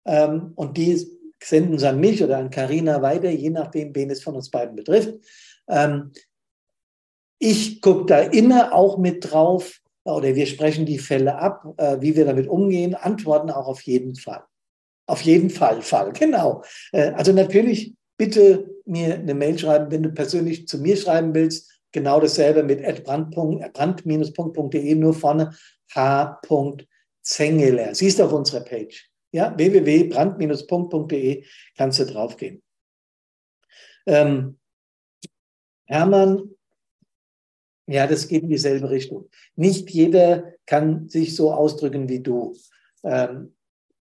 ähm, 0.06 0.52
und 0.54 0.78
die 0.78 1.17
senden 1.42 1.74
es 1.74 1.84
an 1.84 2.00
mich 2.00 2.22
oder 2.22 2.38
an 2.38 2.50
Karina 2.50 3.02
weiter, 3.02 3.30
je 3.30 3.50
nachdem, 3.50 3.94
wen 3.94 4.10
es 4.10 4.22
von 4.22 4.34
uns 4.34 4.50
beiden 4.50 4.76
betrifft. 4.76 5.14
Ähm, 5.68 6.12
ich 7.38 7.80
gucke 7.80 8.06
da 8.06 8.18
immer 8.20 8.72
auch 8.72 8.98
mit 8.98 9.30
drauf 9.30 9.80
oder 10.04 10.34
wir 10.34 10.46
sprechen 10.46 10.86
die 10.86 10.98
Fälle 10.98 11.36
ab, 11.36 11.64
äh, 11.76 11.98
wie 12.00 12.16
wir 12.16 12.24
damit 12.24 12.48
umgehen, 12.48 12.94
antworten 12.94 13.50
auch 13.50 13.68
auf 13.68 13.82
jeden 13.82 14.16
Fall. 14.16 14.42
Auf 15.06 15.20
jeden 15.22 15.50
Fall, 15.50 15.82
Fall, 15.82 16.12
genau. 16.12 16.64
Äh, 16.92 17.12
also 17.12 17.32
natürlich 17.32 17.94
bitte 18.16 18.68
mir 18.84 19.14
eine 19.14 19.34
Mail 19.34 19.58
schreiben, 19.58 19.90
wenn 19.90 20.02
du 20.02 20.10
persönlich 20.10 20.68
zu 20.68 20.78
mir 20.78 20.96
schreiben 20.96 21.34
willst. 21.34 21.70
Genau 21.92 22.20
dasselbe 22.20 22.62
mit 22.62 22.82
brand-punkt.de, 23.04 24.94
nur 24.94 25.14
vorne 25.14 25.54
h.zengeler. 25.94 26.84
Siehst 27.94 28.18
du 28.18 28.24
auf 28.24 28.32
unserer 28.32 28.60
Page. 28.60 29.07
Ja, 29.30 29.56
www.brand-punkt.de 29.56 31.44
kannst 31.76 31.98
du 32.00 32.06
draufgehen. 32.06 32.62
Ähm, 34.06 34.58
Hermann, 35.86 36.54
ja, 37.86 38.06
das 38.06 38.28
geht 38.28 38.42
in 38.42 38.50
dieselbe 38.50 38.90
Richtung. 38.90 39.28
Nicht 39.56 39.90
jeder 39.90 40.52
kann 40.66 41.08
sich 41.08 41.34
so 41.34 41.52
ausdrücken 41.52 42.08
wie 42.08 42.20
du. 42.20 42.54
Ähm, 43.02 43.54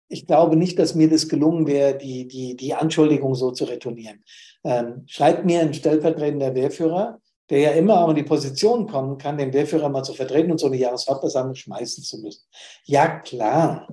ich 0.10 0.26
glaube 0.26 0.56
nicht, 0.56 0.80
dass 0.80 0.96
mir 0.96 1.10
das 1.10 1.30
gelungen 1.30 1.68
wäre, 1.68 1.98
die, 1.98 2.28
die, 2.28 2.56
die 2.56 2.74
Anschuldigung 2.74 3.36
so 3.36 3.52
zu 3.52 3.66
retournieren. 3.66 4.24
Ähm, 4.64 5.04
schreibt 5.08 5.46
mir 5.46 5.62
ein 5.62 5.74
stellvertretender 5.74 6.56
Wehrführer, 6.56 7.22
der 7.50 7.60
ja 7.60 7.72
immer 7.72 8.04
auch 8.04 8.10
in 8.10 8.16
die 8.16 8.24
Position 8.24 8.88
kommen 8.88 9.18
kann, 9.18 9.38
den 9.38 9.54
Wehrführer 9.54 9.90
mal 9.90 10.04
zu 10.04 10.14
vertreten 10.14 10.52
und 10.52 10.60
so 10.60 10.68
eine 10.68 10.78
Jahreshauptversammlung 10.78 11.56
schmeißen 11.56 12.04
zu 12.04 12.20
müssen. 12.20 12.44
Ja, 12.86 13.20
klar. 13.20 13.88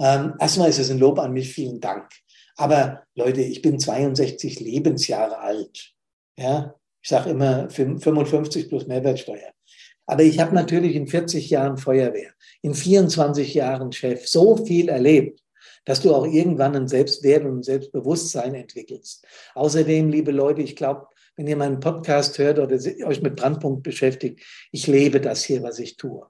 Ähm, 0.00 0.34
erstmal 0.38 0.68
ist 0.68 0.78
es 0.78 0.90
ein 0.90 0.98
Lob 0.98 1.18
an 1.18 1.32
mich, 1.32 1.52
vielen 1.52 1.80
Dank. 1.80 2.08
Aber 2.56 3.02
Leute, 3.14 3.42
ich 3.42 3.62
bin 3.62 3.78
62 3.78 4.60
Lebensjahre 4.60 5.38
alt. 5.38 5.92
Ja, 6.36 6.74
ich 7.02 7.08
sage 7.08 7.30
immer 7.30 7.68
55 7.68 8.68
plus 8.68 8.86
Mehrwertsteuer. 8.86 9.52
Aber 10.06 10.22
ich 10.22 10.38
habe 10.38 10.54
natürlich 10.54 10.94
in 10.96 11.06
40 11.06 11.48
Jahren 11.50 11.76
Feuerwehr, 11.76 12.30
in 12.60 12.74
24 12.74 13.54
Jahren 13.54 13.92
Chef 13.92 14.26
so 14.26 14.56
viel 14.56 14.88
erlebt, 14.88 15.40
dass 15.84 16.00
du 16.00 16.14
auch 16.14 16.26
irgendwann 16.26 16.76
ein 16.76 16.88
Selbstwert 16.88 17.44
und 17.44 17.58
ein 17.58 17.62
Selbstbewusstsein 17.62 18.54
entwickelst. 18.54 19.24
Außerdem, 19.54 20.10
liebe 20.10 20.32
Leute, 20.32 20.62
ich 20.62 20.76
glaube, 20.76 21.06
wenn 21.36 21.46
ihr 21.46 21.56
meinen 21.56 21.80
Podcast 21.80 22.38
hört 22.38 22.58
oder 22.58 22.76
euch 23.06 23.22
mit 23.22 23.36
Brandpunkt 23.36 23.82
beschäftigt, 23.82 24.40
ich 24.70 24.86
lebe 24.86 25.20
das 25.20 25.44
hier, 25.44 25.62
was 25.62 25.78
ich 25.78 25.96
tue. 25.96 26.26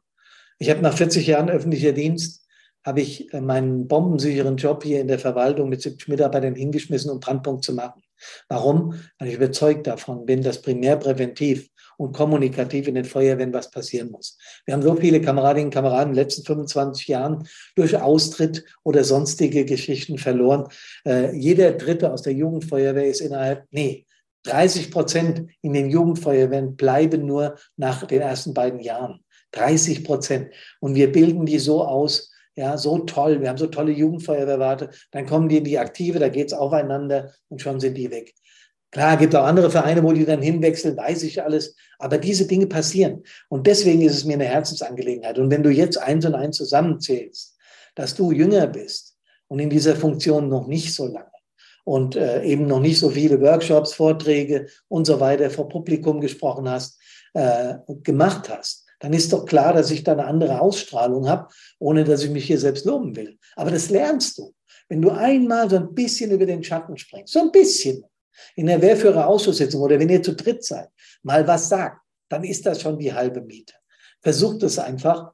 Ich 0.59 0.71
habe 0.71 0.81
nach 0.81 0.97
40 0.97 1.27
Jahren 1.27 1.51
öffentlicher 1.51 1.93
Dienst 1.93 2.42
habe 2.85 3.01
ich 3.01 3.33
äh, 3.33 3.41
meinen 3.41 3.89
bombensicheren 3.89 4.57
Job 4.57 4.83
hier 4.83 5.01
in 5.01 5.09
der 5.09 5.19
Verwaltung 5.19 5.69
mit 5.69 5.83
70 5.83 6.09
Mitarbeitern 6.09 6.55
hingeschmissen, 6.55 7.11
um 7.11 7.21
Brandpunkt 7.21 7.65
zu 7.65 7.75
machen. 7.75 8.03
Warum? 8.49 8.95
Weil 9.19 9.29
ich 9.29 9.35
überzeugt 9.35 9.87
davon 9.87 10.27
bin, 10.27 10.43
dass 10.43 10.63
primär 10.63 10.97
präventiv 10.97 11.69
und 11.97 12.13
kommunikativ 12.13 12.89
in 12.89 12.95
den 12.95 13.05
Feuerwehren 13.05 13.53
was 13.53 13.71
passieren 13.71 14.11
muss. 14.11 14.39
Wir 14.65 14.75
haben 14.75 14.83
so 14.83 14.95
viele 14.97 15.21
Kameradinnen 15.21 15.67
und 15.67 15.75
Kameraden 15.75 16.11
in 16.11 16.15
den 16.15 16.25
letzten 16.25 16.45
25 16.45 17.09
Jahren 17.09 17.47
durch 17.77 17.97
Austritt 17.97 18.65
oder 18.83 19.05
sonstige 19.05 19.65
Geschichten 19.65 20.19
verloren. 20.19 20.69
Äh, 21.07 21.37
jeder 21.37 21.73
Dritte 21.73 22.13
aus 22.13 22.23
der 22.23 22.33
Jugendfeuerwehr 22.33 23.07
ist 23.07 23.21
innerhalb, 23.21 23.67
nee, 23.71 24.07
30 24.45 24.91
Prozent 24.91 25.47
in 25.61 25.73
den 25.73 25.91
Jugendfeuerwehren 25.91 26.75
bleiben 26.75 27.27
nur 27.27 27.57
nach 27.77 28.05
den 28.07 28.23
ersten 28.23 28.55
beiden 28.55 28.81
Jahren. 28.81 29.21
30 29.53 30.03
Prozent. 30.03 30.53
Und 30.81 30.95
wir 30.95 31.13
bilden 31.13 31.47
die 31.47 31.59
so 31.59 31.85
aus, 31.85 32.32
ja, 32.57 32.77
so 32.77 32.99
toll, 32.99 33.41
wir 33.41 33.49
haben 33.49 33.59
so 33.59 33.67
tolle 33.67 33.93
Jugendfeuerwehrwarte, 33.93 34.91
dann 35.11 35.27
kommen 35.27 35.49
die 35.49 35.59
in 35.59 35.65
die 35.65 35.79
Aktive, 35.79 36.19
da 36.19 36.29
geht 36.29 36.49
es 36.49 36.53
aufeinander 36.53 37.33
und 37.49 37.63
schon 37.63 37.81
sind 37.81 37.97
die 37.97 38.11
weg. 38.11 38.35
Klar, 38.93 39.17
gibt 39.17 39.35
auch 39.35 39.45
andere 39.45 39.71
Vereine, 39.71 40.03
wo 40.03 40.13
die 40.13 40.27
dann 40.27 40.43
hinwechseln, 40.43 40.99
weiß 40.99 41.23
ich 41.23 41.43
alles. 41.43 41.75
Aber 41.99 42.19
diese 42.19 42.47
Dinge 42.47 42.67
passieren. 42.67 43.23
Und 43.49 43.67
deswegen 43.67 44.03
ist 44.03 44.15
es 44.15 44.27
mir 44.27 44.35
eine 44.35 44.45
Herzensangelegenheit. 44.45 45.39
Und 45.39 45.51
wenn 45.51 45.63
du 45.63 45.71
jetzt 45.71 45.97
eins 45.97 46.27
und 46.27 46.35
eins 46.35 46.59
zusammenzählst, 46.59 47.57
dass 47.95 48.15
du 48.15 48.33
jünger 48.33 48.67
bist 48.67 49.17
und 49.49 49.61
in 49.61 49.71
dieser 49.71 49.97
Funktion 49.97 50.51
noch 50.51 50.67
nicht 50.67 50.95
so 50.95 51.07
lange 51.07 51.31
und 51.85 52.17
äh, 52.17 52.45
eben 52.45 52.67
noch 52.67 52.81
nicht 52.81 52.99
so 52.99 53.09
viele 53.09 53.41
Workshops, 53.41 53.95
Vorträge 53.95 54.67
und 54.89 55.07
so 55.07 55.21
weiter 55.21 55.49
vor 55.49 55.71
Publikum 55.71 56.21
gesprochen 56.21 56.69
hast, 56.69 57.01
äh, 57.33 57.77
gemacht 58.03 58.51
hast, 58.51 58.87
dann 59.03 59.13
ist 59.13 59.33
doch 59.33 59.45
klar, 59.47 59.73
dass 59.73 59.91
ich 59.91 60.05
da 60.05 60.13
eine 60.13 60.27
andere 60.27 60.61
Ausstrahlung 60.61 61.29
habe, 61.29 61.49
ohne 61.81 62.05
dass 62.05 62.23
ich 62.23 62.31
mich 62.31 62.45
hier 62.45 62.61
selbst 62.61 62.85
loben 62.85 63.17
will. 63.17 63.37
Aber 63.57 63.73
das 63.73 63.91
lernst 63.91 64.39
du. 64.39 64.55
Wenn 64.89 65.03
du 65.03 65.11
einmal 65.11 65.69
so 65.69 65.75
ein 65.77 65.93
bisschen 65.93 66.31
über 66.31 66.47
den 66.47 66.63
Schatten 66.63 66.97
springst, 66.97 67.33
so 67.33 67.41
ein 67.41 67.51
bisschen, 67.51 68.05
in 68.55 68.67
der 68.67 68.81
Wehrführerausschusssitzung 68.81 69.81
oder 69.83 69.99
wenn 69.99 70.09
ihr 70.09 70.23
zu 70.23 70.37
dritt 70.37 70.65
seid, 70.65 70.89
mal 71.25 71.47
was 71.49 71.69
sagt, 71.69 72.01
dann 72.29 72.45
ist 72.45 72.65
das 72.65 72.81
schon 72.81 72.97
die 72.97 73.13
halbe 73.13 73.41
Miete. 73.41 73.75
Versucht 74.21 74.63
es 74.63 74.79
einfach. 74.79 75.33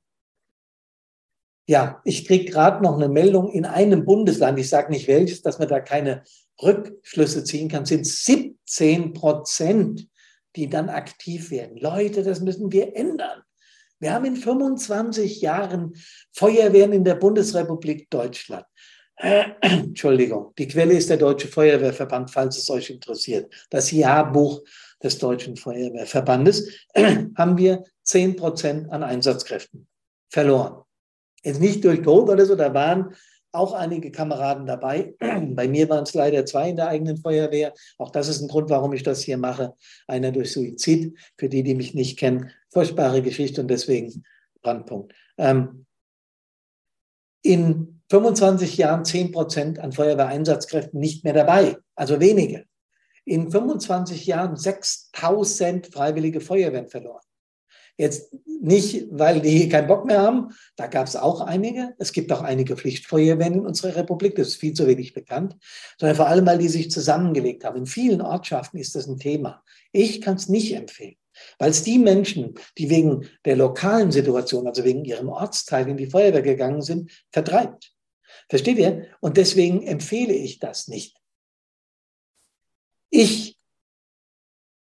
Ja, 1.66 2.01
ich 2.05 2.27
kriege 2.27 2.51
gerade 2.51 2.83
noch 2.83 2.97
eine 2.97 3.11
Meldung 3.11 3.53
in 3.53 3.66
einem 3.66 4.07
Bundesland, 4.07 4.59
ich 4.59 4.71
sage 4.71 4.91
nicht 4.91 5.09
welches, 5.09 5.43
dass 5.43 5.59
man 5.59 5.69
da 5.69 5.81
keine 5.81 6.23
Rückschlüsse 6.62 7.45
ziehen 7.45 7.69
kann, 7.69 7.85
sind 7.85 8.07
17 8.07 9.12
Prozent, 9.12 10.09
die 10.57 10.71
dann 10.71 10.89
aktiv 10.89 11.51
werden. 11.51 11.77
Leute, 11.77 12.23
das 12.23 12.41
müssen 12.41 12.73
wir 12.73 12.97
ändern. 12.97 13.43
Wir 14.01 14.15
haben 14.15 14.25
in 14.25 14.37
25 14.37 15.41
Jahren 15.41 15.95
Feuerwehren 16.33 16.93
in 16.93 17.05
der 17.05 17.17
Bundesrepublik 17.17 18.09
Deutschland. 18.11 18.65
Entschuldigung, 19.17 20.53
die 20.57 20.69
Quelle 20.69 20.95
ist 20.95 21.11
der 21.11 21.17
Deutsche 21.17 21.49
Feuerwehrverband, 21.49 22.31
falls 22.31 22.57
es 22.57 22.71
euch 22.71 22.91
interessiert. 22.91 23.53
Das 23.71 23.91
Jahrbuch 23.91 24.63
des 25.03 25.19
Deutschen 25.19 25.57
Feuerwehrverbandes 25.57 26.87
haben 27.37 27.59
wir 27.59 27.83
10 28.05 28.37
Prozent 28.37 28.93
an 28.93 29.03
Einsatzkräften 29.03 29.89
verloren. 30.31 30.85
Jetzt 31.43 31.61
nicht 31.61 31.85
durch 31.85 32.03
Tod 32.03 32.29
oder 32.29 32.47
so, 32.47 32.55
da 32.55 32.73
waren 32.75 33.15
auch 33.53 33.73
einige 33.73 34.11
Kameraden 34.11 34.67
dabei. 34.67 35.15
Bei 35.21 35.69
mir 35.69 35.89
waren 35.89 36.05
es 36.05 36.15
leider 36.15 36.45
zwei 36.47 36.71
in 36.71 36.77
der 36.77 36.89
eigenen 36.89 37.17
Feuerwehr. 37.17 37.73
Auch 37.99 38.11
das 38.11 38.29
ist 38.29 38.41
ein 38.41 38.49
Grund, 38.49 38.71
warum 38.71 38.93
ich 38.93 39.03
das 39.03 39.23
hier 39.23 39.39
mache. 39.39 39.75
Einer 40.07 40.33
durch 40.33 40.53
Suizid, 40.53 41.19
für 41.37 41.49
die, 41.49 41.63
die 41.63 41.75
mich 41.75 41.95
nicht 41.95 42.19
kennen. 42.19 42.51
Furchtbare 42.71 43.23
Geschichte 43.23 43.61
und 43.61 43.69
deswegen 43.69 44.25
Brandpunkt. 44.63 45.15
Ähm, 45.37 45.87
in 47.43 48.03
25 48.11 48.77
Jahren 48.77 49.05
10 49.05 49.33
Prozent 49.33 49.79
an 49.79 49.93
Feuerwehreinsatzkräften 49.93 50.99
nicht 50.99 51.25
mehr 51.25 51.35
dabei, 51.35 51.77
also 51.95 52.21
wenige. 52.21 52.65
In 53.25 53.51
25 53.51 54.27
Jahren 54.27 54.57
6000 54.57 55.93
freiwillige 55.93 56.41
Feuerwehren 56.41 56.89
verloren. 56.89 57.23
Jetzt 57.99 58.33
nicht, 58.47 59.07
weil 59.11 59.41
die 59.41 59.69
keinen 59.69 59.89
Bock 59.89 60.05
mehr 60.07 60.23
haben, 60.23 60.55
da 60.77 60.87
gab 60.87 61.09
es 61.09 61.17
auch 61.17 61.41
einige. 61.41 61.95
Es 61.99 62.13
gibt 62.13 62.33
auch 62.33 62.43
einige 62.43 62.77
Pflichtfeuerwehren 62.77 63.55
in 63.55 63.67
unserer 63.67 63.97
Republik, 63.97 64.37
das 64.37 64.49
ist 64.49 64.57
viel 64.57 64.73
zu 64.73 64.87
wenig 64.87 65.15
bekannt, 65.15 65.57
sondern 65.99 66.17
vor 66.17 66.29
allem, 66.29 66.47
weil 66.47 66.59
die 66.59 66.69
sich 66.69 66.91
zusammengelegt 66.93 67.65
haben. 67.65 67.77
In 67.77 67.87
vielen 67.87 68.23
Ortschaften 68.23 68.79
ist 68.79 68.95
das 68.95 69.09
ein 69.09 69.19
Thema. 69.19 69.65
Ich 69.91 70.21
kann 70.21 70.37
es 70.37 70.49
nicht 70.49 70.75
empfehlen. 70.75 71.17
Weil 71.59 71.71
es 71.71 71.83
die 71.83 71.99
Menschen, 71.99 72.55
die 72.79 72.91
wegen 72.91 73.29
der 73.45 73.57
lokalen 73.57 74.11
Situation, 74.13 74.67
also 74.67 74.85
wegen 74.85 75.05
ihrem 75.05 75.29
Ortsteil 75.29 75.89
in 75.89 75.97
die 75.97 76.11
Feuerwehr 76.11 76.43
gegangen 76.43 76.83
sind, 76.83 77.11
vertreibt. 77.31 77.93
Versteht 78.49 78.79
ihr? 78.79 79.07
Und 79.21 79.37
deswegen 79.37 79.83
empfehle 79.83 80.33
ich 80.33 80.59
das 80.59 80.89
nicht. 80.89 81.17
Ich 83.11 83.58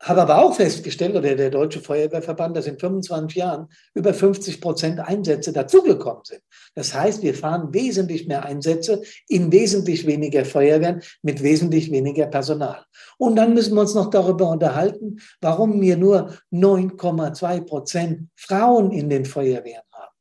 habe 0.00 0.22
aber 0.22 0.42
auch 0.42 0.54
festgestellt, 0.54 1.14
oder 1.14 1.34
der 1.34 1.50
Deutsche 1.50 1.80
Feuerwehrverband, 1.80 2.56
dass 2.56 2.66
in 2.66 2.78
25 2.78 3.36
Jahren 3.36 3.68
über 3.94 4.14
50 4.14 4.60
Prozent 4.60 4.98
Einsätze 4.98 5.52
dazugekommen 5.52 6.24
sind. 6.24 6.40
Das 6.74 6.94
heißt, 6.94 7.22
wir 7.22 7.34
fahren 7.34 7.74
wesentlich 7.74 8.26
mehr 8.26 8.44
Einsätze 8.44 9.02
in 9.28 9.52
wesentlich 9.52 10.06
weniger 10.06 10.44
Feuerwehren 10.44 11.02
mit 11.22 11.42
wesentlich 11.42 11.90
weniger 11.90 12.26
Personal. 12.26 12.84
Und 13.18 13.36
dann 13.36 13.52
müssen 13.52 13.74
wir 13.74 13.82
uns 13.82 13.94
noch 13.94 14.08
darüber 14.08 14.48
unterhalten, 14.48 15.18
warum 15.40 15.80
wir 15.80 15.98
nur 15.98 16.34
9,2 16.50 17.60
Prozent 17.66 18.28
Frauen 18.36 18.92
in 18.92 19.10
den 19.10 19.26
Feuerwehren 19.26 19.84
haben. 19.92 20.14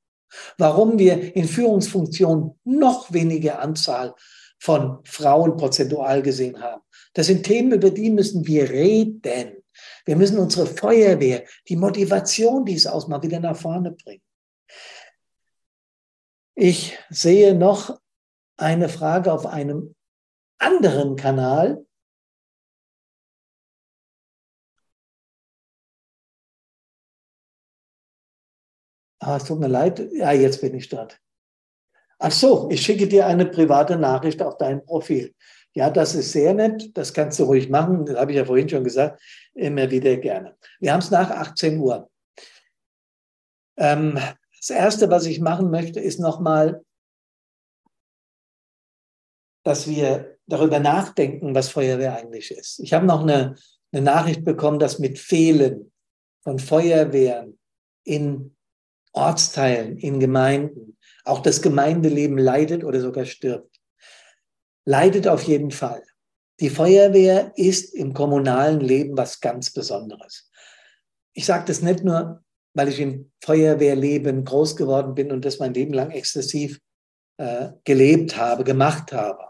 Warum 0.57 0.99
wir 0.99 1.35
in 1.35 1.47
Führungsfunktionen 1.47 2.59
noch 2.65 3.13
weniger 3.13 3.59
Anzahl 3.59 4.13
von 4.59 4.99
Frauen 5.05 5.55
prozentual 5.55 6.21
gesehen 6.21 6.61
haben. 6.61 6.81
Das 7.13 7.27
sind 7.27 7.43
Themen, 7.43 7.71
über 7.71 7.89
die 7.89 8.09
müssen 8.09 8.45
wir 8.45 8.69
reden. 8.69 9.58
Wir 10.05 10.15
müssen 10.15 10.39
unsere 10.39 10.65
Feuerwehr, 10.65 11.45
die 11.67 11.75
Motivation, 11.75 12.65
die 12.65 12.75
es 12.75 12.87
ausmacht, 12.87 13.23
wieder 13.23 13.39
nach 13.39 13.55
vorne 13.55 13.91
bringen. 13.91 14.23
Ich 16.55 16.97
sehe 17.09 17.55
noch 17.55 17.99
eine 18.57 18.89
Frage 18.89 19.31
auf 19.31 19.45
einem 19.45 19.95
anderen 20.57 21.15
Kanal. 21.15 21.85
Ah, 29.21 29.37
es 29.37 29.45
tut 29.45 29.59
mir 29.59 29.67
leid. 29.67 29.99
Ja, 30.13 30.31
jetzt 30.31 30.61
bin 30.61 30.75
ich 30.75 30.89
dort. 30.89 31.19
Ach 32.19 32.31
so, 32.31 32.69
ich 32.69 32.81
schicke 32.81 33.07
dir 33.07 33.25
eine 33.27 33.45
private 33.45 33.97
Nachricht 33.97 34.41
auf 34.41 34.57
dein 34.57 34.83
Profil. 34.83 35.33
Ja, 35.75 35.89
das 35.89 36.15
ist 36.15 36.31
sehr 36.31 36.53
nett, 36.53 36.97
das 36.97 37.13
kannst 37.13 37.39
du 37.39 37.43
ruhig 37.43 37.69
machen, 37.69 38.05
das 38.05 38.17
habe 38.17 38.31
ich 38.31 38.37
ja 38.37 38.45
vorhin 38.45 38.67
schon 38.67 38.83
gesagt, 38.83 39.21
immer 39.53 39.89
wieder 39.89 40.17
gerne. 40.17 40.57
Wir 40.79 40.93
haben 40.93 40.99
es 40.99 41.11
nach 41.11 41.29
18 41.29 41.77
Uhr. 41.79 42.09
Ähm, 43.77 44.19
das 44.57 44.69
Erste, 44.71 45.09
was 45.09 45.25
ich 45.25 45.39
machen 45.39 45.69
möchte, 45.69 45.99
ist 45.99 46.19
nochmal, 46.19 46.83
dass 49.63 49.87
wir 49.87 50.37
darüber 50.47 50.79
nachdenken, 50.79 51.53
was 51.53 51.69
Feuerwehr 51.69 52.17
eigentlich 52.17 52.51
ist. 52.51 52.79
Ich 52.79 52.93
habe 52.93 53.05
noch 53.05 53.21
eine, 53.21 53.55
eine 53.91 54.01
Nachricht 54.01 54.43
bekommen, 54.43 54.79
dass 54.79 54.99
mit 54.99 55.19
Fehlen 55.19 55.91
von 56.41 56.57
Feuerwehren 56.57 57.59
in 58.03 58.55
Ortsteilen, 59.13 59.97
in 59.97 60.19
Gemeinden, 60.19 60.97
auch 61.25 61.41
das 61.41 61.61
Gemeindeleben 61.61 62.37
leidet 62.37 62.83
oder 62.83 62.99
sogar 62.99 63.25
stirbt 63.25 63.78
leidet 64.89 65.27
auf 65.27 65.43
jeden 65.43 65.69
Fall. 65.69 66.03
Die 66.59 66.71
Feuerwehr 66.71 67.53
ist 67.55 67.93
im 67.93 68.15
kommunalen 68.15 68.79
Leben 68.79 69.15
was 69.15 69.39
ganz 69.39 69.71
Besonderes. 69.71 70.49
Ich 71.33 71.45
sage 71.45 71.65
das 71.65 71.83
nicht 71.83 72.03
nur, 72.03 72.43
weil 72.73 72.89
ich 72.89 72.99
im 72.99 73.31
Feuerwehrleben 73.43 74.43
groß 74.43 74.75
geworden 74.75 75.13
bin 75.13 75.31
und 75.31 75.45
das 75.45 75.59
mein 75.59 75.75
Leben 75.75 75.93
lang 75.93 76.09
exzessiv 76.09 76.79
äh, 77.37 77.69
gelebt 77.83 78.35
habe, 78.35 78.63
gemacht 78.63 79.13
habe, 79.13 79.49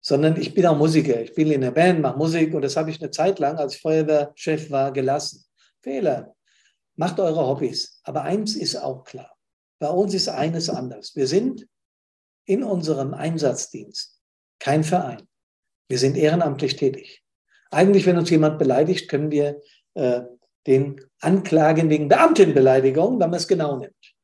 sondern 0.00 0.40
ich 0.40 0.54
bin 0.54 0.66
auch 0.66 0.78
Musiker. 0.78 1.20
Ich 1.20 1.34
bin 1.34 1.50
in 1.50 1.62
der 1.62 1.72
Band, 1.72 2.00
mache 2.00 2.16
Musik 2.16 2.54
und 2.54 2.62
das 2.62 2.76
habe 2.76 2.90
ich 2.90 3.00
eine 3.00 3.10
Zeit 3.10 3.40
lang, 3.40 3.58
als 3.58 3.74
ich 3.74 3.80
Feuerwehrchef 3.80 4.70
war, 4.70 4.92
gelassen. 4.92 5.44
Fehler. 5.80 6.32
Macht 6.94 7.18
eure 7.18 7.44
Hobbys. 7.44 8.00
Aber 8.04 8.22
eins 8.22 8.54
ist 8.54 8.76
auch 8.76 9.02
klar. 9.02 9.36
Bei 9.80 9.88
uns 9.88 10.14
ist 10.14 10.28
eines 10.28 10.70
anders. 10.70 11.16
Wir 11.16 11.26
sind 11.26 11.66
in 12.44 12.62
unserem 12.62 13.14
Einsatzdienst 13.14 14.11
kein 14.62 14.84
Verein. 14.84 15.22
Wir 15.88 15.98
sind 15.98 16.16
ehrenamtlich 16.16 16.76
tätig. 16.76 17.22
Eigentlich, 17.72 18.06
wenn 18.06 18.16
uns 18.16 18.30
jemand 18.30 18.60
beleidigt, 18.60 19.10
können 19.10 19.32
wir 19.32 19.60
äh, 19.94 20.20
den 20.68 21.00
anklagen 21.20 21.90
wegen 21.90 22.08
Beamtenbeleidigung, 22.08 23.18
wenn 23.18 23.30
man 23.30 23.38
es 23.38 23.48
genau 23.48 23.76
nimmt. 23.76 24.14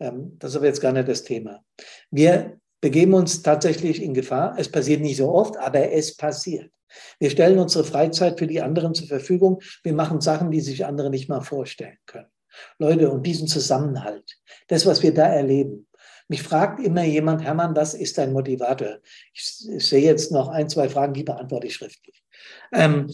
Ähm, 0.00 0.36
das 0.40 0.50
ist 0.50 0.56
aber 0.56 0.66
jetzt 0.66 0.80
gar 0.80 0.92
nicht 0.92 1.06
das 1.06 1.22
Thema. 1.22 1.64
Wir 2.10 2.58
begeben 2.80 3.14
uns 3.14 3.42
tatsächlich 3.42 4.02
in 4.02 4.14
Gefahr. 4.14 4.56
Es 4.58 4.68
passiert 4.68 5.00
nicht 5.00 5.16
so 5.16 5.32
oft, 5.32 5.56
aber 5.58 5.92
es 5.92 6.16
passiert. 6.16 6.72
Wir 7.20 7.30
stellen 7.30 7.60
unsere 7.60 7.84
Freizeit 7.84 8.38
für 8.38 8.48
die 8.48 8.62
anderen 8.62 8.94
zur 8.94 9.06
Verfügung. 9.06 9.60
Wir 9.84 9.92
machen 9.92 10.20
Sachen, 10.20 10.50
die 10.50 10.60
sich 10.60 10.84
andere 10.84 11.08
nicht 11.08 11.28
mal 11.28 11.40
vorstellen 11.40 11.98
können. 12.06 12.30
Leute, 12.78 13.10
und 13.10 13.24
diesen 13.24 13.46
Zusammenhalt, 13.46 14.38
das, 14.66 14.86
was 14.86 15.02
wir 15.02 15.14
da 15.14 15.26
erleben. 15.26 15.86
Mich 16.28 16.42
fragt 16.42 16.80
immer 16.80 17.04
jemand, 17.04 17.42
Hermann, 17.42 17.76
was 17.76 17.94
ist 17.94 18.16
dein 18.16 18.32
Motivator? 18.32 18.98
Ich, 19.34 19.44
sehe 19.44 20.02
jetzt 20.02 20.32
noch 20.32 20.48
ein, 20.48 20.68
zwei 20.68 20.88
Fragen, 20.88 21.12
die 21.12 21.22
beantworte 21.22 21.66
ich 21.66 21.74
schriftlich, 21.74 22.24
ähm, 22.72 23.12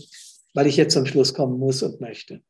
weil 0.54 0.66
ich 0.68 0.76
jetzt 0.76 0.94
zum 0.94 1.06
Schluss 1.06 1.34
kommen 1.34 1.58
muss 1.58 1.82
und 1.82 2.00
möchte. 2.00 2.42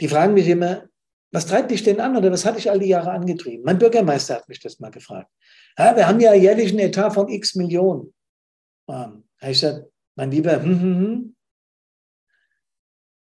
Die 0.00 0.08
fragen 0.08 0.34
mich 0.34 0.48
immer, 0.48 0.88
was 1.32 1.46
treibt 1.46 1.70
dich 1.70 1.82
denn 1.82 2.00
an 2.00 2.16
oder 2.16 2.30
was 2.30 2.44
hat 2.44 2.56
dich 2.56 2.70
all 2.70 2.78
die 2.78 2.88
Jahre 2.88 3.10
angetrieben? 3.10 3.64
Mein 3.64 3.78
Bürgermeister 3.78 4.36
hat 4.36 4.48
mich 4.48 4.60
das 4.60 4.80
mal 4.80 4.90
gefragt. 4.90 5.30
Ja, 5.78 5.96
wir 5.96 6.08
haben 6.08 6.20
ja 6.20 6.34
jährlich 6.34 6.70
einen 6.70 6.80
Etat 6.80 7.10
von 7.10 7.28
x 7.28 7.54
Millionen. 7.54 8.14
Ähm, 8.88 9.24
ich 9.40 9.48
gesagt, 9.48 9.86
mein 10.14 10.30
Lieber, 10.30 10.62
hm, 10.62 10.80
hm, 10.80 10.98
hm. 10.98 11.36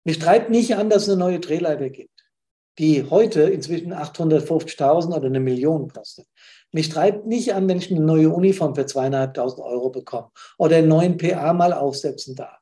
mich 0.05 0.19
treibt 0.19 0.51
nicht 0.51 0.77
an, 0.77 0.89
dass 0.91 1.03
es 1.03 1.09
eine 1.09 1.19
neue 1.19 1.41
Drehleiter 1.41 1.91
gibt, 1.91 2.18
die 2.79 3.05
heute 3.11 3.43
inzwischen 3.43 3.93
850.000 3.93 5.15
oder 5.15 5.27
eine 5.27 5.41
Million 5.41 5.89
kostet. 5.89 6.27
Mich 6.73 6.89
treibt 6.89 7.27
nicht 7.27 7.55
an, 7.55 7.69
wenn 7.69 7.79
ich 7.79 7.91
eine 7.91 8.01
neue 8.01 8.31
Uniform 8.31 8.75
für 8.75 8.87
zweieinhalbtausend 8.87 9.61
Euro 9.61 9.91
bekomme 9.91 10.31
oder 10.59 10.77
einen 10.77 10.89
neuen 10.89 11.17
PA 11.17 11.53
mal 11.53 11.73
aufsetzen 11.73 12.37
darf. 12.37 12.59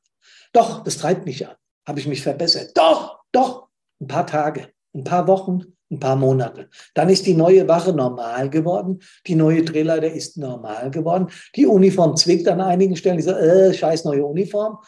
Doch, 0.53 0.85
das 0.85 0.99
treibt 0.99 1.27
mich 1.27 1.47
an. 1.47 1.55
Habe 1.87 2.01
ich 2.01 2.07
mich 2.07 2.23
verbessert? 2.23 2.71
Doch, 2.75 3.21
doch, 3.33 3.69
ein 4.01 4.07
paar 4.07 4.27
Tage, 4.27 4.69
ein 4.95 5.05
paar 5.05 5.27
Wochen, 5.27 5.77
ein 5.91 6.01
paar 6.01 6.17
Monate. 6.17 6.69
Dann 6.95 7.09
ist 7.09 7.27
die 7.27 7.35
neue 7.35 7.69
Wache 7.69 7.93
normal 7.93 8.51
geworden. 8.51 9.01
Die 9.27 9.35
neue 9.35 9.63
Drehleiter 9.63 10.11
ist 10.11 10.37
normal 10.37 10.91
geworden. 10.91 11.29
Die 11.55 11.67
Uniform 11.67 12.17
zwickt 12.17 12.49
an 12.49 12.61
einigen 12.61 12.97
Stellen. 12.97 13.19
Ich 13.19 13.25
sage, 13.25 13.41
äh, 13.41 13.75
scheiß 13.75 14.05
neue 14.05 14.25
Uniform. 14.25 14.79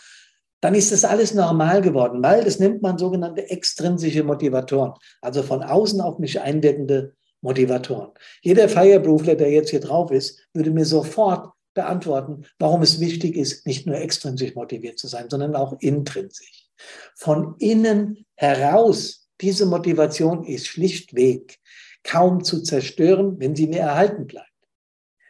Dann 0.60 0.74
ist 0.74 0.90
das 0.90 1.04
alles 1.04 1.34
normal 1.34 1.82
geworden, 1.82 2.22
weil 2.22 2.44
das 2.44 2.58
nennt 2.58 2.82
man 2.82 2.98
sogenannte 2.98 3.48
extrinsische 3.48 4.24
Motivatoren. 4.24 4.92
Also 5.20 5.42
von 5.42 5.62
außen 5.62 6.00
auf 6.00 6.18
mich 6.18 6.40
einwirkende 6.40 7.14
Motivatoren. 7.40 8.10
Jeder 8.42 8.68
Fireproofler, 8.68 9.36
der 9.36 9.50
jetzt 9.50 9.70
hier 9.70 9.80
drauf 9.80 10.10
ist, 10.10 10.40
würde 10.52 10.70
mir 10.70 10.84
sofort 10.84 11.52
beantworten, 11.74 12.44
warum 12.58 12.82
es 12.82 12.98
wichtig 12.98 13.36
ist, 13.36 13.64
nicht 13.66 13.86
nur 13.86 13.96
extrinsisch 13.96 14.56
motiviert 14.56 14.98
zu 14.98 15.06
sein, 15.06 15.30
sondern 15.30 15.54
auch 15.54 15.76
intrinsisch. 15.78 16.66
Von 17.14 17.54
innen 17.58 18.24
heraus, 18.34 19.28
diese 19.40 19.66
Motivation 19.66 20.44
ist 20.44 20.66
schlichtweg 20.66 21.60
kaum 22.02 22.42
zu 22.42 22.62
zerstören, 22.62 23.38
wenn 23.38 23.54
sie 23.54 23.68
mir 23.68 23.80
erhalten 23.80 24.26
bleibt. 24.26 24.48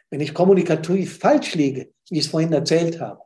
Wenn 0.09 0.21
ich 0.21 0.33
kommunikativ 0.33 1.19
falsch 1.19 1.53
liege, 1.53 1.91
wie 2.09 2.17
ich 2.17 2.25
es 2.25 2.31
vorhin 2.31 2.53
erzählt 2.53 2.99
habe, 2.99 3.21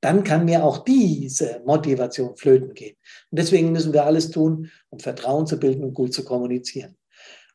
dann 0.00 0.22
kann 0.22 0.44
mir 0.44 0.64
auch 0.64 0.84
diese 0.84 1.60
Motivation 1.66 2.36
flöten 2.36 2.74
gehen. 2.74 2.96
Und 3.30 3.38
deswegen 3.38 3.72
müssen 3.72 3.92
wir 3.92 4.04
alles 4.04 4.30
tun, 4.30 4.70
um 4.90 5.00
Vertrauen 5.00 5.46
zu 5.46 5.58
bilden 5.58 5.84
und 5.84 5.94
gut 5.94 6.14
zu 6.14 6.24
kommunizieren. 6.24 6.96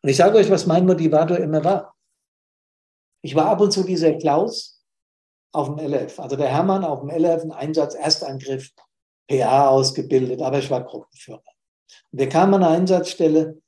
Und 0.02 0.10
ich 0.10 0.18
sage 0.18 0.38
euch, 0.38 0.50
was 0.50 0.66
mein 0.66 0.86
Motivator 0.86 1.38
immer 1.38 1.64
war. 1.64 1.96
Ich 3.22 3.36
war 3.36 3.46
ab 3.46 3.62
und 3.62 3.72
zu 3.72 3.84
dieser 3.84 4.14
Klaus 4.16 4.84
auf 5.54 5.68
dem 5.68 5.78
LF, 5.78 6.20
also 6.20 6.36
der 6.36 6.50
Hermann 6.50 6.84
auf 6.84 7.00
dem 7.02 7.10
LF, 7.10 7.44
ein 7.44 7.52
Einsatz, 7.52 7.96
Erstangriff, 7.96 8.72
PA 9.30 9.70
ausgebildet, 9.70 10.41
aber 10.41 10.60
ich 10.60 10.70
war 10.70 10.84
Gruppenführer. 10.84 11.44
Und 12.12 12.20
wir 12.20 12.28
kamen 12.28 12.56
an 12.56 12.64
eine 12.64 12.78
Einsatzstelle 12.78 13.62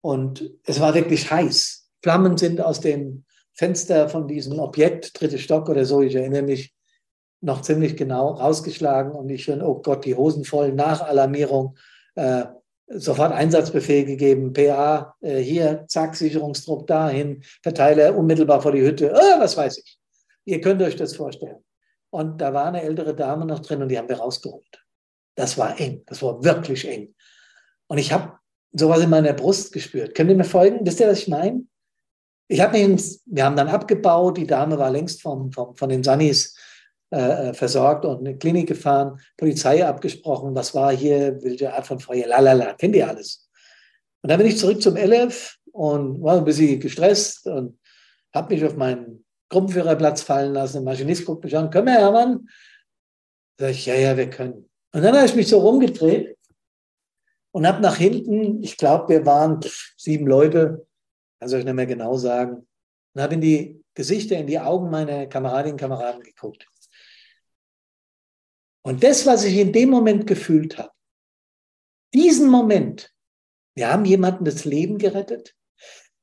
und 0.00 0.50
es 0.64 0.80
war 0.80 0.94
wirklich 0.94 1.30
heiß. 1.30 1.90
Flammen 2.02 2.38
sind 2.38 2.60
aus 2.60 2.80
dem 2.80 3.24
Fenster 3.52 4.08
von 4.08 4.26
diesem 4.26 4.58
Objekt, 4.58 5.20
dritte 5.20 5.38
Stock 5.38 5.68
oder 5.68 5.84
so, 5.84 6.00
ich 6.00 6.14
erinnere 6.14 6.42
mich 6.42 6.73
noch 7.44 7.60
ziemlich 7.60 7.96
genau, 7.96 8.30
rausgeschlagen 8.30 9.12
und 9.12 9.28
ich 9.28 9.46
höre, 9.46 9.66
oh 9.66 9.80
Gott, 9.82 10.04
die 10.04 10.14
Hosen 10.14 10.44
voll, 10.44 10.72
Nachalarmierung, 10.72 11.76
äh, 12.14 12.46
sofort 12.86 13.32
Einsatzbefehl 13.32 14.04
gegeben, 14.04 14.52
PA 14.52 15.14
äh, 15.20 15.38
hier, 15.38 15.84
zack, 15.86 16.16
Sicherungstrupp 16.16 16.86
dahin, 16.86 17.42
Verteiler 17.62 18.16
unmittelbar 18.16 18.62
vor 18.62 18.72
die 18.72 18.82
Hütte, 18.82 19.10
äh, 19.10 19.38
was 19.38 19.56
weiß 19.56 19.78
ich. 19.78 19.98
Ihr 20.46 20.60
könnt 20.60 20.80
euch 20.82 20.96
das 20.96 21.16
vorstellen. 21.16 21.62
Und 22.10 22.40
da 22.40 22.54
war 22.54 22.66
eine 22.66 22.82
ältere 22.82 23.14
Dame 23.14 23.44
noch 23.44 23.60
drin 23.60 23.82
und 23.82 23.88
die 23.88 23.98
haben 23.98 24.08
wir 24.08 24.18
rausgeholt. 24.18 24.82
Das 25.34 25.58
war 25.58 25.78
eng, 25.78 26.02
das 26.06 26.22
war 26.22 26.42
wirklich 26.44 26.88
eng. 26.88 27.14
Und 27.88 27.98
ich 27.98 28.12
habe 28.12 28.38
sowas 28.72 29.00
in 29.00 29.10
meiner 29.10 29.32
Brust 29.34 29.72
gespürt. 29.72 30.14
Könnt 30.14 30.30
ihr 30.30 30.36
mir 30.36 30.44
folgen? 30.44 30.86
Wisst 30.86 31.00
ihr, 31.00 31.08
was 31.08 31.18
ich 31.18 31.28
meine? 31.28 31.64
Ich 32.48 32.60
habe 32.60 32.78
mich, 32.78 33.20
wir 33.26 33.44
haben 33.44 33.56
dann 33.56 33.68
abgebaut, 33.68 34.38
die 34.38 34.46
Dame 34.46 34.78
war 34.78 34.90
längst 34.90 35.22
vom, 35.22 35.50
vom, 35.52 35.74
von 35.76 35.88
den 35.88 36.02
Sunnis 36.02 36.54
äh, 37.14 37.50
äh, 37.50 37.54
versorgt 37.54 38.04
und 38.04 38.22
in 38.22 38.26
eine 38.26 38.38
Klinik 38.38 38.66
gefahren, 38.66 39.20
Polizei 39.36 39.86
abgesprochen, 39.86 40.52
was 40.52 40.74
war 40.74 40.92
hier, 40.92 41.40
welche 41.44 41.72
Art 41.72 41.86
von 41.86 42.00
Feuer, 42.00 42.26
lalala, 42.26 42.72
kennt 42.72 42.96
ihr 42.96 43.08
alles. 43.08 43.48
Und 44.20 44.30
dann 44.30 44.38
bin 44.38 44.48
ich 44.48 44.58
zurück 44.58 44.82
zum 44.82 44.96
LF 44.96 45.56
und 45.70 46.20
war 46.22 46.38
ein 46.38 46.44
bisschen 46.44 46.80
gestresst 46.80 47.46
und 47.46 47.78
habe 48.34 48.52
mich 48.52 48.64
auf 48.64 48.74
meinen 48.74 49.24
Gruppenführerplatz 49.48 50.22
fallen 50.22 50.54
lassen. 50.54 50.78
Der 50.78 50.82
Maschinist 50.82 51.24
guckt 51.24 51.44
mich 51.44 51.56
an, 51.56 51.70
können 51.70 51.86
wir, 51.86 51.94
Hermann? 51.94 52.48
Sag 53.60 53.70
ich, 53.70 53.86
ja, 53.86 53.94
ja, 53.94 54.16
wir 54.16 54.28
können. 54.28 54.68
Und 54.92 55.02
dann 55.02 55.14
habe 55.14 55.26
ich 55.26 55.36
mich 55.36 55.46
so 55.46 55.60
rumgedreht 55.60 56.36
und 57.52 57.64
habe 57.64 57.80
nach 57.80 57.96
hinten, 57.96 58.60
ich 58.60 58.76
glaube, 58.76 59.08
wir 59.08 59.24
waren 59.24 59.60
sieben 59.96 60.26
Leute, 60.26 60.84
kann 61.38 61.48
ich 61.48 61.54
euch 61.54 61.64
nicht 61.64 61.74
mehr 61.74 61.86
genau 61.86 62.16
sagen, 62.16 62.66
und 63.14 63.22
habe 63.22 63.34
in 63.34 63.40
die 63.40 63.84
Gesichter, 63.94 64.36
in 64.36 64.48
die 64.48 64.58
Augen 64.58 64.90
meiner 64.90 65.26
Kameradinnen 65.26 65.74
und 65.74 65.80
Kameraden 65.80 66.20
geguckt. 66.20 66.66
Und 68.86 69.02
das, 69.02 69.26
was 69.26 69.44
ich 69.44 69.56
in 69.56 69.72
dem 69.72 69.90
Moment 69.90 70.26
gefühlt 70.26 70.78
habe, 70.78 70.92
diesen 72.12 72.48
Moment, 72.48 73.12
wir 73.76 73.90
haben 73.90 74.04
jemanden 74.04 74.44
das 74.44 74.64
Leben 74.64 74.98
gerettet, 74.98 75.54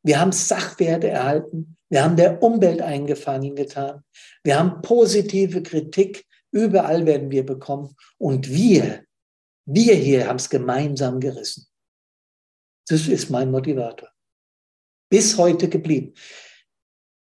wir 0.04 0.20
haben 0.20 0.32
Sachwerte 0.32 1.10
erhalten, 1.10 1.78
wir 1.90 2.04
haben 2.04 2.16
der 2.16 2.42
Umwelt 2.42 2.82
eingefangen 2.82 3.56
getan, 3.56 4.04
wir 4.44 4.58
haben 4.58 4.82
positive 4.82 5.62
Kritik 5.62 6.26
Überall 6.52 7.06
werden 7.06 7.32
wir 7.32 7.46
bekommen. 7.46 7.96
Und 8.18 8.50
wir, 8.50 9.06
wir 9.66 9.96
hier 9.96 10.28
haben 10.28 10.36
es 10.36 10.50
gemeinsam 10.50 11.20
gerissen. 11.20 11.68
Das 12.88 13.08
ist 13.08 13.30
mein 13.30 13.52
Motivator. 13.52 14.10
Bis 15.10 15.38
heute 15.38 15.70
geblieben. 15.70 16.14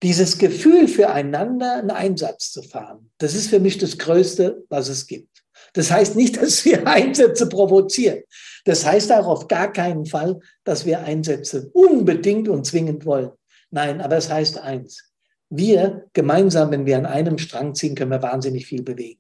Dieses 0.04 0.38
Gefühl 0.38 0.88
füreinander 0.88 1.78
einen 1.78 1.92
Einsatz 1.92 2.52
zu 2.52 2.62
fahren, 2.62 3.10
das 3.18 3.34
ist 3.34 3.48
für 3.48 3.60
mich 3.60 3.78
das 3.78 3.98
Größte, 3.98 4.64
was 4.70 4.90
es 4.90 5.08
gibt. 5.08 5.44
Das 5.74 5.92
heißt 5.92 6.16
nicht, 6.16 6.38
dass 6.42 6.66
wir 6.66 6.88
Einsätze 6.88 7.48
provozieren. 7.48 8.24
Das 8.66 8.86
heißt 8.86 9.12
auch 9.12 9.28
auf 9.28 9.48
gar 9.48 9.72
keinen 9.72 10.06
Fall, 10.06 10.40
dass 10.64 10.86
wir 10.86 11.00
Einsätze 11.02 11.70
unbedingt 11.74 12.50
und 12.50 12.66
zwingend 12.66 13.06
wollen. 13.06 13.32
Nein, 13.72 14.02
aber 14.02 14.18
es 14.18 14.30
heißt 14.30 14.58
eins. 14.58 15.12
Wir 15.50 16.06
gemeinsam, 16.14 16.72
wenn 16.72 16.86
wir 16.86 16.98
an 16.98 17.06
einem 17.06 17.38
Strang 17.38 17.76
ziehen, 17.76 17.96
können 17.96 18.12
wir 18.12 18.22
wahnsinnig 18.22 18.66
viel 18.66 18.82
bewegen. 18.82 19.20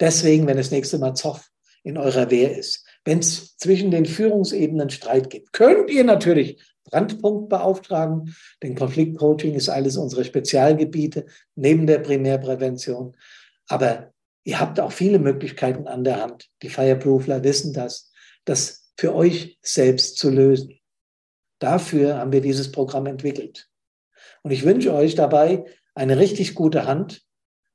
Deswegen, 0.00 0.46
wenn 0.46 0.56
das 0.56 0.70
nächste 0.70 0.98
Mal 0.98 1.14
Zoff 1.14 1.48
in 1.84 1.96
eurer 1.96 2.30
Wehr 2.30 2.56
ist, 2.56 2.84
wenn 3.04 3.20
es 3.20 3.56
zwischen 3.56 3.90
den 3.90 4.04
Führungsebenen 4.04 4.90
Streit 4.90 5.30
gibt, 5.30 5.52
könnt 5.52 5.90
ihr 5.90 6.04
natürlich 6.04 6.60
Brandpunkt 6.90 7.48
beauftragen. 7.48 8.34
Denn 8.62 8.74
Konfliktcoaching 8.74 9.54
ist 9.54 9.68
alles 9.68 9.96
unsere 9.96 10.24
Spezialgebiete 10.24 11.26
neben 11.54 11.86
der 11.86 11.98
Primärprävention. 12.00 13.16
Aber 13.68 14.12
ihr 14.44 14.60
habt 14.60 14.80
auch 14.80 14.92
viele 14.92 15.18
Möglichkeiten 15.18 15.86
an 15.86 16.04
der 16.04 16.20
Hand. 16.20 16.48
Die 16.62 16.68
Fireproofler 16.68 17.44
wissen 17.44 17.72
das, 17.72 18.12
das 18.44 18.92
für 18.96 19.14
euch 19.14 19.58
selbst 19.62 20.18
zu 20.18 20.30
lösen. 20.30 20.78
Dafür 21.58 22.18
haben 22.18 22.32
wir 22.32 22.40
dieses 22.40 22.72
Programm 22.72 23.06
entwickelt. 23.06 23.68
Und 24.42 24.50
ich 24.50 24.64
wünsche 24.64 24.94
euch 24.94 25.14
dabei 25.14 25.64
eine 25.94 26.18
richtig 26.18 26.54
gute 26.54 26.86
Hand 26.86 27.22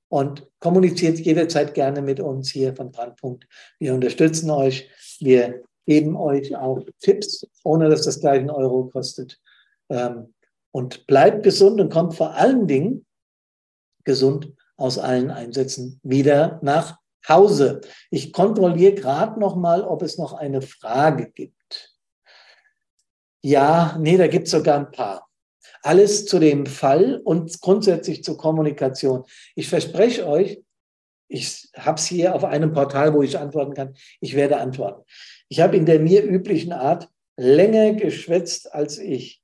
und 0.07 0.47
kommuniziert 0.59 1.19
jederzeit 1.19 1.73
gerne 1.73 2.01
mit 2.01 2.19
uns 2.19 2.51
hier 2.51 2.75
von 2.75 2.91
Brandpunkt. 2.91 3.47
Wir 3.79 3.93
unterstützen 3.93 4.49
euch. 4.49 4.89
Wir 5.19 5.63
geben 5.86 6.16
euch 6.16 6.56
auch 6.56 6.86
Tipps, 6.99 7.48
ohne 7.64 7.90
dass 7.90 8.03
das 8.03 8.20
gleich 8.20 8.40
einen 8.40 8.49
Euro 8.49 8.86
kostet. 8.86 9.40
Ähm, 9.90 10.34
und 10.72 11.07
bleibt 11.07 11.44
gesund 11.44 11.80
und 11.80 11.91
kommt 11.91 12.16
vor 12.16 12.34
allen 12.34 12.68
Dingen 12.68 13.06
gesund 14.03 14.53
aus 14.78 14.98
allen 14.98 15.32
Einsätzen 15.32 15.99
wieder 16.03 16.60
nach 16.62 16.99
Hause. 17.28 17.82
Ich 18.12 18.34
kontrolliere 18.34 18.94
gerade 18.94 19.40
noch 19.40 19.56
mal, 19.56 19.84
ob 19.84 20.02
es 20.02 20.18
noch 20.18 20.34
eine 20.34 20.62
Frage 20.62 21.32
gibt. 21.32 21.95
Ja, 23.41 23.98
nee, 23.99 24.18
da 24.18 24.28
gibt 24.28 24.48
es 24.48 24.52
sogar 24.52 24.78
ein 24.78 24.91
paar. 24.91 25.28
Alles 25.82 26.26
zu 26.26 26.40
dem 26.40 26.66
Fall 26.66 27.22
und 27.24 27.62
grundsätzlich 27.62 28.24
zur 28.24 28.38
Kommunikation. 28.38 29.24
Ich 29.56 29.70
verspreche 29.70 30.28
euch, 30.28 30.62
ich 31.28 31.70
habe 31.78 31.99
es 31.99 32.06
hier 32.06 32.36
auf 32.36 32.44
einem 32.44 32.74
Portal, 32.74 33.14
wo 33.14 33.22
ich 33.22 33.38
antworten 33.38 33.74
kann. 33.74 33.95
Ich 34.20 34.36
werde 34.36 34.57
antworten. 34.57 35.03
Ich 35.49 35.59
habe 35.59 35.77
in 35.77 35.85
der 35.85 35.99
mir 35.99 36.23
üblichen 36.23 36.73
Art 36.73 37.09
länger 37.38 37.93
geschwätzt, 37.93 38.73
als 38.73 38.97
ich, 38.97 39.41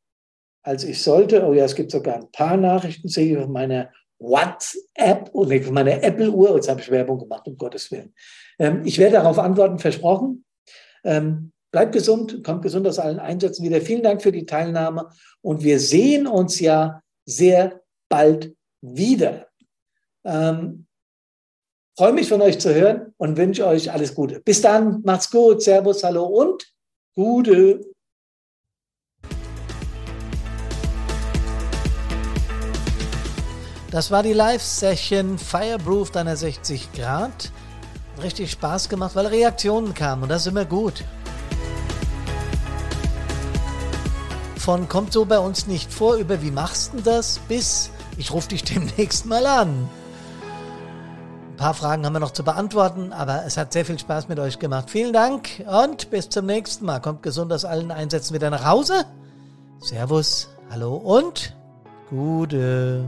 als 0.63 0.83
ich 0.83 1.01
sollte. 1.01 1.45
Oh 1.45 1.53
ja, 1.53 1.65
es 1.65 1.75
gibt 1.75 1.91
sogar 1.91 2.15
ein 2.15 2.31
paar 2.31 2.57
Nachrichten, 2.57 3.07
sehe 3.07 3.33
ich 3.33 3.37
auf 3.37 3.49
meiner 3.49 3.91
WhatsApp 4.19 5.29
und 5.33 5.51
auf 5.51 5.71
meiner 5.71 6.03
Apple-Uhr. 6.03 6.55
Jetzt 6.55 6.69
habe 6.69 6.81
ich 6.81 6.91
Werbung 6.91 7.19
gemacht, 7.19 7.47
um 7.47 7.57
Gottes 7.57 7.91
Willen. 7.91 8.13
Ähm, 8.59 8.81
ich 8.85 8.97
werde 8.99 9.17
darauf 9.17 9.39
antworten, 9.39 9.79
versprochen. 9.79 10.45
Ähm, 11.03 11.51
bleibt 11.71 11.93
gesund, 11.93 12.43
kommt 12.43 12.61
gesund 12.61 12.87
aus 12.87 12.99
allen 12.99 13.19
Einsätzen 13.19 13.65
wieder. 13.65 13.81
Vielen 13.81 14.03
Dank 14.03 14.21
für 14.21 14.31
die 14.31 14.45
Teilnahme 14.45 15.09
und 15.41 15.63
wir 15.63 15.79
sehen 15.79 16.27
uns 16.27 16.59
ja 16.59 17.01
sehr 17.25 17.81
bald 18.09 18.55
wieder. 18.81 19.47
Ähm, 20.23 20.85
freue 21.97 22.13
mich 22.13 22.29
von 22.29 22.41
euch 22.41 22.59
zu 22.59 22.73
hören 22.73 23.13
und 23.17 23.37
wünsche 23.37 23.65
euch 23.65 23.91
alles 23.91 24.15
Gute. 24.15 24.39
Bis 24.39 24.61
dann, 24.61 25.01
macht's 25.03 25.29
gut, 25.29 25.61
Servus, 25.61 26.03
Hallo 26.03 26.25
und 26.25 26.71
Gute. 27.15 27.81
Das 33.91 34.09
war 34.09 34.23
die 34.23 34.31
Live-Session 34.31 35.37
Fireproof 35.37 36.11
deiner 36.11 36.37
60 36.37 36.93
Grad. 36.93 37.51
Richtig 38.23 38.51
Spaß 38.51 38.87
gemacht, 38.87 39.15
weil 39.15 39.27
Reaktionen 39.27 39.93
kamen 39.93 40.23
und 40.23 40.29
das 40.29 40.43
ist 40.43 40.47
immer 40.47 40.63
gut. 40.63 41.03
Von 44.55 44.87
kommt 44.87 45.11
so 45.11 45.25
bei 45.25 45.39
uns 45.39 45.67
nicht 45.67 45.91
vor 45.91 46.15
über 46.15 46.41
wie 46.41 46.51
machst 46.51 46.93
du 46.93 47.01
das 47.01 47.39
bis 47.49 47.89
ich 48.17 48.31
rufe 48.31 48.49
dich 48.49 48.63
demnächst 48.63 49.25
mal 49.25 49.45
an 49.45 49.89
paar 51.61 51.73
Fragen 51.75 52.03
haben 52.07 52.13
wir 52.13 52.19
noch 52.19 52.31
zu 52.31 52.43
beantworten, 52.43 53.13
aber 53.13 53.43
es 53.45 53.55
hat 53.55 53.71
sehr 53.71 53.85
viel 53.85 53.99
Spaß 53.99 54.27
mit 54.27 54.39
euch 54.39 54.57
gemacht. 54.57 54.89
Vielen 54.89 55.13
Dank 55.13 55.63
und 55.67 56.09
bis 56.09 56.27
zum 56.27 56.47
nächsten 56.47 56.85
Mal. 56.85 56.99
Kommt 57.01 57.21
gesund 57.21 57.53
aus 57.53 57.65
allen 57.65 57.91
Einsätzen 57.91 58.33
wieder 58.33 58.49
nach 58.49 58.65
Hause. 58.65 59.05
Servus, 59.79 60.49
hallo 60.71 60.95
und 60.95 61.55
gute. 62.09 63.05